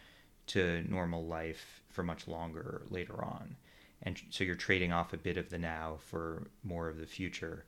to 0.48 0.82
normal 0.90 1.24
life 1.24 1.82
for 1.90 2.02
much 2.02 2.26
longer 2.26 2.82
later 2.90 3.24
on. 3.24 3.56
And 4.02 4.20
so 4.30 4.44
you're 4.44 4.54
trading 4.54 4.92
off 4.92 5.12
a 5.12 5.18
bit 5.18 5.36
of 5.36 5.50
the 5.50 5.58
now 5.58 5.98
for 6.06 6.48
more 6.64 6.88
of 6.88 6.98
the 6.98 7.06
future. 7.06 7.64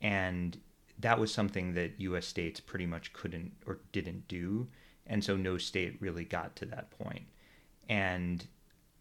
And 0.00 0.58
that 0.98 1.18
was 1.18 1.32
something 1.32 1.74
that 1.74 2.00
US 2.00 2.26
states 2.26 2.60
pretty 2.60 2.86
much 2.86 3.12
couldn't 3.12 3.52
or 3.66 3.80
didn't 3.90 4.28
do. 4.28 4.68
And 5.06 5.24
so 5.24 5.36
no 5.36 5.58
state 5.58 5.96
really 6.00 6.24
got 6.24 6.54
to 6.56 6.66
that 6.66 6.90
point. 6.90 7.26
And 7.88 8.46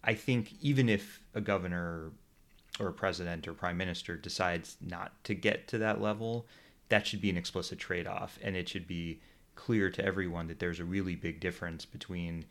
I 0.03 0.15
think 0.15 0.53
even 0.61 0.89
if 0.89 1.21
a 1.35 1.41
governor 1.41 2.11
or 2.79 2.87
a 2.87 2.93
president 2.93 3.47
or 3.47 3.53
prime 3.53 3.77
minister 3.77 4.15
decides 4.15 4.77
not 4.81 5.23
to 5.25 5.35
get 5.35 5.67
to 5.67 5.77
that 5.77 6.01
level, 6.01 6.47
that 6.89 7.05
should 7.05 7.21
be 7.21 7.29
an 7.29 7.37
explicit 7.37 7.77
trade 7.77 8.07
off. 8.07 8.39
And 8.41 8.55
it 8.55 8.67
should 8.67 8.87
be 8.87 9.21
clear 9.55 9.91
to 9.91 10.03
everyone 10.03 10.47
that 10.47 10.59
there's 10.59 10.79
a 10.79 10.85
really 10.85 11.15
big 11.15 11.39
difference 11.39 11.85
between 11.85 12.45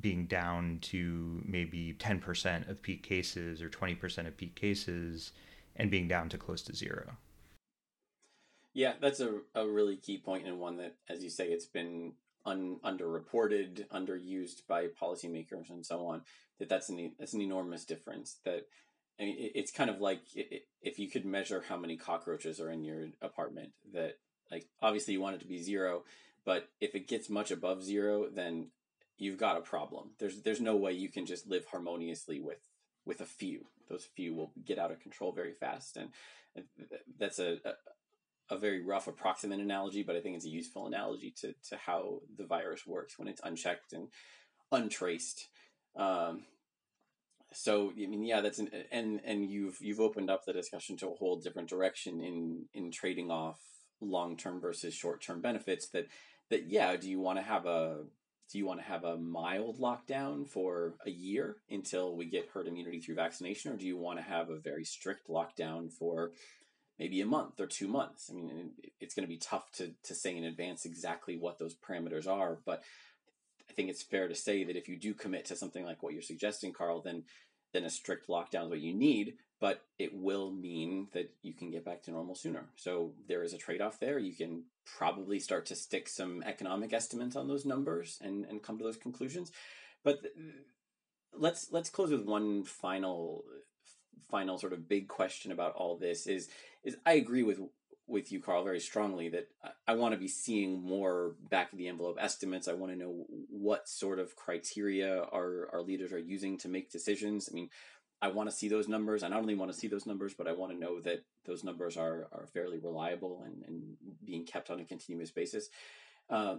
being 0.00 0.26
down 0.26 0.78
to 0.80 1.42
maybe 1.44 1.94
10% 1.98 2.68
of 2.68 2.82
peak 2.82 3.02
cases 3.02 3.62
or 3.62 3.68
20% 3.68 4.26
of 4.26 4.36
peak 4.36 4.54
cases 4.54 5.32
and 5.76 5.90
being 5.90 6.08
down 6.08 6.28
to 6.28 6.38
close 6.38 6.62
to 6.62 6.74
zero. 6.74 7.16
Yeah, 8.72 8.94
that's 9.00 9.20
a, 9.20 9.40
a 9.54 9.66
really 9.66 9.96
key 9.96 10.18
point 10.18 10.46
and 10.46 10.58
one 10.60 10.76
that, 10.76 10.94
as 11.08 11.24
you 11.24 11.30
say, 11.30 11.48
it's 11.48 11.66
been 11.66 12.12
un, 12.46 12.78
underreported, 12.84 13.86
underused 13.88 14.66
by 14.68 14.86
policymakers 14.86 15.70
and 15.70 15.84
so 15.84 16.06
on. 16.06 16.22
That 16.58 16.68
that's 16.68 16.88
an 16.88 17.12
that's 17.18 17.32
an 17.32 17.40
enormous 17.40 17.84
difference. 17.84 18.36
That 18.44 18.66
I 19.18 19.24
mean, 19.24 19.36
it, 19.38 19.52
it's 19.54 19.72
kind 19.72 19.90
of 19.90 20.00
like 20.00 20.20
if 20.82 20.98
you 20.98 21.08
could 21.08 21.24
measure 21.24 21.64
how 21.68 21.76
many 21.76 21.96
cockroaches 21.96 22.60
are 22.60 22.70
in 22.70 22.84
your 22.84 23.08
apartment. 23.20 23.70
That 23.92 24.18
like 24.50 24.66
obviously 24.80 25.14
you 25.14 25.20
want 25.20 25.36
it 25.36 25.40
to 25.40 25.48
be 25.48 25.62
zero, 25.62 26.04
but 26.44 26.68
if 26.80 26.94
it 26.94 27.08
gets 27.08 27.28
much 27.28 27.50
above 27.50 27.82
zero, 27.82 28.28
then 28.32 28.68
you've 29.20 29.38
got 29.38 29.56
a 29.56 29.60
problem. 29.60 30.10
There's 30.18 30.42
there's 30.42 30.60
no 30.60 30.74
way 30.74 30.92
you 30.92 31.08
can 31.08 31.26
just 31.26 31.46
live 31.46 31.66
harmoniously 31.66 32.40
with 32.40 32.58
with 33.04 33.20
a 33.20 33.26
few. 33.26 33.66
Those 33.88 34.08
few 34.16 34.34
will 34.34 34.52
get 34.64 34.78
out 34.78 34.90
of 34.90 35.00
control 35.00 35.32
very 35.32 35.52
fast, 35.52 35.96
and 35.96 36.10
that's 37.18 37.38
a, 37.38 37.58
a, 37.64 38.54
a 38.54 38.58
very 38.58 38.82
rough 38.82 39.06
approximate 39.06 39.60
analogy, 39.60 40.02
but 40.02 40.16
I 40.16 40.20
think 40.20 40.36
it's 40.36 40.46
a 40.46 40.50
useful 40.50 40.86
analogy 40.86 41.32
to 41.42 41.54
to 41.68 41.76
how 41.76 42.22
the 42.36 42.46
virus 42.46 42.86
works 42.86 43.18
when 43.18 43.28
it's 43.28 43.42
unchecked 43.44 43.92
and 43.92 44.08
untraced. 44.72 45.48
Um, 45.96 46.44
so 47.52 47.92
I 47.92 48.06
mean, 48.06 48.24
yeah, 48.24 48.40
that's 48.40 48.58
an 48.58 48.70
and 48.90 49.20
and 49.24 49.50
you've 49.50 49.78
you've 49.80 50.00
opened 50.00 50.30
up 50.30 50.46
the 50.46 50.52
discussion 50.52 50.96
to 50.98 51.08
a 51.08 51.14
whole 51.14 51.36
different 51.36 51.68
direction 51.68 52.22
in 52.22 52.64
in 52.72 52.90
trading 52.90 53.30
off 53.30 53.60
long 54.00 54.36
term 54.36 54.60
versus 54.60 54.94
short 54.94 55.20
term 55.20 55.42
benefits. 55.42 55.88
That 55.88 56.06
that 56.48 56.70
yeah, 56.70 56.96
do 56.96 57.10
you 57.10 57.20
want 57.20 57.38
to 57.38 57.44
have 57.44 57.66
a 57.66 58.04
do 58.50 58.58
you 58.58 58.66
want 58.66 58.80
to 58.80 58.86
have 58.86 59.04
a 59.04 59.16
mild 59.16 59.78
lockdown 59.78 60.48
for 60.48 60.94
a 61.06 61.10
year 61.10 61.56
until 61.70 62.16
we 62.16 62.24
get 62.24 62.48
herd 62.52 62.66
immunity 62.66 63.00
through 63.00 63.14
vaccination, 63.14 63.72
or 63.72 63.76
do 63.76 63.86
you 63.86 63.96
want 63.96 64.18
to 64.18 64.24
have 64.24 64.50
a 64.50 64.58
very 64.58 64.84
strict 64.84 65.28
lockdown 65.28 65.90
for 65.90 66.32
maybe 66.98 67.20
a 67.20 67.26
month 67.26 67.60
or 67.60 67.66
two 67.66 67.86
months? 67.86 68.28
I 68.30 68.34
mean, 68.34 68.72
it's 69.00 69.14
going 69.14 69.24
to 69.24 69.32
be 69.32 69.38
tough 69.38 69.70
to, 69.74 69.92
to 70.04 70.14
say 70.14 70.36
in 70.36 70.44
advance 70.44 70.84
exactly 70.84 71.36
what 71.36 71.58
those 71.58 71.76
parameters 71.76 72.26
are, 72.26 72.58
but 72.66 72.82
I 73.68 73.72
think 73.72 73.88
it's 73.88 74.02
fair 74.02 74.26
to 74.26 74.34
say 74.34 74.64
that 74.64 74.76
if 74.76 74.88
you 74.88 74.96
do 74.96 75.14
commit 75.14 75.44
to 75.46 75.56
something 75.56 75.84
like 75.84 76.02
what 76.02 76.12
you're 76.12 76.22
suggesting, 76.22 76.72
Carl, 76.72 77.02
then 77.02 77.24
then 77.72 77.84
a 77.84 77.90
strict 77.90 78.28
lockdown 78.28 78.64
is 78.64 78.70
what 78.70 78.80
you 78.80 78.92
need, 78.92 79.34
but 79.60 79.82
it 79.98 80.14
will 80.14 80.50
mean 80.50 81.08
that 81.12 81.30
you 81.42 81.52
can 81.52 81.70
get 81.70 81.84
back 81.84 82.02
to 82.02 82.10
normal 82.10 82.34
sooner. 82.34 82.64
So 82.76 83.12
there 83.28 83.42
is 83.42 83.52
a 83.52 83.58
trade 83.58 83.82
off 83.82 84.00
there. 84.00 84.18
You 84.18 84.32
can 84.32 84.64
probably 84.84 85.38
start 85.38 85.66
to 85.66 85.76
stick 85.76 86.08
some 86.08 86.42
economic 86.44 86.92
estimates 86.92 87.36
on 87.36 87.46
those 87.46 87.66
numbers 87.66 88.18
and, 88.22 88.46
and 88.46 88.62
come 88.62 88.78
to 88.78 88.84
those 88.84 88.96
conclusions. 88.96 89.52
But 90.02 90.20
let's 91.36 91.70
let's 91.70 91.90
close 91.90 92.10
with 92.10 92.24
one 92.24 92.64
final 92.64 93.44
final 94.30 94.58
sort 94.58 94.72
of 94.72 94.88
big 94.88 95.08
question 95.08 95.52
about 95.52 95.74
all 95.74 95.96
this 95.96 96.26
is 96.26 96.48
is 96.82 96.96
I 97.04 97.12
agree 97.14 97.42
with 97.42 97.60
with 98.10 98.32
you, 98.32 98.40
Carl, 98.40 98.64
very 98.64 98.80
strongly 98.80 99.28
that 99.28 99.48
I, 99.86 99.94
want 99.94 100.12
to 100.12 100.18
be 100.18 100.28
seeing 100.28 100.82
more 100.82 101.36
back 101.48 101.72
of 101.72 101.78
the 101.78 101.86
envelope 101.86 102.18
estimates. 102.20 102.66
I 102.66 102.72
want 102.72 102.92
to 102.92 102.98
know 102.98 103.24
what 103.48 103.88
sort 103.88 104.18
of 104.18 104.34
criteria 104.34 105.22
our, 105.22 105.68
our 105.72 105.82
leaders 105.82 106.12
are 106.12 106.18
using 106.18 106.58
to 106.58 106.68
make 106.68 106.90
decisions. 106.90 107.48
I 107.50 107.54
mean, 107.54 107.70
I 108.22 108.28
want 108.28 108.50
to 108.50 108.54
see 108.54 108.68
those 108.68 108.88
numbers. 108.88 109.22
I 109.22 109.28
not 109.28 109.40
only 109.40 109.54
want 109.54 109.72
to 109.72 109.78
see 109.78 109.88
those 109.88 110.06
numbers, 110.06 110.34
but 110.34 110.46
I 110.46 110.52
want 110.52 110.72
to 110.72 110.78
know 110.78 111.00
that 111.00 111.24
those 111.46 111.64
numbers 111.64 111.96
are, 111.96 112.28
are 112.32 112.46
fairly 112.52 112.78
reliable 112.78 113.42
and, 113.46 113.62
and 113.66 113.96
being 114.24 114.44
kept 114.44 114.70
on 114.70 114.80
a 114.80 114.84
continuous 114.84 115.30
basis. 115.30 115.70
Uh, 116.28 116.56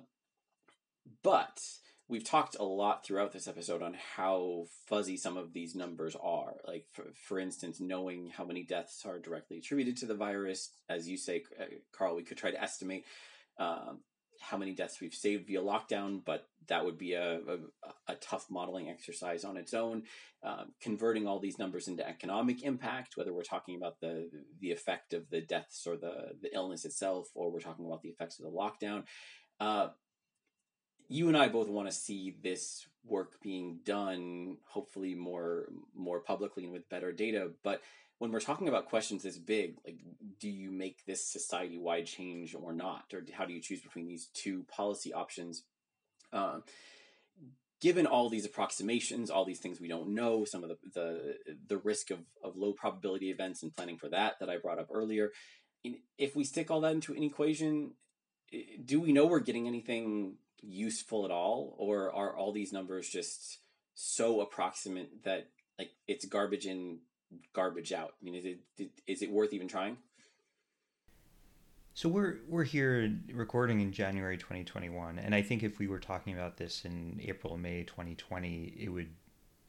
but 1.24 1.62
we've 2.08 2.24
talked 2.24 2.58
a 2.60 2.64
lot 2.64 3.06
throughout 3.06 3.32
this 3.32 3.48
episode 3.48 3.82
on 3.82 3.96
how 4.16 4.66
fuzzy 4.88 5.18
some 5.18 5.38
of 5.38 5.54
these 5.54 5.76
numbers 5.76 6.16
are. 6.22 6.56
Like, 6.68 6.88
for, 6.92 7.06
for 7.14 7.40
instance, 7.40 7.80
knowing 7.80 8.32
how 8.36 8.44
many 8.44 8.64
deaths 8.64 9.06
are 9.06 9.20
directly 9.20 9.58
attributed 9.58 9.98
to 9.98 10.08
the 10.08 10.16
virus. 10.16 10.72
As 10.90 11.08
you 11.08 11.16
say, 11.16 11.44
uh, 11.60 11.66
Carl, 11.92 12.16
we 12.16 12.24
could 12.24 12.38
try 12.38 12.52
to 12.52 12.62
estimate 12.62 13.06
um, 13.58 14.00
how 14.42 14.58
many 14.58 14.74
deaths 14.74 15.00
we've 15.00 15.14
saved 15.14 15.48
via 15.48 15.62
lockdown, 15.62 16.22
but 16.26 16.48
that 16.68 16.84
would 16.84 16.98
be 16.98 17.14
a, 17.14 17.40
a, 17.48 17.58
a 18.08 18.16
tough 18.16 18.48
modeling 18.50 18.90
exercise 18.90 19.44
on 19.44 19.58
its 19.58 19.74
own. 19.74 20.04
Um, 20.44 20.74
converting 20.82 21.28
all 21.28 21.40
these 21.40 21.60
numbers 21.60 21.88
into 21.88 22.08
economic 22.08 22.64
impact, 22.64 23.16
whether 23.16 23.34
we're 23.34 23.44
talking 23.44 23.76
about 23.76 24.00
the 24.00 24.30
the 24.60 24.72
effect 24.72 25.14
of 25.14 25.30
the 25.30 25.42
deaths 25.42 25.86
or 25.86 25.96
the 25.96 26.32
the 26.42 26.54
illness 26.54 26.86
itself, 26.86 27.30
or 27.36 27.52
we're 27.52 27.60
talking 27.60 27.86
about 27.86 28.02
the 28.02 28.10
effects 28.10 28.40
of 28.40 28.46
the 28.46 28.52
lockdown. 28.52 29.04
Uh, 29.60 29.90
you 31.08 31.28
and 31.28 31.38
I 31.38 31.50
both 31.50 31.68
want 31.68 31.90
to 31.90 31.96
see 31.96 32.38
this 32.42 32.88
work 33.06 33.42
being 33.42 33.80
done, 33.84 34.58
hopefully 34.66 35.14
more 35.14 35.68
more 35.94 36.22
publicly 36.22 36.64
and 36.64 36.74
with 36.74 36.90
better 36.90 37.12
data. 37.12 37.52
But 37.64 37.82
when 38.22 38.32
we're 38.32 38.40
talking 38.40 38.68
about 38.68 38.86
questions 38.86 39.24
this 39.24 39.40
big, 39.40 39.78
like 39.84 39.98
do 40.40 40.48
you 40.48 40.70
make 40.70 41.04
this 41.08 41.26
society 41.26 41.80
wide 41.80 42.06
change 42.06 42.54
or 42.54 42.72
not, 42.72 43.06
or 43.16 43.26
how 43.34 43.46
do 43.46 43.54
you 43.54 43.60
choose 43.60 43.82
between 43.82 44.08
these 44.08 44.30
two 44.36 44.64
policy 44.70 45.12
options? 45.12 45.64
Uh, 46.32 46.60
given 47.82 48.06
all 48.06 48.30
these 48.30 48.46
approximations, 48.46 49.32
all 49.32 49.44
these 49.44 49.58
things 49.58 49.82
we 49.82 49.88
don't 49.88 50.10
know, 50.10 50.46
some 50.46 50.64
of 50.64 50.70
the 50.70 50.78
the, 50.94 51.36
the 51.68 51.78
risk 51.80 52.12
of, 52.12 52.20
of 52.44 52.56
low 52.56 52.74
probability 52.74 53.32
events 53.32 53.64
and 53.64 53.76
planning 53.76 53.98
for 53.98 54.10
that 54.10 54.34
that 54.40 54.52
I 54.52 54.58
brought 54.58 54.78
up 54.78 54.90
earlier, 54.94 55.32
if 56.20 56.36
we 56.36 56.44
stick 56.44 56.70
all 56.70 56.82
that 56.82 56.94
into 56.94 57.16
an 57.16 57.24
equation, 57.24 57.96
do 58.86 59.02
we 59.02 59.14
know 59.14 59.26
we're 59.26 59.40
getting 59.40 59.66
anything 59.66 60.36
useful 60.62 61.26
at 61.26 61.32
all, 61.32 61.74
or 61.80 62.14
are 62.14 62.38
all 62.38 62.52
these 62.52 62.72
numbers 62.72 63.10
just 63.10 63.58
so 63.96 64.42
approximate 64.42 65.24
that 65.24 65.48
like 65.80 65.90
it's 66.08 66.26
garbage 66.26 66.68
in 66.68 67.00
garbage 67.54 67.92
out? 67.92 68.14
I 68.22 68.26
mean, 68.26 68.36
is 68.36 68.46
it 68.46 68.60
is 69.08 69.22
it 69.22 69.32
worth 69.32 69.54
even 69.54 69.68
trying? 69.68 69.98
So 71.94 72.08
we're 72.08 72.40
we're 72.48 72.64
here 72.64 73.14
recording 73.34 73.82
in 73.82 73.92
January 73.92 74.38
2021, 74.38 75.20
and 75.20 75.36
I 75.36 75.42
think 75.42 75.62
if 75.62 75.78
we 75.78 75.88
were 75.88 76.00
talking 76.00 76.34
about 76.34 76.58
this 76.58 76.86
in 76.86 77.20
April, 77.24 77.58
May 77.58 77.84
2020, 77.84 78.76
it 78.80 78.90
would 78.90 79.10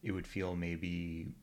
it 0.03 0.13
would 0.13 0.27
feel 0.27 0.55
maybe 0.55 1.35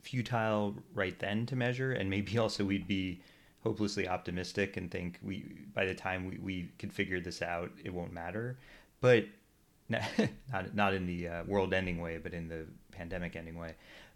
futile 0.00 0.76
right 0.94 1.18
then 1.18 1.46
to 1.46 1.56
measure, 1.56 1.92
and 1.92 2.10
maybe 2.10 2.36
also 2.44 2.64
we'd 2.64 2.86
be 2.86 3.20
hopelessly 3.62 4.06
optimistic 4.08 4.76
and 4.76 4.90
think 4.90 5.18
we 5.22 5.44
by 5.74 5.84
the 5.84 5.94
time 5.94 6.26
we, 6.26 6.38
we 6.38 6.68
can 6.78 6.90
figure 6.90 7.20
this 7.20 7.42
out, 7.42 7.70
it 7.82 7.92
won't 7.92 8.12
matter. 8.12 8.58
But 9.00 9.26
not 9.88 10.74
not 10.74 10.94
in 10.94 11.06
the 11.06 11.28
uh, 11.28 11.44
world 11.44 11.72
ending 11.72 12.00
way, 12.00 12.18
but 12.18 12.34
in 12.34 12.48
the 12.48 12.66
pandemic 12.92 13.34
ending 13.34 13.58
way. 13.58 13.74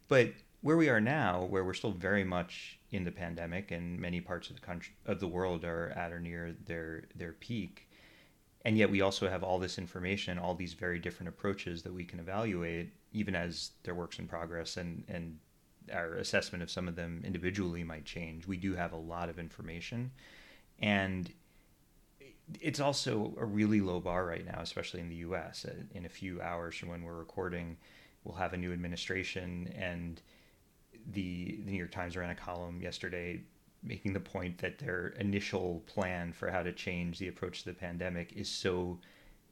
But 0.08 0.32
where 0.62 0.76
we 0.76 0.88
are 0.88 1.00
now, 1.00 1.44
where 1.44 1.64
we're 1.64 1.74
still 1.74 1.90
very 1.92 2.24
much 2.24 2.78
in 2.90 3.04
the 3.04 3.10
pandemic, 3.10 3.70
and 3.70 3.98
many 3.98 4.20
parts 4.20 4.48
of 4.48 4.56
the 4.56 4.62
country 4.62 4.94
of 5.06 5.20
the 5.20 5.28
world 5.28 5.64
are 5.64 5.90
at 5.90 6.12
or 6.12 6.20
near 6.20 6.54
their 6.64 7.04
their 7.14 7.32
peak, 7.32 7.88
and 8.64 8.78
yet 8.78 8.90
we 8.90 9.00
also 9.00 9.28
have 9.28 9.42
all 9.42 9.58
this 9.58 9.76
information, 9.78 10.38
all 10.38 10.54
these 10.54 10.74
very 10.74 10.98
different 10.98 11.28
approaches 11.28 11.82
that 11.82 11.92
we 11.92 12.04
can 12.04 12.20
evaluate, 12.20 12.92
even 13.12 13.34
as 13.34 13.72
their 13.82 13.94
works 13.94 14.18
in 14.18 14.26
progress, 14.26 14.76
and 14.76 15.04
and 15.08 15.38
our 15.92 16.14
assessment 16.14 16.62
of 16.62 16.70
some 16.70 16.86
of 16.86 16.94
them 16.94 17.22
individually 17.24 17.82
might 17.82 18.04
change. 18.04 18.46
We 18.46 18.56
do 18.56 18.74
have 18.74 18.92
a 18.92 18.96
lot 18.96 19.28
of 19.28 19.38
information, 19.38 20.12
and 20.80 21.32
it's 22.60 22.80
also 22.80 23.34
a 23.38 23.44
really 23.44 23.80
low 23.80 23.98
bar 23.98 24.24
right 24.26 24.46
now, 24.46 24.60
especially 24.60 25.00
in 25.00 25.08
the 25.08 25.16
U.S. 25.16 25.66
In 25.92 26.04
a 26.04 26.08
few 26.08 26.40
hours 26.40 26.76
from 26.76 26.88
when 26.88 27.02
we're 27.02 27.18
recording, 27.18 27.76
we'll 28.24 28.36
have 28.36 28.52
a 28.52 28.56
new 28.56 28.72
administration 28.72 29.72
and 29.76 30.22
the, 31.10 31.58
the 31.64 31.70
New 31.70 31.78
York 31.78 31.90
Times 31.90 32.16
ran 32.16 32.30
a 32.30 32.34
column 32.34 32.80
yesterday 32.80 33.42
making 33.82 34.12
the 34.12 34.20
point 34.20 34.58
that 34.58 34.78
their 34.78 35.08
initial 35.18 35.82
plan 35.86 36.32
for 36.32 36.50
how 36.50 36.62
to 36.62 36.72
change 36.72 37.18
the 37.18 37.28
approach 37.28 37.60
to 37.60 37.64
the 37.66 37.74
pandemic 37.74 38.32
is 38.34 38.48
so 38.48 38.98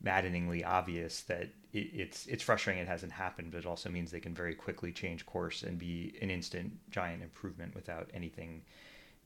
maddeningly 0.02 0.64
obvious 0.64 1.22
that 1.22 1.48
it, 1.72 1.90
it's 1.92 2.26
it's 2.26 2.42
frustrating 2.42 2.82
it 2.82 2.88
hasn't 2.88 3.12
happened, 3.12 3.50
but 3.50 3.58
it 3.58 3.66
also 3.66 3.90
means 3.90 4.10
they 4.10 4.20
can 4.20 4.34
very 4.34 4.54
quickly 4.54 4.92
change 4.92 5.26
course 5.26 5.62
and 5.62 5.78
be 5.78 6.16
an 6.22 6.30
instant 6.30 6.72
giant 6.90 7.22
improvement 7.22 7.74
without 7.74 8.08
anything 8.14 8.62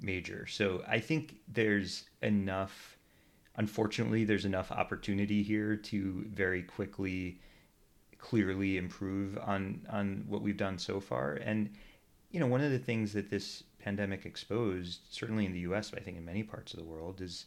major. 0.00 0.46
So 0.46 0.82
I 0.88 1.00
think 1.00 1.36
there's 1.48 2.04
enough. 2.22 2.98
Unfortunately, 3.56 4.24
there's 4.24 4.46
enough 4.46 4.72
opportunity 4.72 5.44
here 5.44 5.76
to 5.76 6.24
very 6.28 6.60
quickly, 6.62 7.40
clearly 8.18 8.78
improve 8.78 9.38
on 9.38 9.86
on 9.90 10.24
what 10.26 10.42
we've 10.42 10.56
done 10.56 10.78
so 10.78 10.98
far, 10.98 11.34
and 11.34 11.70
you 12.34 12.40
know, 12.40 12.48
one 12.48 12.62
of 12.62 12.72
the 12.72 12.80
things 12.80 13.12
that 13.12 13.30
this 13.30 13.62
pandemic 13.78 14.26
exposed, 14.26 15.02
certainly 15.08 15.46
in 15.46 15.52
the 15.52 15.60
US, 15.60 15.90
but 15.90 16.00
I 16.00 16.02
think 16.02 16.16
in 16.16 16.24
many 16.24 16.42
parts 16.42 16.74
of 16.74 16.80
the 16.80 16.84
world, 16.84 17.20
is 17.20 17.46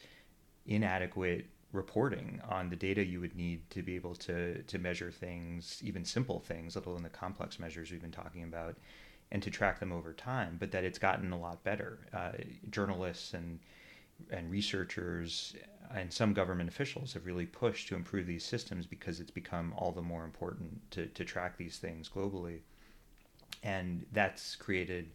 inadequate 0.65 1.45
reporting 1.73 2.41
on 2.49 2.69
the 2.69 2.77
data 2.77 3.05
you 3.05 3.19
would 3.19 3.35
need 3.35 3.69
to 3.71 3.83
be 3.83 3.95
able 3.95 4.15
to 4.15 4.63
to 4.63 4.79
measure 4.79 5.11
things, 5.11 5.81
even 5.83 6.05
simple 6.05 6.39
things, 6.39 6.77
let 6.77 6.85
alone 6.85 7.03
the 7.03 7.09
complex 7.09 7.59
measures 7.59 7.91
we've 7.91 8.01
been 8.01 8.11
talking 8.11 8.43
about, 8.43 8.77
and 9.29 9.43
to 9.43 9.51
track 9.51 9.81
them 9.81 9.91
over 9.91 10.13
time. 10.13 10.55
But 10.57 10.71
that 10.71 10.85
it's 10.85 10.99
gotten 10.99 11.33
a 11.33 11.37
lot 11.37 11.65
better. 11.65 11.99
Uh, 12.13 12.31
journalists 12.69 13.33
and 13.33 13.59
and 14.31 14.49
researchers 14.49 15.53
and 15.93 16.13
some 16.13 16.31
government 16.31 16.69
officials 16.69 17.11
have 17.11 17.25
really 17.25 17.45
pushed 17.45 17.89
to 17.89 17.95
improve 17.95 18.25
these 18.25 18.45
systems 18.45 18.85
because 18.85 19.19
it's 19.19 19.31
become 19.31 19.73
all 19.75 19.91
the 19.91 20.01
more 20.01 20.23
important 20.23 20.79
to, 20.91 21.07
to 21.07 21.25
track 21.25 21.57
these 21.57 21.77
things 21.77 22.09
globally 22.09 22.59
and 23.67 24.05
that's 24.13 24.55
created 24.55 25.11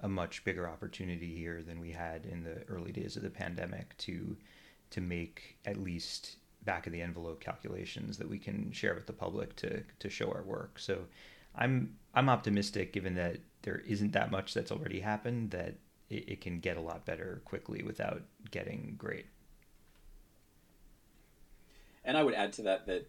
a 0.00 0.08
much 0.08 0.44
bigger 0.44 0.68
opportunity 0.68 1.32
here 1.36 1.62
than 1.62 1.78
we 1.78 1.92
had 1.92 2.26
in 2.26 2.42
the 2.42 2.64
early 2.68 2.90
days 2.90 3.16
of 3.16 3.22
the 3.22 3.30
pandemic 3.30 3.96
to 3.98 4.36
to 4.90 5.00
make 5.00 5.56
at 5.64 5.76
least 5.76 6.36
back 6.64 6.86
of 6.86 6.92
the 6.92 7.00
envelope 7.00 7.40
calculations 7.40 8.18
that 8.18 8.28
we 8.28 8.38
can 8.38 8.72
share 8.72 8.94
with 8.94 9.06
the 9.06 9.12
public 9.12 9.54
to 9.54 9.82
to 10.00 10.10
show 10.10 10.26
our 10.32 10.42
work. 10.42 10.78
So 10.78 11.04
I'm 11.54 11.96
I'm 12.14 12.28
optimistic 12.28 12.92
given 12.92 13.14
that 13.14 13.38
there 13.62 13.78
isn't 13.86 14.12
that 14.12 14.32
much 14.32 14.54
that's 14.54 14.72
already 14.72 14.98
happened 14.98 15.52
that 15.52 15.74
it, 16.10 16.28
it 16.28 16.40
can 16.40 16.58
get 16.58 16.76
a 16.76 16.80
lot 16.80 17.06
better 17.06 17.42
quickly 17.44 17.84
without 17.84 18.22
getting 18.50 18.96
great. 18.98 19.26
And 22.04 22.18
I 22.18 22.24
would 22.24 22.34
add 22.34 22.52
to 22.54 22.62
that 22.62 22.86
that 22.86 23.06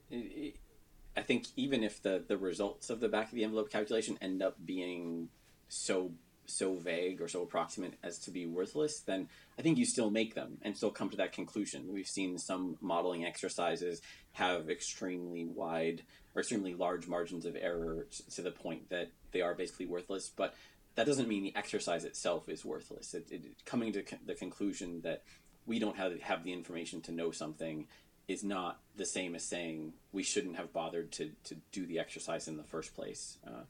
I 1.18 1.22
think 1.22 1.46
even 1.56 1.84
if 1.84 2.02
the 2.02 2.24
the 2.28 2.38
results 2.38 2.90
of 2.90 3.00
the 3.00 3.10
back 3.10 3.30
of 3.30 3.36
the 3.36 3.44
envelope 3.44 3.72
calculation 3.72 4.18
end 4.22 4.42
up 4.42 4.58
being 4.66 5.30
so 5.70 6.12
so 6.48 6.76
vague 6.76 7.22
or 7.22 7.28
so 7.28 7.42
approximate 7.42 7.94
as 8.04 8.20
to 8.20 8.32
be 8.32 8.46
worthless, 8.46 9.00
then 9.00 9.28
I 9.58 9.62
think 9.62 9.78
you 9.78 9.86
still 9.86 10.12
make 10.12 10.36
them 10.36 10.58
and 10.62 10.78
still 10.78 10.92
come 10.92 11.10
to 11.10 11.18
that 11.18 11.32
conclusion. 11.32 11.92
We've 11.92 12.08
seen 12.08 12.38
some 12.38 12.78
modeling 12.82 13.26
exercises 13.26 14.02
have 14.34 14.70
extremely 14.70 15.46
wide 15.46 16.04
or 16.36 16.42
extremely 16.42 16.76
large 16.76 17.08
margins 17.08 17.46
of 17.46 17.56
error 17.56 18.08
to 18.36 18.42
the 18.42 18.52
point 18.52 18.90
that 18.90 19.10
they 19.32 19.42
are 19.42 19.56
basically 19.56 19.86
worthless, 19.86 20.30
but 20.30 20.54
that 20.96 21.06
doesn't 21.06 21.28
mean 21.28 21.44
the 21.44 21.56
exercise 21.56 22.06
itself 22.06 22.48
is 22.48 22.64
worthless. 22.64 23.14
It, 23.14 23.28
it, 23.32 23.44
coming 23.66 23.92
to 23.94 24.04
the 24.26 24.36
conclusion 24.36 25.02
that 25.02 25.24
we 25.66 25.80
don't 25.80 25.98
have, 25.98 26.20
have 26.22 26.44
the 26.44 26.54
information 26.54 27.02
to 27.02 27.12
know 27.12 27.32
something 27.32 27.88
is 28.28 28.44
not 28.44 28.80
the 28.96 29.06
same 29.06 29.36
as 29.36 29.44
saying 29.44 29.94
we 30.12 30.24
shouldn't 30.24 30.56
have 30.56 30.74
bothered 30.74 31.12
to, 31.12 31.32
to 31.44 31.56
do 31.72 31.86
the 31.86 32.00
exercise 32.00 32.48
in 32.48 32.58
the 32.58 32.64
first 32.64 32.96
place. 32.96 33.38
Uh, 33.46 33.64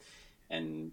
and 0.49 0.91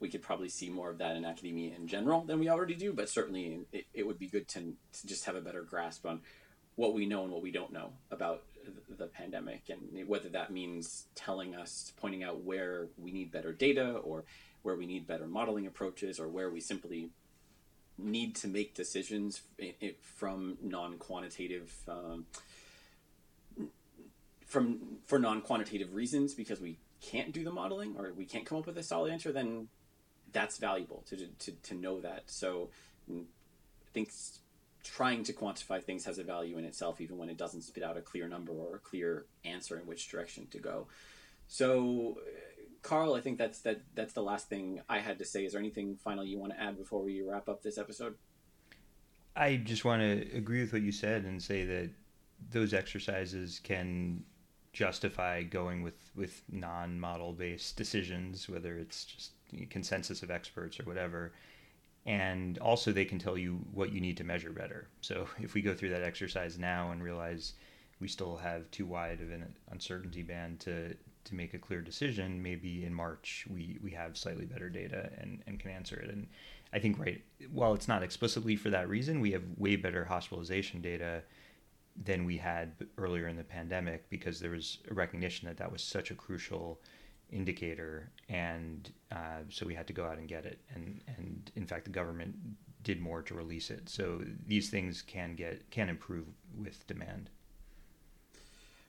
we 0.00 0.08
could 0.08 0.22
probably 0.22 0.48
see 0.48 0.68
more 0.68 0.90
of 0.90 0.98
that 0.98 1.16
in 1.16 1.24
academia 1.24 1.74
in 1.74 1.86
general 1.86 2.22
than 2.22 2.38
we 2.38 2.48
already 2.48 2.74
do, 2.74 2.92
but 2.92 3.08
certainly 3.08 3.60
it, 3.72 3.86
it 3.94 4.06
would 4.06 4.18
be 4.18 4.26
good 4.26 4.48
to, 4.48 4.74
to 4.92 5.06
just 5.06 5.24
have 5.24 5.36
a 5.36 5.40
better 5.40 5.62
grasp 5.62 6.04
on 6.06 6.20
what 6.74 6.92
we 6.92 7.06
know 7.06 7.24
and 7.24 7.32
what 7.32 7.42
we 7.42 7.50
don't 7.50 7.72
know 7.72 7.90
about 8.10 8.42
the, 8.98 9.06
pandemic, 9.06 9.70
and 9.70 10.08
whether 10.08 10.28
that 10.28 10.50
means 10.50 11.06
telling 11.14 11.54
us, 11.54 11.92
pointing 11.96 12.22
out 12.22 12.42
where 12.42 12.88
we 12.98 13.12
need 13.12 13.30
better 13.30 13.52
data 13.52 13.92
or 13.92 14.24
where 14.62 14.76
we 14.76 14.86
need 14.86 15.06
better 15.06 15.26
modeling 15.26 15.66
approaches 15.66 16.18
or 16.18 16.28
where 16.28 16.50
we 16.50 16.60
simply 16.60 17.10
need 17.98 18.34
to 18.34 18.48
make 18.48 18.74
decisions 18.74 19.42
from 20.02 20.58
non-quantitative 20.62 21.72
um, 21.88 22.26
from 24.46 24.98
for 25.04 25.18
non-quantitative 25.18 25.94
reasons 25.94 26.34
because 26.34 26.60
we 26.60 26.78
can't 27.00 27.32
do 27.32 27.44
the 27.44 27.50
modeling 27.50 27.94
or 27.98 28.12
we 28.16 28.24
can't 28.24 28.46
come 28.46 28.58
up 28.58 28.66
with 28.66 28.78
a 28.78 28.82
solid 28.82 29.12
answer, 29.12 29.32
then 29.32 29.68
that's 30.32 30.58
valuable 30.58 31.04
to 31.08 31.28
to, 31.38 31.52
to 31.62 31.74
know 31.74 32.00
that. 32.00 32.22
So 32.26 32.70
mm, 33.10 33.22
I 33.22 33.90
think 33.92 34.10
trying 34.82 35.24
to 35.24 35.32
quantify 35.32 35.82
things 35.82 36.04
has 36.04 36.18
a 36.18 36.22
value 36.22 36.58
in 36.58 36.64
itself, 36.64 37.00
even 37.00 37.18
when 37.18 37.28
it 37.28 37.36
doesn't 37.36 37.62
spit 37.62 37.82
out 37.82 37.96
a 37.96 38.00
clear 38.00 38.28
number 38.28 38.52
or 38.52 38.76
a 38.76 38.78
clear 38.78 39.26
answer 39.44 39.78
in 39.78 39.86
which 39.86 40.08
direction 40.08 40.46
to 40.52 40.58
go. 40.58 40.86
So, 41.48 42.18
Carl, 42.82 43.14
I 43.14 43.20
think 43.20 43.38
that's 43.38 43.60
that 43.60 43.80
that's 43.94 44.12
the 44.12 44.22
last 44.22 44.48
thing 44.48 44.80
I 44.88 45.00
had 45.00 45.18
to 45.18 45.24
say. 45.24 45.44
Is 45.44 45.52
there 45.52 45.60
anything 45.60 45.96
final 45.96 46.24
you 46.24 46.38
want 46.38 46.52
to 46.52 46.60
add 46.60 46.78
before 46.78 47.02
we 47.02 47.20
wrap 47.22 47.48
up 47.48 47.62
this 47.62 47.78
episode? 47.78 48.14
I 49.34 49.56
just 49.56 49.84
want 49.84 50.02
to 50.02 50.36
agree 50.36 50.60
with 50.60 50.72
what 50.72 50.82
you 50.82 50.92
said 50.92 51.24
and 51.24 51.42
say 51.42 51.64
that 51.64 51.90
those 52.50 52.72
exercises 52.72 53.60
can 53.62 54.22
justify 54.76 55.42
going 55.42 55.82
with 55.82 56.10
with 56.14 56.42
non-model 56.52 57.32
based 57.32 57.78
decisions 57.78 58.46
whether 58.46 58.76
it's 58.76 59.06
just 59.06 59.30
consensus 59.70 60.22
of 60.22 60.30
experts 60.30 60.78
or 60.78 60.82
whatever. 60.82 61.32
And 62.04 62.58
also 62.58 62.92
they 62.92 63.06
can 63.06 63.18
tell 63.18 63.38
you 63.38 63.64
what 63.72 63.90
you 63.90 64.00
need 64.02 64.18
to 64.18 64.24
measure 64.24 64.50
better. 64.52 64.88
So 65.00 65.28
if 65.40 65.54
we 65.54 65.62
go 65.62 65.74
through 65.74 65.88
that 65.90 66.02
exercise 66.02 66.58
now 66.58 66.90
and 66.90 67.02
realize 67.02 67.54
we 68.00 68.08
still 68.08 68.36
have 68.36 68.70
too 68.70 68.84
wide 68.84 69.22
of 69.22 69.30
an 69.30 69.54
uncertainty 69.70 70.22
band 70.22 70.60
to 70.60 70.94
to 71.24 71.34
make 71.34 71.54
a 71.54 71.58
clear 71.58 71.80
decision 71.80 72.40
maybe 72.40 72.84
in 72.84 72.94
march 72.94 73.46
we 73.50 73.78
we 73.82 73.90
have 73.90 74.16
slightly 74.16 74.44
better 74.44 74.68
data 74.68 75.10
and 75.18 75.42
and 75.46 75.58
can 75.58 75.70
answer 75.70 75.96
it. 75.96 76.10
And 76.10 76.26
i 76.74 76.78
think 76.78 76.98
right 76.98 77.22
while 77.50 77.72
it's 77.72 77.88
not 77.88 78.02
explicitly 78.02 78.56
for 78.56 78.68
that 78.70 78.90
reason 78.90 79.20
we 79.20 79.32
have 79.32 79.42
way 79.56 79.76
better 79.76 80.04
hospitalization 80.04 80.82
data 80.82 81.22
than 82.04 82.24
we 82.24 82.36
had 82.36 82.72
earlier 82.98 83.28
in 83.28 83.36
the 83.36 83.44
pandemic 83.44 84.08
because 84.10 84.40
there 84.40 84.50
was 84.50 84.78
a 84.90 84.94
recognition 84.94 85.48
that 85.48 85.56
that 85.56 85.70
was 85.70 85.82
such 85.82 86.10
a 86.10 86.14
crucial 86.14 86.80
indicator, 87.30 88.10
and 88.28 88.92
uh, 89.10 89.40
so 89.48 89.66
we 89.66 89.74
had 89.74 89.86
to 89.86 89.92
go 89.92 90.04
out 90.04 90.18
and 90.18 90.28
get 90.28 90.44
it. 90.44 90.60
And 90.74 91.00
and 91.16 91.50
in 91.56 91.66
fact, 91.66 91.84
the 91.84 91.90
government 91.90 92.34
did 92.82 93.00
more 93.00 93.22
to 93.22 93.34
release 93.34 93.70
it. 93.70 93.88
So 93.88 94.22
these 94.46 94.70
things 94.70 95.02
can 95.02 95.34
get 95.34 95.70
can 95.70 95.88
improve 95.88 96.26
with 96.56 96.86
demand. 96.86 97.30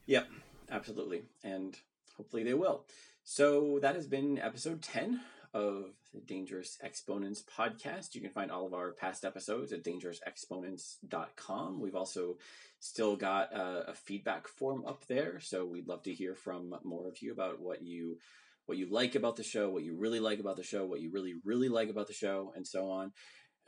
Yep, 0.05 0.28
absolutely, 0.72 1.24
and 1.43 1.78
hopefully 2.16 2.43
they 2.43 2.53
will. 2.53 2.86
So 3.24 3.80
that 3.82 3.95
has 3.95 4.08
been 4.08 4.39
episode 4.39 4.82
ten 4.82 5.22
of 5.54 5.86
the 6.14 6.22
Dangerous 6.22 6.78
Exponents 6.82 7.43
podcast. 7.43 8.16
You 8.16 8.22
can 8.22 8.32
find 8.32 8.52
all 8.52 8.66
of 8.66 8.74
our 8.74 8.91
past 8.91 9.26
episodes 9.26 9.72
at 9.72 9.84
dangerousexponents.com. 9.84 11.80
We've 11.80 11.95
also 11.95 12.38
still 12.80 13.16
got 13.16 13.54
a, 13.54 13.91
a, 13.91 13.93
feedback 13.93 14.48
form 14.48 14.86
up 14.86 15.06
there, 15.08 15.39
so 15.39 15.66
we'd 15.66 15.88
love 15.88 16.04
to 16.04 16.14
hear 16.14 16.36
from 16.36 16.76
more 16.84 17.08
of 17.08 17.22
you 17.22 17.32
about 17.32 17.60
what 17.60 17.82
you 17.82 18.18
what 18.66 18.78
you 18.78 18.88
like 18.89 19.16
about 19.16 19.38
the 19.38 19.43
show, 19.43 19.70
what 19.70 19.84
you 19.84 19.95
really 19.95 20.20
like 20.20 20.39
about 20.39 20.58
the 20.58 20.64
show, 20.64 20.86
what 20.86 21.02
you 21.02 21.10
really 21.12 21.36
really 21.43 21.70
like 21.70 21.89
about 21.89 22.08
the 22.08 22.14
show, 22.14 22.54
and 22.56 22.68
so 22.68 22.89
on. 22.89 23.12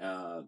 Uh, 0.02 0.42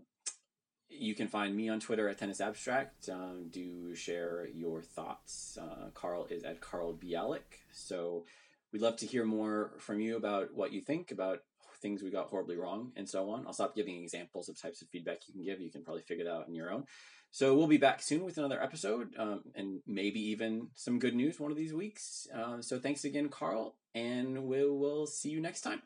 you 0.91 1.15
can 1.15 1.27
find 1.27 1.55
me 1.55 1.69
on 1.69 1.79
Twitter 1.79 2.09
at 2.09 2.17
Tennis 2.17 2.41
Abstract. 2.41 3.09
Um, 3.09 3.47
do 3.49 3.95
share 3.95 4.47
your 4.53 4.81
thoughts. 4.81 5.57
Uh, 5.59 5.89
Carl 5.93 6.27
is 6.29 6.43
at 6.43 6.59
Carl 6.61 6.93
Bialik. 6.93 7.63
So 7.71 8.25
we'd 8.71 8.81
love 8.81 8.97
to 8.97 9.05
hear 9.05 9.25
more 9.25 9.73
from 9.79 9.99
you 9.99 10.17
about 10.17 10.53
what 10.53 10.71
you 10.71 10.81
think 10.81 11.11
about 11.11 11.39
things 11.81 12.03
we 12.03 12.11
got 12.11 12.27
horribly 12.27 12.55
wrong 12.55 12.91
and 12.95 13.09
so 13.09 13.29
on. 13.31 13.45
I'll 13.47 13.53
stop 13.53 13.75
giving 13.75 14.01
examples 14.01 14.49
of 14.49 14.59
types 14.59 14.81
of 14.81 14.87
feedback 14.89 15.19
you 15.27 15.33
can 15.33 15.43
give. 15.43 15.59
You 15.59 15.71
can 15.71 15.83
probably 15.83 16.03
figure 16.03 16.25
that 16.25 16.31
out 16.31 16.47
on 16.47 16.55
your 16.55 16.71
own. 16.71 16.85
So 17.31 17.55
we'll 17.55 17.67
be 17.67 17.77
back 17.77 18.01
soon 18.01 18.23
with 18.23 18.37
another 18.37 18.61
episode 18.61 19.15
um, 19.17 19.43
and 19.55 19.79
maybe 19.87 20.19
even 20.19 20.67
some 20.75 20.99
good 20.99 21.15
news 21.15 21.39
one 21.39 21.49
of 21.51 21.57
these 21.57 21.73
weeks. 21.73 22.27
Uh, 22.35 22.61
so 22.61 22.77
thanks 22.77 23.05
again, 23.05 23.29
Carl, 23.29 23.75
and 23.95 24.43
we 24.43 24.69
will 24.69 25.07
see 25.07 25.29
you 25.29 25.41
next 25.41 25.61
time. 25.61 25.81